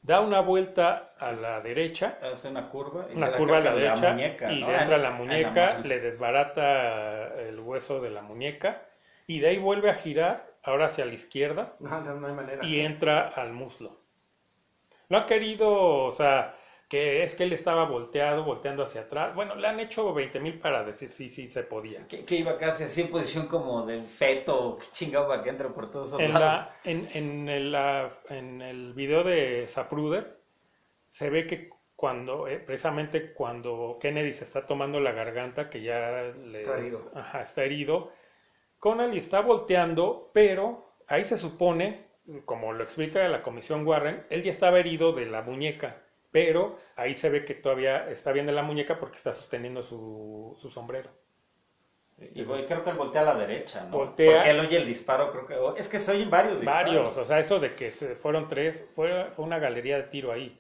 da 0.02 0.22
una 0.22 0.42
vuelta 0.42 1.14
a 1.20 1.32
la 1.34 1.62
derecha 1.62 2.18
Hace 2.22 2.50
una 2.50 2.70
curva. 2.70 3.08
y 3.12 3.16
una 3.16 3.28
le 3.28 3.32
da 3.32 3.38
curva 3.38 3.58
a 3.58 3.62
la 3.62 3.76
derecha 3.76 4.12
muñeca, 4.12 4.52
y 4.54 4.62
¿no? 4.62 4.68
le 4.68 4.78
entra 4.78 4.96
En- 4.98 5.02
la 5.02 5.08
en 5.10 5.16
muñeca, 5.16 5.78
le 5.80 6.00
desbarata 6.00 7.34
el 7.42 7.60
hueso 7.60 8.00
de 8.02 8.10
la 8.10 8.22
muñeca 8.22 8.82
y 9.28 9.40
de 9.40 9.48
ahí 9.50 9.58
vuelve 9.58 9.90
a 9.90 9.94
girar, 9.96 10.48
ahora 10.64 10.88
hacia 10.88 11.06
la 11.06 11.14
izquierda, 11.14 11.74
No, 11.80 12.02
no, 12.02 12.16
no 12.16 12.28
hay 12.28 12.34
manera. 12.34 12.66
y 12.66 12.80
entra 12.82 13.30
al 13.30 13.54
muslo. 13.54 13.98
Lo 15.10 15.18
ha 15.18 15.26
querido, 15.26 15.72
o 16.06 16.12
sea, 16.12 16.54
que 16.90 17.24
es 17.24 17.36
que 17.36 17.44
él 17.44 17.54
estaba 17.54 17.86
volteado, 17.86 18.44
volteando 18.44 18.84
hacia 18.84 19.02
atrás. 19.02 19.36
Bueno, 19.36 19.56
le 19.56 19.68
han 19.68 19.80
hecho 19.80 20.12
20 20.14 20.40
mil 20.40 20.60
para 20.60 20.84
decir 20.84 21.10
sí, 21.12 21.30
sí, 21.30 21.48
se 21.50 21.64
podía. 21.64 22.08
Que, 22.08 22.26
que 22.26 22.36
iba 22.38 22.58
casi 22.58 22.84
así 22.84 23.02
en 23.02 23.10
posición 23.10 23.46
como 23.48 23.86
de 23.86 24.02
feto, 24.04 24.78
que 24.80 24.88
chingado 24.92 25.28
para 25.28 25.44
que 25.44 25.50
entre 25.52 25.70
por 25.70 25.92
todos 25.92 26.20
En, 26.20 26.34
lados. 26.34 26.40
la, 26.42 26.76
en, 26.84 27.08
en, 27.14 27.48
el, 27.50 27.72
la- 27.72 28.12
en 28.30 28.62
el 28.64 28.94
video 28.94 29.24
de 29.24 29.68
Zapruder 29.70 30.40
se 31.10 31.30
ve 31.30 31.46
que 31.48 31.70
cuando, 31.96 32.48
eh, 32.48 32.58
precisamente 32.60 33.34
cuando 33.34 33.98
Kennedy 34.02 34.34
se 34.34 34.46
está 34.46 34.66
tomando 34.66 35.00
la 35.00 35.12
garganta, 35.12 35.70
que 35.70 35.82
ya 35.82 36.32
le, 36.44 36.56
Está 36.60 36.78
herido. 36.78 37.12
Ajá, 37.14 37.42
está 37.44 37.64
herido, 37.64 38.12
Connelly 38.80 39.18
está 39.18 39.42
volteando, 39.42 40.32
pero 40.34 40.94
ahí 41.08 41.24
se 41.26 41.38
supone, 41.38 42.06
como 42.46 42.72
lo 42.74 42.84
explica 42.84 43.28
la 43.28 43.44
comisión 43.44 43.86
Warren, 43.86 44.24
él 44.30 44.42
ya 44.44 44.52
estaba 44.52 44.80
herido 44.80 45.12
de 45.12 45.26
la 45.26 45.42
muñeca, 45.42 45.98
pero 46.32 46.78
ahí 46.96 47.16
se 47.16 47.30
ve 47.30 47.46
que 47.46 47.56
todavía 47.56 48.10
está 48.10 48.32
bien 48.32 48.46
de 48.46 48.52
la 48.54 48.64
muñeca 48.64 49.00
porque 49.00 49.18
está 49.18 49.34
sosteniendo 49.34 49.84
su, 49.84 50.56
su 50.60 50.70
sombrero. 50.70 51.10
Y 52.36 52.44
voy- 52.44 52.66
creo 52.66 52.84
que 52.84 52.90
él 52.90 52.98
voltea 52.98 53.22
a 53.22 53.26
la 53.26 53.36
derecha, 53.36 53.86
¿no? 53.86 53.98
Voltea. 53.98 54.34
Porque 54.34 54.50
él 54.52 54.60
oye 54.60 54.78
el 54.78 54.86
disparo, 54.86 55.32
creo 55.32 55.74
que... 55.74 55.80
Es 55.80 55.88
que 55.88 56.00
se 56.00 56.12
oyen 56.12 56.30
varios 56.30 56.60
disparos. 56.60 56.94
Varios, 56.94 57.18
o 57.18 57.24
sea, 57.24 57.40
eso 57.40 57.60
de 57.60 57.76
que 57.76 57.92
fueron 57.92 58.48
tres, 58.50 58.90
fue, 58.94 59.32
fue 59.32 59.46
una 59.46 59.58
galería 59.60 59.98
de 59.98 60.04
tiro 60.04 60.32
ahí. 60.32 60.60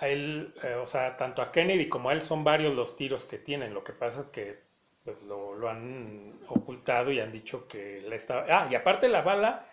A 0.00 0.08
él, 0.08 0.52
eh, 0.62 0.74
o 0.74 0.86
sea, 0.86 1.16
tanto 1.16 1.40
a 1.40 1.52
Kennedy 1.52 1.88
como 1.88 2.10
a 2.10 2.12
él 2.14 2.22
son 2.22 2.42
varios 2.44 2.74
los 2.74 2.96
tiros 2.96 3.24
que 3.26 3.38
tienen. 3.38 3.72
Lo 3.74 3.84
que 3.84 3.92
pasa 3.92 4.20
es 4.20 4.26
que 4.26 4.58
pues, 5.04 5.22
lo, 5.22 5.54
lo 5.54 5.68
han 5.68 6.40
ocultado 6.48 7.12
y 7.12 7.20
han 7.20 7.30
dicho 7.32 7.68
que 7.68 8.00
le 8.02 8.16
estaba. 8.16 8.44
Ah, 8.48 8.68
y 8.70 8.74
aparte 8.74 9.08
la 9.08 9.22
bala, 9.22 9.66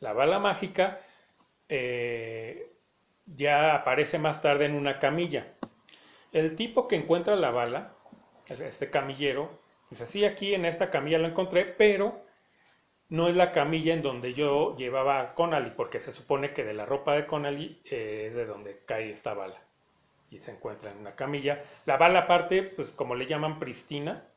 la 0.00 0.12
bala 0.12 0.38
mágica, 0.40 1.00
eh, 1.68 2.72
ya 3.34 3.74
aparece 3.74 4.18
más 4.18 4.42
tarde 4.42 4.66
en 4.66 4.74
una 4.74 4.98
camilla. 4.98 5.54
El 6.32 6.56
tipo 6.56 6.88
que 6.88 6.96
encuentra 6.96 7.36
la 7.36 7.50
bala, 7.50 7.94
este 8.46 8.90
camillero, 8.90 9.60
dice, 9.90 10.06
sí, 10.06 10.24
aquí 10.24 10.54
en 10.54 10.64
esta 10.64 10.90
camilla 10.90 11.18
lo 11.18 11.28
encontré, 11.28 11.64
pero 11.64 12.24
no 13.08 13.28
es 13.28 13.36
la 13.36 13.52
camilla 13.52 13.94
en 13.94 14.02
donde 14.02 14.34
yo 14.34 14.76
llevaba 14.76 15.20
a 15.20 15.34
Connally, 15.34 15.70
porque 15.70 16.00
se 16.00 16.12
supone 16.12 16.52
que 16.52 16.64
de 16.64 16.74
la 16.74 16.84
ropa 16.84 17.14
de 17.14 17.26
Connally 17.26 17.80
eh, 17.84 18.26
es 18.28 18.36
de 18.36 18.46
donde 18.46 18.82
cae 18.84 19.10
esta 19.10 19.34
bala. 19.34 19.62
Y 20.30 20.40
se 20.40 20.50
encuentra 20.50 20.90
en 20.90 20.98
una 20.98 21.16
camilla. 21.16 21.62
La 21.86 21.96
bala 21.96 22.20
aparte, 22.20 22.62
pues 22.62 22.90
como 22.90 23.14
le 23.14 23.26
llaman 23.26 23.58
pristina, 23.58 24.28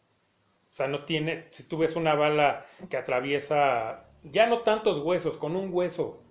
o 0.72 0.74
sea, 0.74 0.88
no 0.88 1.04
tiene, 1.04 1.48
si 1.52 1.68
tú 1.68 1.78
ves 1.78 1.98
una 1.98 2.16
bala 2.16 2.66
que 2.90 2.96
atraviesa, 2.96 4.06
ya 4.24 4.48
no 4.48 4.60
tantos 4.60 5.00
huesos, 5.00 5.36
con 5.36 5.58
un 5.58 5.74
hueso 5.74 6.24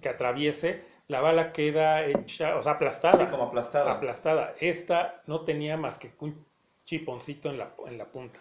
que 0.00 0.08
atraviese, 0.08 0.85
la 1.08 1.20
bala 1.20 1.52
queda 1.52 2.04
hecha, 2.04 2.56
o 2.56 2.62
sea, 2.62 2.72
aplastada. 2.72 3.18
Sí, 3.24 3.26
como 3.30 3.44
aplastada. 3.44 3.92
Aplastada. 3.92 4.54
Esta 4.60 5.22
no 5.26 5.44
tenía 5.44 5.76
más 5.76 5.98
que 5.98 6.12
un 6.20 6.44
chiponcito 6.84 7.50
en 7.50 7.58
la, 7.58 7.74
en 7.86 7.98
la 7.98 8.06
punta. 8.06 8.40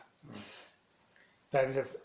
O 1.48 1.52
sea, 1.52 1.66
dices, 1.66 2.02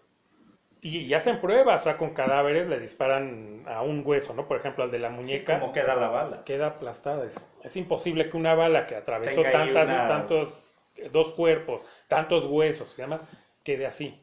y, 0.82 0.98
y 1.00 1.14
hacen 1.14 1.40
pruebas, 1.40 1.82
o 1.82 1.84
sea, 1.84 1.98
con 1.98 2.14
cadáveres 2.14 2.68
le 2.68 2.80
disparan 2.80 3.64
a 3.68 3.82
un 3.82 4.02
hueso, 4.06 4.34
¿no? 4.34 4.46
Por 4.48 4.58
ejemplo, 4.58 4.84
al 4.84 4.90
de 4.90 4.98
la 4.98 5.10
Sí, 5.10 5.14
muñeca 5.16 5.60
como 5.60 5.72
queda 5.72 5.96
la 5.96 6.08
bala. 6.08 6.44
queda 6.44 6.66
aplastada. 6.68 7.24
Es, 7.26 7.40
es 7.62 7.76
imposible 7.76 8.30
que 8.30 8.36
una 8.36 8.54
bala 8.54 8.86
que 8.86 8.96
atravesó 8.96 9.42
tantas, 9.42 9.88
una- 9.88 10.06
tantos, 10.08 10.74
dos 11.12 11.32
cuerpos, 11.34 11.82
tantos 12.08 12.46
huesos 12.46 12.94
y 12.98 13.02
demás, 13.02 13.22
quede 13.64 13.86
así. 13.86 14.20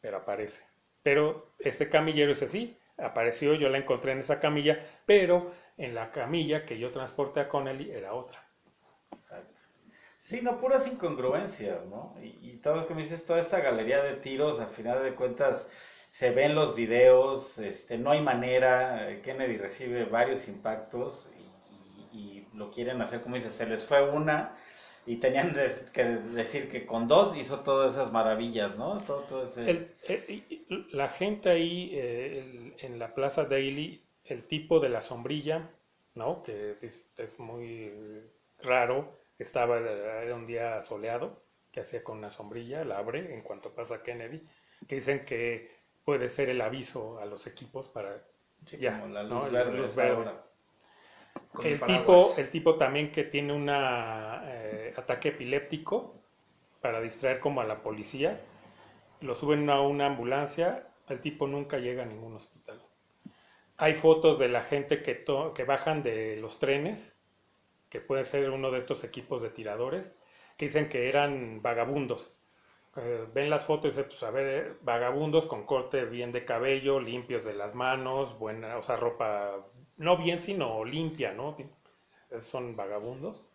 Pero 0.00 0.18
aparece. 0.18 0.64
Pero 1.02 1.54
este 1.58 1.88
camillero 1.88 2.32
es 2.32 2.42
así, 2.42 2.76
apareció, 3.02 3.54
yo 3.54 3.68
la 3.68 3.78
encontré 3.78 4.12
en 4.12 4.18
esa 4.20 4.40
camilla, 4.40 4.80
pero 5.06 5.50
en 5.76 5.94
la 5.94 6.10
camilla 6.10 6.64
que 6.66 6.78
yo 6.78 6.90
transporté 6.90 7.40
a 7.40 7.48
Connelly 7.48 7.90
era 7.90 8.14
otra. 8.14 8.42
Sí, 10.18 10.40
no, 10.42 10.58
puras 10.58 10.86
incongruencias, 10.86 11.84
¿no? 11.86 12.14
Y, 12.22 12.50
y 12.50 12.56
todo 12.58 12.76
lo 12.76 12.86
que 12.86 12.94
me 12.94 13.02
dices, 13.02 13.24
toda 13.24 13.38
esta 13.40 13.60
galería 13.60 14.02
de 14.02 14.14
tiros, 14.14 14.60
al 14.60 14.68
final 14.68 15.02
de 15.02 15.14
cuentas, 15.14 15.70
se 16.08 16.30
ven 16.30 16.54
los 16.54 16.74
videos, 16.74 17.58
este, 17.58 17.96
no 17.98 18.10
hay 18.10 18.20
manera, 18.20 19.10
eh, 19.10 19.20
Kennedy 19.22 19.56
recibe 19.56 20.04
varios 20.04 20.48
impactos 20.48 21.30
y, 21.38 21.54
y- 21.74 22.08
y 22.12 22.48
lo 22.56 22.70
quieren 22.70 23.00
hacer, 23.00 23.20
como 23.22 23.36
dices, 23.36 23.52
se 23.52 23.66
les 23.66 23.82
fue 23.84 24.10
una 24.10 24.56
y 25.06 25.16
tenían 25.16 25.52
que 25.92 26.04
decir 26.04 26.68
que 26.70 26.86
con 26.86 27.08
dos 27.08 27.36
hizo 27.36 27.60
todas 27.60 27.92
esas 27.92 28.12
maravillas, 28.12 28.78
¿no? 28.78 28.98
Todo, 29.00 29.18
todo 29.20 29.44
ese... 29.44 29.70
El- 29.70 29.88
eh, 30.08 30.62
la 30.92 31.08
gente 31.08 31.50
ahí 31.50 31.90
eh, 31.92 32.38
el- 32.40 32.74
en 32.78 32.98
la 32.98 33.14
Plaza 33.14 33.44
Daily, 33.44 34.02
el 34.24 34.44
tipo 34.44 34.80
de 34.80 34.88
la 34.88 35.00
sombrilla, 35.00 35.68
¿no? 36.14 36.42
Que 36.42 36.76
es, 36.82 37.10
es 37.16 37.38
muy 37.38 37.90
raro, 38.62 39.12
estaba, 39.38 39.78
era 39.78 40.34
un 40.34 40.46
día 40.46 40.80
soleado, 40.82 41.42
que 41.72 41.80
hacía 41.80 42.04
con 42.04 42.18
una 42.18 42.30
sombrilla, 42.30 42.84
la 42.84 42.98
abre 42.98 43.34
en 43.34 43.42
cuanto 43.42 43.70
pasa 43.70 44.02
Kennedy, 44.02 44.42
que 44.88 44.96
dicen 44.96 45.24
que 45.24 45.70
puede 46.04 46.28
ser 46.28 46.50
el 46.50 46.60
aviso 46.60 47.18
a 47.20 47.26
los 47.26 47.46
equipos 47.46 47.88
para 47.88 48.22
Sí, 48.64 48.76
ya, 48.78 49.00
como 49.00 49.14
la 49.14 49.22
luz 49.22 49.30
¿no? 49.30 49.50
verde, 49.50 49.78
luz 49.78 49.96
el 51.64 51.80
tipo, 51.80 52.34
el 52.36 52.50
tipo 52.50 52.76
también 52.76 53.10
que 53.12 53.24
tiene 53.24 53.52
ataque 54.96 55.30
epiléptico 55.30 56.14
para 56.80 57.00
distraer 57.00 57.40
como 57.40 57.60
a 57.60 57.64
la 57.64 57.82
policía, 57.82 58.40
lo 59.20 59.34
suben 59.36 59.68
a 59.70 59.80
una 59.80 60.06
ambulancia, 60.06 60.88
el 61.08 61.20
tipo 61.20 61.46
nunca 61.46 61.78
llega 61.78 62.02
a 62.02 62.06
ningún 62.06 62.36
hospital. 62.36 62.80
Hay 63.76 63.94
fotos 63.94 64.38
de 64.38 64.48
la 64.48 64.62
gente 64.62 65.02
que, 65.02 65.24
que 65.54 65.64
bajan 65.64 66.02
de 66.02 66.36
los 66.36 66.58
trenes, 66.58 67.16
que 67.90 68.00
puede 68.00 68.24
ser 68.24 68.50
uno 68.50 68.70
de 68.70 68.78
estos 68.78 69.04
equipos 69.04 69.42
de 69.42 69.50
tiradores, 69.50 70.16
que 70.56 70.66
dicen 70.66 70.88
que 70.88 71.08
eran 71.08 71.62
vagabundos. 71.62 72.36
Eh, 72.96 73.26
ven 73.34 73.50
las 73.50 73.64
fotos 73.64 73.86
y 73.86 73.88
dicen, 73.90 74.06
pues 74.08 74.22
a 74.22 74.30
ver, 74.30 74.46
eh, 74.46 74.74
vagabundos 74.82 75.46
con 75.46 75.66
corte 75.66 76.04
bien 76.04 76.32
de 76.32 76.44
cabello, 76.44 77.00
limpios 77.00 77.44
de 77.44 77.54
las 77.54 77.74
manos, 77.74 78.38
buena, 78.38 78.76
o 78.78 78.82
sea, 78.82 78.96
ropa, 78.96 79.66
no 79.96 80.16
bien, 80.16 80.40
sino 80.40 80.84
limpia, 80.84 81.32
¿no? 81.32 81.56
Son 82.40 82.76
vagabundos. 82.76 83.49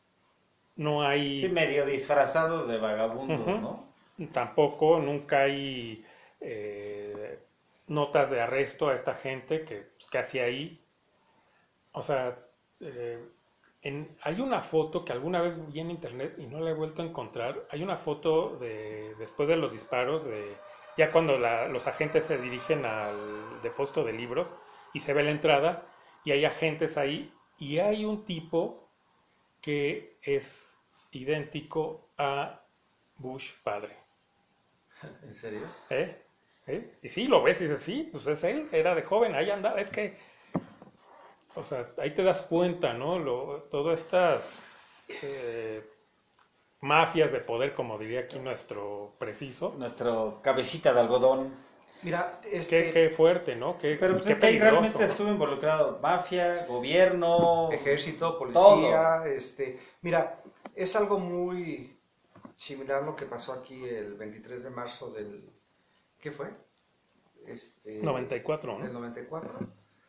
No 0.76 1.04
hay... 1.04 1.36
Sí, 1.36 1.50
medio 1.50 1.86
disfrazados 1.86 2.68
de 2.68 2.78
vagabundos. 2.78 3.62
¿no? 3.62 3.86
Tampoco, 4.32 5.00
nunca 5.00 5.44
hay 5.44 6.06
eh, 6.42 7.40
notas 7.88 8.30
de 8.30 8.42
arresto 8.42 8.90
a 8.90 8.96
esta 8.96 9.16
gente 9.16 9.64
que, 9.64 9.88
pues, 9.98 10.10
hacía 10.16 10.44
ahí. 10.46 10.82
O 11.92 12.02
sea, 12.02 12.38
eh, 12.82 13.20
en- 13.82 14.18
hay 14.22 14.42
una 14.42 14.62
foto 14.62 15.06
que 15.06 15.14
alguna 15.14 15.42
vez 15.42 15.56
vi 15.72 15.80
en 15.80 15.92
internet 15.92 16.36
y 16.38 16.48
no 16.48 16.60
la 16.60 16.72
he 16.72 16.74
vuelto 16.74 17.02
a 17.02 17.06
encontrar. 17.06 17.66
Hay 17.70 17.84
una 17.84 17.98
foto 17.98 18.58
de 18.58 19.16
después 19.20 19.48
de 19.48 19.56
los 19.56 19.72
disparos, 19.72 20.26
de 20.26 20.56
ya 20.98 21.12
cuando 21.12 21.38
la- 21.38 21.68
los 21.68 21.88
agentes 21.88 22.26
se 22.26 22.38
dirigen 22.38 22.86
al 22.86 23.62
depósito 23.64 24.04
de 24.04 24.14
libros 24.14 24.48
y 24.94 25.00
se 25.02 25.14
ve 25.14 25.24
la 25.24 25.32
entrada 25.32 25.84
y 26.24 26.32
hay 26.32 26.46
agentes 26.46 26.98
ahí 26.98 27.32
y 27.60 27.80
hay 27.80 28.06
un 28.06 28.26
tipo 28.26 28.85
que 29.66 30.20
es 30.22 30.78
idéntico 31.12 32.10
a 32.20 32.62
Bush 33.18 33.54
padre. 33.64 33.98
¿En 35.24 35.34
serio? 35.34 35.62
¿Eh? 35.90 36.22
¿Eh? 36.68 36.98
Y 37.02 37.10
sí, 37.10 37.28
lo 37.28 37.42
ves 37.42 37.62
y 37.62 37.64
dices, 37.64 37.82
sí, 37.82 38.08
pues 38.12 38.28
es 38.28 38.44
él, 38.44 38.70
era 38.72 38.94
de 38.94 39.02
joven, 39.02 39.34
ahí 39.34 39.50
andaba, 39.50 39.82
es 39.82 39.90
que, 39.90 40.18
o 41.56 41.64
sea, 41.64 41.90
ahí 41.98 42.14
te 42.14 42.22
das 42.22 42.44
cuenta, 42.44 42.94
¿no? 42.94 43.18
Lo, 43.18 43.64
todas 43.72 44.02
estas 44.02 45.08
eh, 45.24 45.84
mafias 46.82 47.32
de 47.32 47.40
poder, 47.40 47.74
como 47.74 47.98
diría 47.98 48.22
aquí 48.22 48.38
nuestro 48.38 49.16
preciso, 49.18 49.74
Nuestro 49.80 50.42
cabecita 50.44 50.94
de 50.94 51.00
algodón. 51.00 51.56
Mira, 52.04 52.40
qué, 52.42 52.58
este, 52.58 52.92
qué 52.92 53.10
fuerte, 53.10 53.56
¿no? 53.56 53.78
Qué, 53.78 53.96
Pero 54.00 54.14
pues 54.16 54.26
qué 54.26 54.34
es 54.34 54.40
que 54.40 54.46
ahí 54.46 54.60
realmente 54.60 55.04
estuvo 55.06 55.30
involucrado 55.30 56.00
mafia, 56.02 56.66
gobierno, 56.68 57.70
ejército, 57.72 58.38
policía, 58.38 59.24
este, 59.26 59.80
mira, 60.02 60.38
es 60.76 60.96
algo 60.96 61.18
muy 61.20 61.98
similar 62.54 63.02
a 63.04 63.06
lo 63.06 63.16
que 63.16 63.26
pasó 63.26 63.54
aquí 63.54 63.84
el 63.86 64.14
23 64.16 64.64
de 64.64 64.70
marzo 64.70 65.12
del, 65.12 65.50
¿qué 66.20 66.32
fue? 66.32 66.48
Este, 67.48 68.00
94, 68.02 68.78
Del 68.80 68.94
¿no? 68.94 69.00
94. 69.00 69.60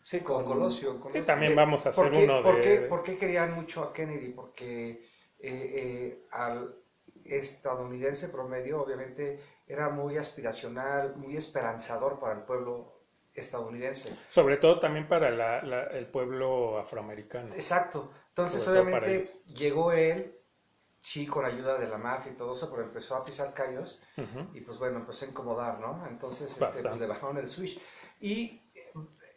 sí, 0.02 0.20
Con 0.20 0.44
con 0.44 0.44
Colosio. 0.54 1.00
Que 1.12 1.22
también 1.22 1.54
vamos 1.56 1.86
a 1.86 1.92
¿por 1.92 2.06
hacer 2.08 2.18
qué- 2.18 2.24
uno 2.24 2.42
¿por 2.42 2.56
de... 2.56 2.60
qué, 2.60 2.76
por 2.82 3.02
qué 3.02 3.16
querían 3.18 3.54
mucho 3.54 3.82
a 3.82 3.92
Kennedy? 3.92 4.30
Porque 4.30 4.90
eh, 4.90 5.00
eh, 5.40 6.26
al 6.30 6.74
estadounidense 7.24 8.28
promedio, 8.28 8.80
obviamente, 8.82 9.40
era 9.66 9.88
muy 9.88 10.16
aspiracional, 10.16 11.16
muy 11.16 11.36
esperanzador 11.36 12.18
para 12.20 12.34
el 12.34 12.42
pueblo 12.42 12.92
estadounidense. 13.34 14.16
Sobre 14.30 14.56
todo 14.56 14.80
también 14.80 15.08
para 15.08 15.30
la- 15.30 15.62
la- 15.62 15.84
el 15.88 16.06
pueblo 16.06 16.78
afroamericano. 16.78 17.54
Exacto. 17.54 18.10
Entonces, 18.28 18.66
obviamente, 18.68 19.30
llegó 19.54 19.92
él, 19.92 20.38
sí, 21.00 21.26
con 21.26 21.44
ayuda 21.44 21.78
de 21.78 21.86
la 21.86 21.98
mafia 21.98 22.32
y 22.32 22.36
todo 22.36 22.52
eso, 22.52 22.70
pero 22.70 22.82
empezó 22.82 23.16
a 23.16 23.24
pisar 23.24 23.52
callos 23.54 24.00
y 24.54 24.60
pues 24.60 24.78
bueno, 24.78 24.98
empezó 24.98 25.24
a 25.24 25.28
incomodar, 25.28 25.78
¿no? 25.80 26.06
Entonces 26.08 26.50
este, 26.50 26.82
pues, 26.82 26.98
le 26.98 27.06
bajaron 27.06 27.36
el 27.38 27.46
switch. 27.46 27.78
Y 28.20 28.62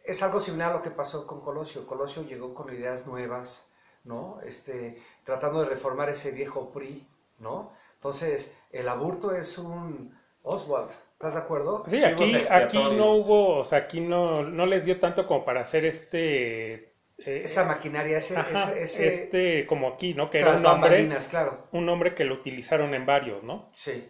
es 0.04 0.24
algo 0.24 0.40
similar 0.40 0.72
a 0.72 0.76
lo 0.76 0.82
que 0.82 0.92
pasó 0.92 1.28
con 1.28 1.42
Colosio. 1.42 1.86
Colosio 1.86 2.24
llegó 2.24 2.54
con 2.54 2.74
ideas 2.74 3.06
nuevas, 3.06 3.70
¿no? 4.06 4.40
Este, 4.42 5.02
tratando 5.24 5.60
de 5.62 5.68
reformar 5.68 6.10
ese 6.10 6.32
viejo 6.32 6.72
PRI, 6.72 7.08
¿no? 7.40 7.74
Entonces, 7.96 8.56
el 8.72 8.88
aburto 8.88 9.34
es 9.36 9.58
un 9.58 10.18
Oswald, 10.44 10.92
¿estás 11.14 11.34
de 11.36 11.40
acuerdo? 11.40 11.84
Sí, 11.88 12.04
aquí, 12.04 12.36
aquí 12.50 12.78
no 12.96 13.12
hubo, 13.14 13.58
o 13.60 13.64
sea, 13.64 13.80
aquí 13.80 14.00
no, 14.02 14.44
no 14.44 14.66
les 14.66 14.86
dio 14.86 15.00
tanto 15.00 15.28
como 15.28 15.44
para 15.46 15.62
hacer 15.62 15.86
este... 15.86 16.74
eh, 17.18 17.42
Esa 17.44 17.66
maquinaria, 17.66 18.18
ese, 18.18 18.38
Ajá, 18.38 18.72
ese, 18.72 18.82
ese 18.82 19.08
este 19.08 19.66
como 19.68 19.90
aquí, 19.90 20.14
¿no? 20.14 20.30
Que 20.30 20.40
era 20.40 20.52
un 20.58 20.66
hombre, 20.66 21.08
claro. 21.30 21.68
un 21.72 21.86
nombre 21.86 22.16
que 22.16 22.24
lo 22.26 22.36
utilizaron 22.36 22.94
en 22.94 23.06
varios, 23.06 23.44
¿no? 23.44 23.70
Sí. 23.74 24.08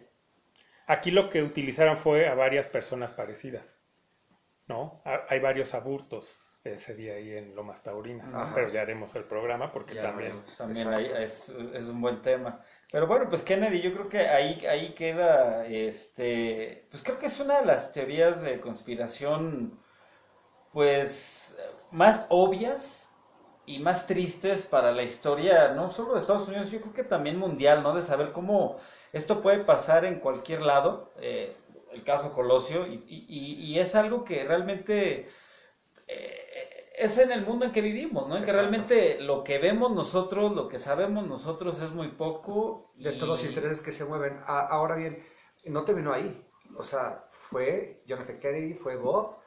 Aquí 0.86 1.10
lo 1.10 1.30
que 1.30 1.42
utilizaron 1.42 1.96
fue 1.98 2.28
a 2.28 2.34
varias 2.34 2.66
personas 2.66 3.12
parecidas, 3.12 3.80
¿no? 4.66 5.02
Ha- 5.04 5.26
hay 5.28 5.40
varios 5.40 5.74
aburtos 5.74 6.58
ese 6.64 6.94
día 6.94 7.14
ahí 7.14 7.30
en 7.36 7.54
Lomas 7.56 7.82
Taurinas, 7.82 8.30
pero 8.54 8.68
ya 8.68 8.82
haremos 8.82 9.14
el 9.16 9.24
programa 9.24 9.72
porque 9.72 9.94
Ya 9.94 10.02
también... 10.02 10.30
veremos. 10.32 10.56
También 10.56 10.88
ahí 10.92 11.10
es, 11.16 11.48
es 11.74 11.88
un 11.88 12.00
buen 12.00 12.20
tema. 12.22 12.60
Pero 12.92 13.06
bueno, 13.06 13.28
pues 13.28 13.42
Kennedy, 13.42 13.80
yo 13.80 13.92
creo 13.92 14.08
que 14.08 14.18
ahí, 14.28 14.64
ahí 14.66 14.94
queda, 14.94 15.64
este, 15.66 16.86
pues 16.90 17.02
creo 17.04 17.18
que 17.18 17.26
es 17.26 17.38
una 17.38 17.60
de 17.60 17.66
las 17.66 17.92
teorías 17.92 18.42
de 18.42 18.60
conspiración, 18.60 19.78
pues, 20.72 21.58
más 21.92 22.26
obvias 22.30 23.12
y 23.66 23.80
más 23.80 24.06
tristes 24.06 24.64
para 24.66 24.92
la 24.92 25.02
historia, 25.04 25.70
no 25.74 25.90
solo 25.90 26.14
de 26.14 26.20
Estados 26.20 26.48
Unidos, 26.48 26.70
yo 26.70 26.80
creo 26.80 26.94
que 26.94 27.04
también 27.04 27.38
mundial, 27.38 27.82
¿no? 27.82 27.94
De 27.94 28.02
saber 28.02 28.32
cómo 28.32 28.78
esto 29.12 29.42
puede 29.42 29.60
pasar 29.60 30.04
en 30.04 30.20
cualquier 30.20 30.62
lado, 30.62 31.12
eh, 31.20 31.56
el 31.92 32.04
caso 32.04 32.32
Colosio, 32.32 32.86
y, 32.86 33.04
y- 33.08 33.78
es 33.80 33.94
algo 33.96 34.24
que 34.24 34.44
realmente 34.44 35.28
eh, 36.08 36.49
es 37.00 37.18
en 37.18 37.32
el 37.32 37.44
mundo 37.44 37.64
en 37.64 37.72
que 37.72 37.80
vivimos, 37.80 38.28
¿no? 38.28 38.36
En 38.36 38.44
que 38.44 38.52
realmente 38.52 39.20
lo 39.20 39.42
que 39.42 39.58
vemos 39.58 39.92
nosotros, 39.92 40.54
lo 40.54 40.68
que 40.68 40.78
sabemos 40.78 41.26
nosotros 41.26 41.80
es 41.80 41.90
muy 41.90 42.08
poco. 42.08 42.92
De 42.96 43.12
todos 43.12 43.28
los 43.28 43.44
intereses 43.44 43.80
que 43.80 43.92
se 43.92 44.04
mueven. 44.04 44.40
Ahora 44.46 44.94
bien, 44.96 45.24
no 45.64 45.84
terminó 45.84 46.12
ahí. 46.12 46.46
O 46.76 46.84
sea, 46.84 47.24
fue 47.28 48.04
John 48.08 48.20
F. 48.22 48.38
Kennedy, 48.38 48.74
fue 48.74 48.96
Bob 48.96 49.39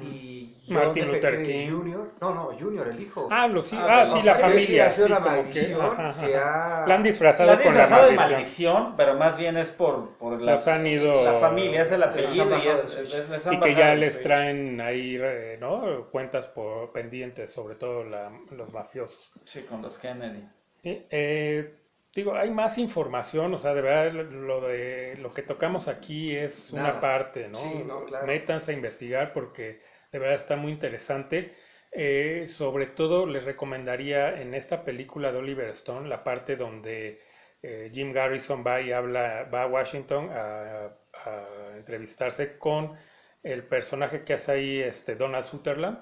y 0.00 0.54
Martin. 0.68 1.06
Luther 1.08 1.42
King. 1.44 1.68
Jr. 1.70 2.12
No, 2.20 2.34
no, 2.34 2.50
Jr., 2.58 2.88
el 2.88 3.00
hijo. 3.02 3.28
Ah, 3.30 3.48
lo 3.48 3.62
sí, 3.62 3.76
Ah, 3.78 4.02
ah, 4.02 4.04
de 4.14 4.20
sí, 4.20 4.26
la 4.26 4.34
familia. 4.34 4.86
ha 4.86 4.90
sido 4.90 5.06
sí, 5.08 5.12
una 5.12 5.20
que, 5.22 5.28
maldición 5.30 5.80
ajá, 5.80 6.08
ajá. 6.10 6.26
que 6.26 6.36
ha... 6.36 6.84
La 6.86 6.94
han 6.94 7.02
disfrazado 7.02 7.46
La 7.46 7.52
han 7.54 7.62
con 7.62 7.74
la 7.74 7.80
disfrazado 7.80 8.10
de 8.10 8.16
maldición. 8.16 8.72
maldición, 8.74 8.96
pero 8.96 9.14
más 9.16 9.36
bien 9.36 9.56
es 9.56 9.70
por, 9.70 10.10
por 10.18 10.40
la, 10.40 10.52
Los 10.54 10.68
han 10.68 10.86
ido- 10.86 11.24
la 11.24 11.34
familia, 11.34 11.82
es 11.82 11.92
el 11.92 12.02
apellido 12.02 12.56
y 12.58 12.68
es, 12.68 12.96
es- 12.96 13.48
que 13.62 13.74
ya 13.74 13.94
les 13.96 14.12
switch. 14.14 14.22
traen 14.24 14.80
ahí, 14.80 15.18
¿no? 15.60 16.06
Cuentas 16.12 16.46
por 16.46 16.92
pendientes, 16.92 17.50
sobre 17.52 17.74
todo 17.74 18.04
la- 18.04 18.30
los 18.52 18.72
mafiosos. 18.72 19.32
Sí, 19.44 19.62
con 19.62 19.82
los 19.82 19.98
Kennedy. 19.98 20.46
Eh, 20.84 21.06
eh, 21.10 21.74
digo, 22.14 22.34
hay 22.34 22.50
más 22.50 22.78
información, 22.78 23.54
o 23.54 23.58
sea, 23.58 23.74
de 23.74 23.82
verdad 23.82 24.12
lo 24.12 24.60
de 24.60 25.16
lo 25.18 25.32
que 25.32 25.42
tocamos 25.42 25.88
aquí 25.88 26.36
es 26.36 26.70
una 26.70 27.00
parte, 27.00 27.48
¿no? 27.48 27.58
Sí, 27.58 27.82
no, 27.86 28.04
claro. 28.04 28.26
Métanse 28.26 28.72
a 28.72 28.74
investigar 28.74 29.32
porque 29.32 29.80
de 30.12 30.18
verdad 30.18 30.36
está 30.36 30.56
muy 30.56 30.72
interesante. 30.72 31.52
Eh, 31.94 32.46
sobre 32.46 32.86
todo 32.86 33.26
les 33.26 33.44
recomendaría 33.44 34.40
en 34.40 34.54
esta 34.54 34.82
película 34.82 35.30
de 35.30 35.38
Oliver 35.38 35.68
Stone 35.70 36.08
la 36.08 36.24
parte 36.24 36.56
donde 36.56 37.20
eh, 37.62 37.90
Jim 37.92 38.12
Garrison 38.12 38.64
va 38.66 38.80
y 38.80 38.92
habla, 38.92 39.44
va 39.52 39.64
a 39.64 39.66
Washington 39.66 40.30
a, 40.30 40.86
a 41.12 41.76
entrevistarse 41.76 42.56
con 42.56 42.96
el 43.42 43.62
personaje 43.64 44.24
que 44.24 44.34
hace 44.34 44.52
ahí 44.52 44.80
este 44.80 45.16
Donald 45.16 45.44
Sutherland, 45.44 45.98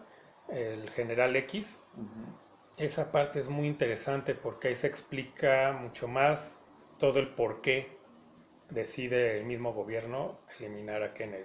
el 0.49 0.91
general 0.91 1.35
X. 1.37 1.81
Esa 2.81 3.13
parte 3.13 3.41
es 3.41 3.49
muy 3.49 3.67
interesante 3.69 4.35
porque 4.35 4.69
ahí 4.69 4.75
se 4.75 4.87
explica 4.87 5.73
mucho 5.73 6.09
más 6.09 6.59
todo 6.99 7.19
el 7.19 7.29
por 7.29 7.61
qué 7.61 7.89
decide 8.71 9.39
el 9.39 9.45
mismo 9.45 9.73
gobierno 9.73 10.39
eliminar 10.59 11.03
a 11.03 11.13
Kennedy. 11.15 11.45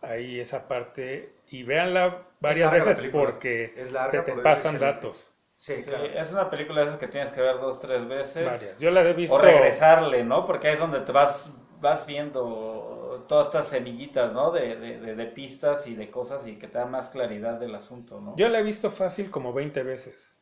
Ahí 0.00 0.38
esa 0.40 0.68
parte, 0.68 1.32
y 1.50 1.64
véanla 1.64 2.22
varias 2.40 2.70
veces 2.70 3.10
porque 3.10 3.72
Es 3.76 3.92
larga, 3.92 4.10
se 4.24 4.32
te 4.32 4.32
pasan 4.42 4.78
datos. 4.78 5.34
Sí, 5.56 5.74
Sí, 5.74 5.82
claro. 5.90 6.04
es 6.04 6.32
una 6.32 6.50
película 6.50 6.82
de 6.82 6.86
esas 6.86 7.00
que 7.00 7.08
tienes 7.08 7.30
que 7.30 7.40
ver 7.40 7.58
dos, 7.60 7.80
tres 7.80 8.06
veces. 8.06 8.44
Varias. 8.46 8.78
Yo 8.78 8.90
la 8.92 9.02
he 9.02 9.12
visto. 9.12 9.34
O 9.34 9.40
regresarle, 9.40 10.22
¿no? 10.22 10.46
Porque 10.46 10.68
ahí 10.68 10.74
es 10.74 10.80
donde 10.80 11.00
te 11.00 11.10
vas, 11.10 11.52
vas 11.80 12.06
viendo 12.06 13.24
todas 13.26 13.46
estas 13.46 13.66
semillitas, 13.68 14.34
¿no? 14.34 14.52
De, 14.52 14.76
de, 14.76 15.00
de- 15.00 15.14
de 15.16 15.26
pistas 15.26 15.86
y 15.88 15.94
de 15.96 16.10
cosas 16.10 16.46
y 16.46 16.56
que 16.58 16.68
te 16.68 16.78
da 16.78 16.86
más 16.86 17.08
claridad 17.08 17.58
del 17.58 17.74
asunto, 17.74 18.20
¿no? 18.20 18.36
Yo 18.36 18.48
la 18.48 18.60
he 18.60 18.62
visto 18.62 18.90
fácil 18.92 19.30
como 19.32 19.52
20 19.52 19.82
veces. 19.82 20.37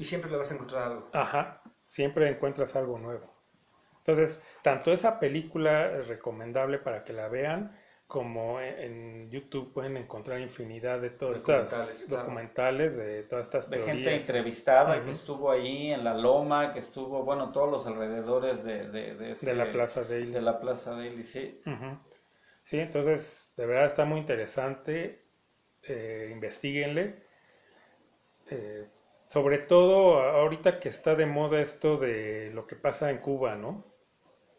Y 0.00 0.06
siempre 0.06 0.30
le 0.30 0.38
vas 0.38 0.50
a 0.50 0.54
encontrar 0.54 0.84
algo. 0.84 1.10
Ajá, 1.12 1.60
siempre 1.86 2.26
encuentras 2.26 2.74
algo 2.74 2.98
nuevo. 2.98 3.34
Entonces, 3.98 4.42
tanto 4.62 4.94
esa 4.94 5.20
película 5.20 5.92
es 5.98 6.08
recomendable 6.08 6.78
para 6.78 7.04
que 7.04 7.12
la 7.12 7.28
vean, 7.28 7.78
como 8.06 8.58
en, 8.62 9.28
YouTube 9.30 9.74
pueden 9.74 9.98
encontrar 9.98 10.40
infinidad 10.40 11.02
de 11.02 11.10
todas 11.10 11.36
estas 11.36 11.70
Documentales, 11.70 12.04
claro. 12.08 12.22
documentales, 12.22 12.96
de 12.96 13.22
todas 13.24 13.44
estas 13.44 13.68
de 13.68 13.78
gente 13.78 14.14
entrevistada 14.14 15.04
que 15.04 15.10
estuvo 15.10 15.50
ahí 15.50 15.92
en 15.92 16.02
la 16.02 16.14
loma, 16.14 16.72
que 16.72 16.78
estuvo, 16.78 17.22
bueno, 17.22 17.52
todos 17.52 17.70
los 17.70 17.86
alrededores 17.86 18.64
de, 18.64 18.88
de, 18.88 19.14
de, 19.16 19.32
ese- 19.32 19.50
de 19.50 19.54
la 19.54 19.70
Plaza 19.70 20.02
Daily. 20.04 20.32
de 20.32 20.40
la 20.40 20.58
Plaza 20.60 20.92
Daily, 20.92 21.22
sí. 21.22 21.60
Ujú. 21.66 21.98
Sí, 22.62 22.78
entonces, 22.78 23.52
de 23.54 23.66
verdad 23.66 23.84
está 23.84 24.06
muy 24.06 24.18
interesante. 24.20 25.26
Eh, 25.82 26.30
investiguenle. 26.32 27.22
Eh, 28.48 28.88
sobre 29.30 29.58
todo 29.58 30.20
ahorita 30.22 30.80
que 30.80 30.90
está 30.90 31.14
de 31.16 31.26
moda 31.26 31.62
esto 31.62 31.96
de 31.98 32.50
lo 32.54 32.66
que 32.68 32.76
pasa 32.76 33.10
en 33.10 33.18
Cuba, 33.18 33.56
¿no? 33.56 33.86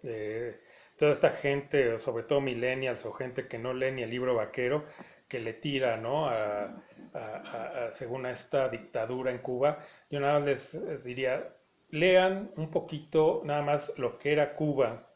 Eh, 0.04 0.60
toda 0.98 1.14
esta 1.14 1.32
gente, 1.32 2.00
sobre 2.00 2.24
todo 2.24 2.42
millennials 2.42 3.06
o 3.06 3.14
gente 3.14 3.48
que 3.48 3.60
no 3.60 3.74
lee 3.74 3.92
ni 3.92 4.04
el 4.04 4.10
libro 4.12 4.36
vaquero, 4.36 4.86
que 5.30 5.40
le 5.40 5.54
tira, 5.54 5.98
¿no? 5.98 6.28
A, 6.30 6.66
a- 6.66 6.76
a- 7.14 7.88
a- 7.88 7.92
según 7.94 8.26
a 8.26 8.32
esta 8.32 8.70
dictadura 8.70 9.32
en 9.32 9.40
Cuba, 9.40 9.80
yo 10.10 10.20
nada 10.20 10.40
más 10.40 10.48
les 10.48 10.76
eh, 10.76 11.00
diría, 11.04 11.54
lean 11.90 12.52
un 12.58 12.72
poquito 12.72 13.42
nada 13.46 13.62
más 13.62 13.94
lo 13.98 14.18
que 14.20 14.32
era 14.34 14.56
Cuba 14.56 15.08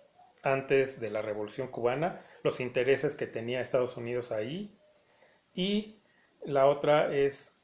antes 0.43 0.99
de 0.99 1.10
la 1.10 1.22
Revolución 1.22 1.70
Cubana, 1.70 2.22
los 2.43 2.60
intereses 2.60 3.16
que 3.16 3.28
tenía 3.28 3.62
Estados 3.62 3.97
Unidos 3.97 4.32
ahí, 4.32 4.78
y 5.56 6.01
la 6.45 6.68
otra 6.68 7.14
es 7.16 7.56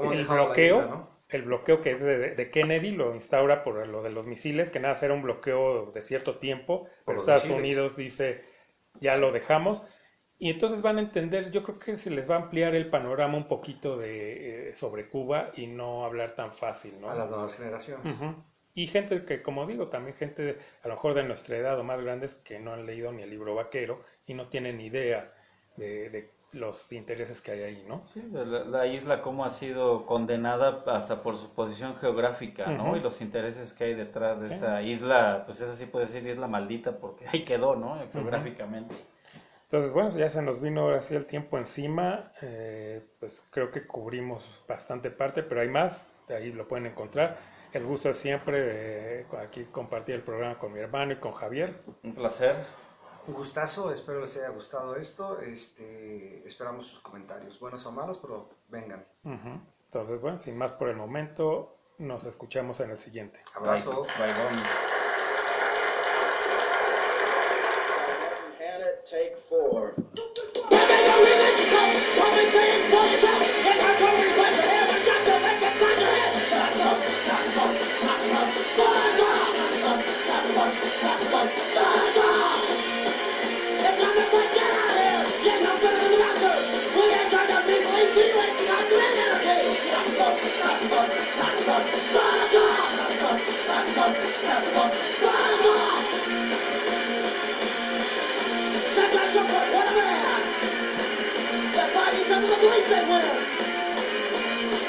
el 0.00 0.26
bloqueo, 0.26 0.64
isla, 0.64 0.86
¿no? 0.86 1.19
El 1.36 1.42
bloqueo 1.42 1.80
que 1.82 1.92
es 1.92 2.02
de, 2.02 2.34
de 2.34 2.50
Kennedy, 2.50 2.90
lo 2.92 3.14
instaura 3.14 3.62
por 3.62 3.86
lo 3.86 4.02
de 4.02 4.10
los 4.10 4.26
misiles, 4.26 4.70
que 4.70 4.80
nada, 4.80 4.98
era 5.02 5.14
un 5.14 5.22
bloqueo 5.22 5.90
de 5.92 6.02
cierto 6.02 6.38
tiempo, 6.38 6.88
pero 7.04 7.20
Estados 7.20 7.44
misiles. 7.44 7.60
Unidos 7.62 7.96
dice, 7.96 8.44
ya 9.00 9.16
lo 9.16 9.32
dejamos, 9.32 9.84
y 10.38 10.50
entonces 10.50 10.80
van 10.82 10.96
a 10.98 11.00
entender, 11.00 11.50
yo 11.50 11.62
creo 11.62 11.78
que 11.78 11.96
se 11.96 12.10
les 12.10 12.28
va 12.28 12.36
a 12.36 12.38
ampliar 12.42 12.74
el 12.74 12.88
panorama 12.88 13.36
un 13.36 13.46
poquito 13.46 13.96
de, 13.98 14.70
eh, 14.70 14.74
sobre 14.74 15.08
Cuba 15.08 15.52
y 15.54 15.66
no 15.66 16.04
hablar 16.04 16.34
tan 16.34 16.52
fácil, 16.52 16.98
¿no? 17.00 17.10
A 17.10 17.14
las 17.14 17.30
nuevas 17.30 17.54
generaciones. 17.56 18.14
Y 18.74 18.86
gente 18.86 19.24
que, 19.24 19.42
como 19.42 19.66
digo, 19.66 19.88
también 19.88 20.16
gente 20.16 20.42
de- 20.42 20.56
a 20.82 20.88
lo 20.88 20.94
mejor 20.94 21.14
de 21.14 21.24
nuestra 21.24 21.56
edad 21.58 21.78
o 21.78 21.84
más 21.84 22.00
grandes 22.00 22.36
que 22.36 22.58
no 22.58 22.72
han 22.72 22.86
leído 22.86 23.12
ni 23.12 23.22
el 23.22 23.30
libro 23.30 23.54
vaquero 23.54 24.02
y 24.26 24.34
no 24.34 24.48
tienen 24.48 24.80
idea 24.80 25.32
de, 25.76 26.08
de 26.08 26.30
los 26.52 26.90
intereses 26.92 27.40
que 27.40 27.52
hay 27.52 27.62
ahí, 27.62 27.84
¿no? 27.86 28.04
Sí, 28.04 28.22
la, 28.32 28.44
la 28.44 28.86
isla 28.86 29.22
cómo 29.22 29.44
ha 29.44 29.50
sido 29.50 30.06
condenada 30.06 30.82
hasta 30.86 31.22
por 31.22 31.36
su 31.36 31.54
posición 31.54 31.94
geográfica, 31.96 32.66
¿no? 32.70 32.96
Y 32.96 33.00
los 33.00 33.20
intereses 33.20 33.72
que 33.72 33.84
hay 33.84 33.94
detrás 33.94 34.40
de 34.40 34.52
esa 34.52 34.82
isla, 34.82 35.44
pues 35.46 35.60
esa 35.60 35.74
sí 35.74 35.86
puede 35.86 36.06
ser 36.06 36.26
isla 36.26 36.48
maldita 36.48 36.98
porque 36.98 37.26
ahí 37.28 37.44
quedó, 37.44 37.76
¿no? 37.76 37.98
Geográficamente. 38.12 38.96
Entonces, 39.64 39.92
bueno, 39.92 40.10
ya 40.10 40.28
se 40.28 40.42
nos 40.42 40.60
vino 40.60 40.80
ahora 40.80 41.00
sí 41.00 41.14
el 41.14 41.26
tiempo 41.26 41.56
encima, 41.56 42.32
eh, 42.42 43.00
pues 43.20 43.46
creo 43.50 43.70
que 43.70 43.86
cubrimos 43.86 44.44
bastante 44.66 45.12
parte, 45.12 45.44
pero 45.44 45.60
hay 45.60 45.68
más, 45.68 46.12
de 46.26 46.34
ahí 46.34 46.52
lo 46.52 46.66
pueden 46.66 46.86
encontrar. 46.86 47.36
El 47.72 47.86
gusto 47.86 48.10
es 48.10 48.16
siempre 48.16 49.20
eh, 49.20 49.26
aquí 49.40 49.66
compartir 49.70 50.16
el 50.16 50.22
programa 50.22 50.58
con 50.58 50.72
mi 50.72 50.80
hermano 50.80 51.12
y 51.12 51.16
con 51.16 51.30
Javier. 51.32 51.74
Un 52.02 52.14
placer. 52.16 52.56
Un 53.30 53.36
gustazo, 53.36 53.92
espero 53.92 54.20
les 54.20 54.36
haya 54.38 54.48
gustado 54.48 54.96
esto. 54.96 55.40
Este, 55.40 56.44
esperamos 56.44 56.84
sus 56.84 56.98
comentarios, 56.98 57.60
buenos 57.60 57.86
o 57.86 57.92
malos, 57.92 58.18
pero 58.18 58.48
vengan. 58.68 59.06
Entonces, 59.84 60.20
bueno, 60.20 60.36
sin 60.36 60.58
más 60.58 60.72
por 60.72 60.88
el 60.88 60.96
momento, 60.96 61.76
nos 61.98 62.26
escuchamos 62.26 62.80
en 62.80 62.90
el 62.90 62.98
siguiente. 62.98 63.40
Abrazo. 63.54 64.02
Bye, 64.18 64.34
bye. 64.34 64.64
Had 64.64 64.99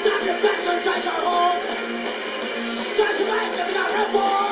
Stop 0.02 0.24
your 0.24 0.34
facts 0.34 0.66
and 0.66 0.82
judge 0.82 1.04
your 1.04 1.12
holes! 1.14 1.62
Judge 2.96 3.18
your 3.20 3.28
life 3.28 3.52
if 3.52 3.66
you're 3.66 3.74
not 3.74 3.90
helpful! 3.92 4.51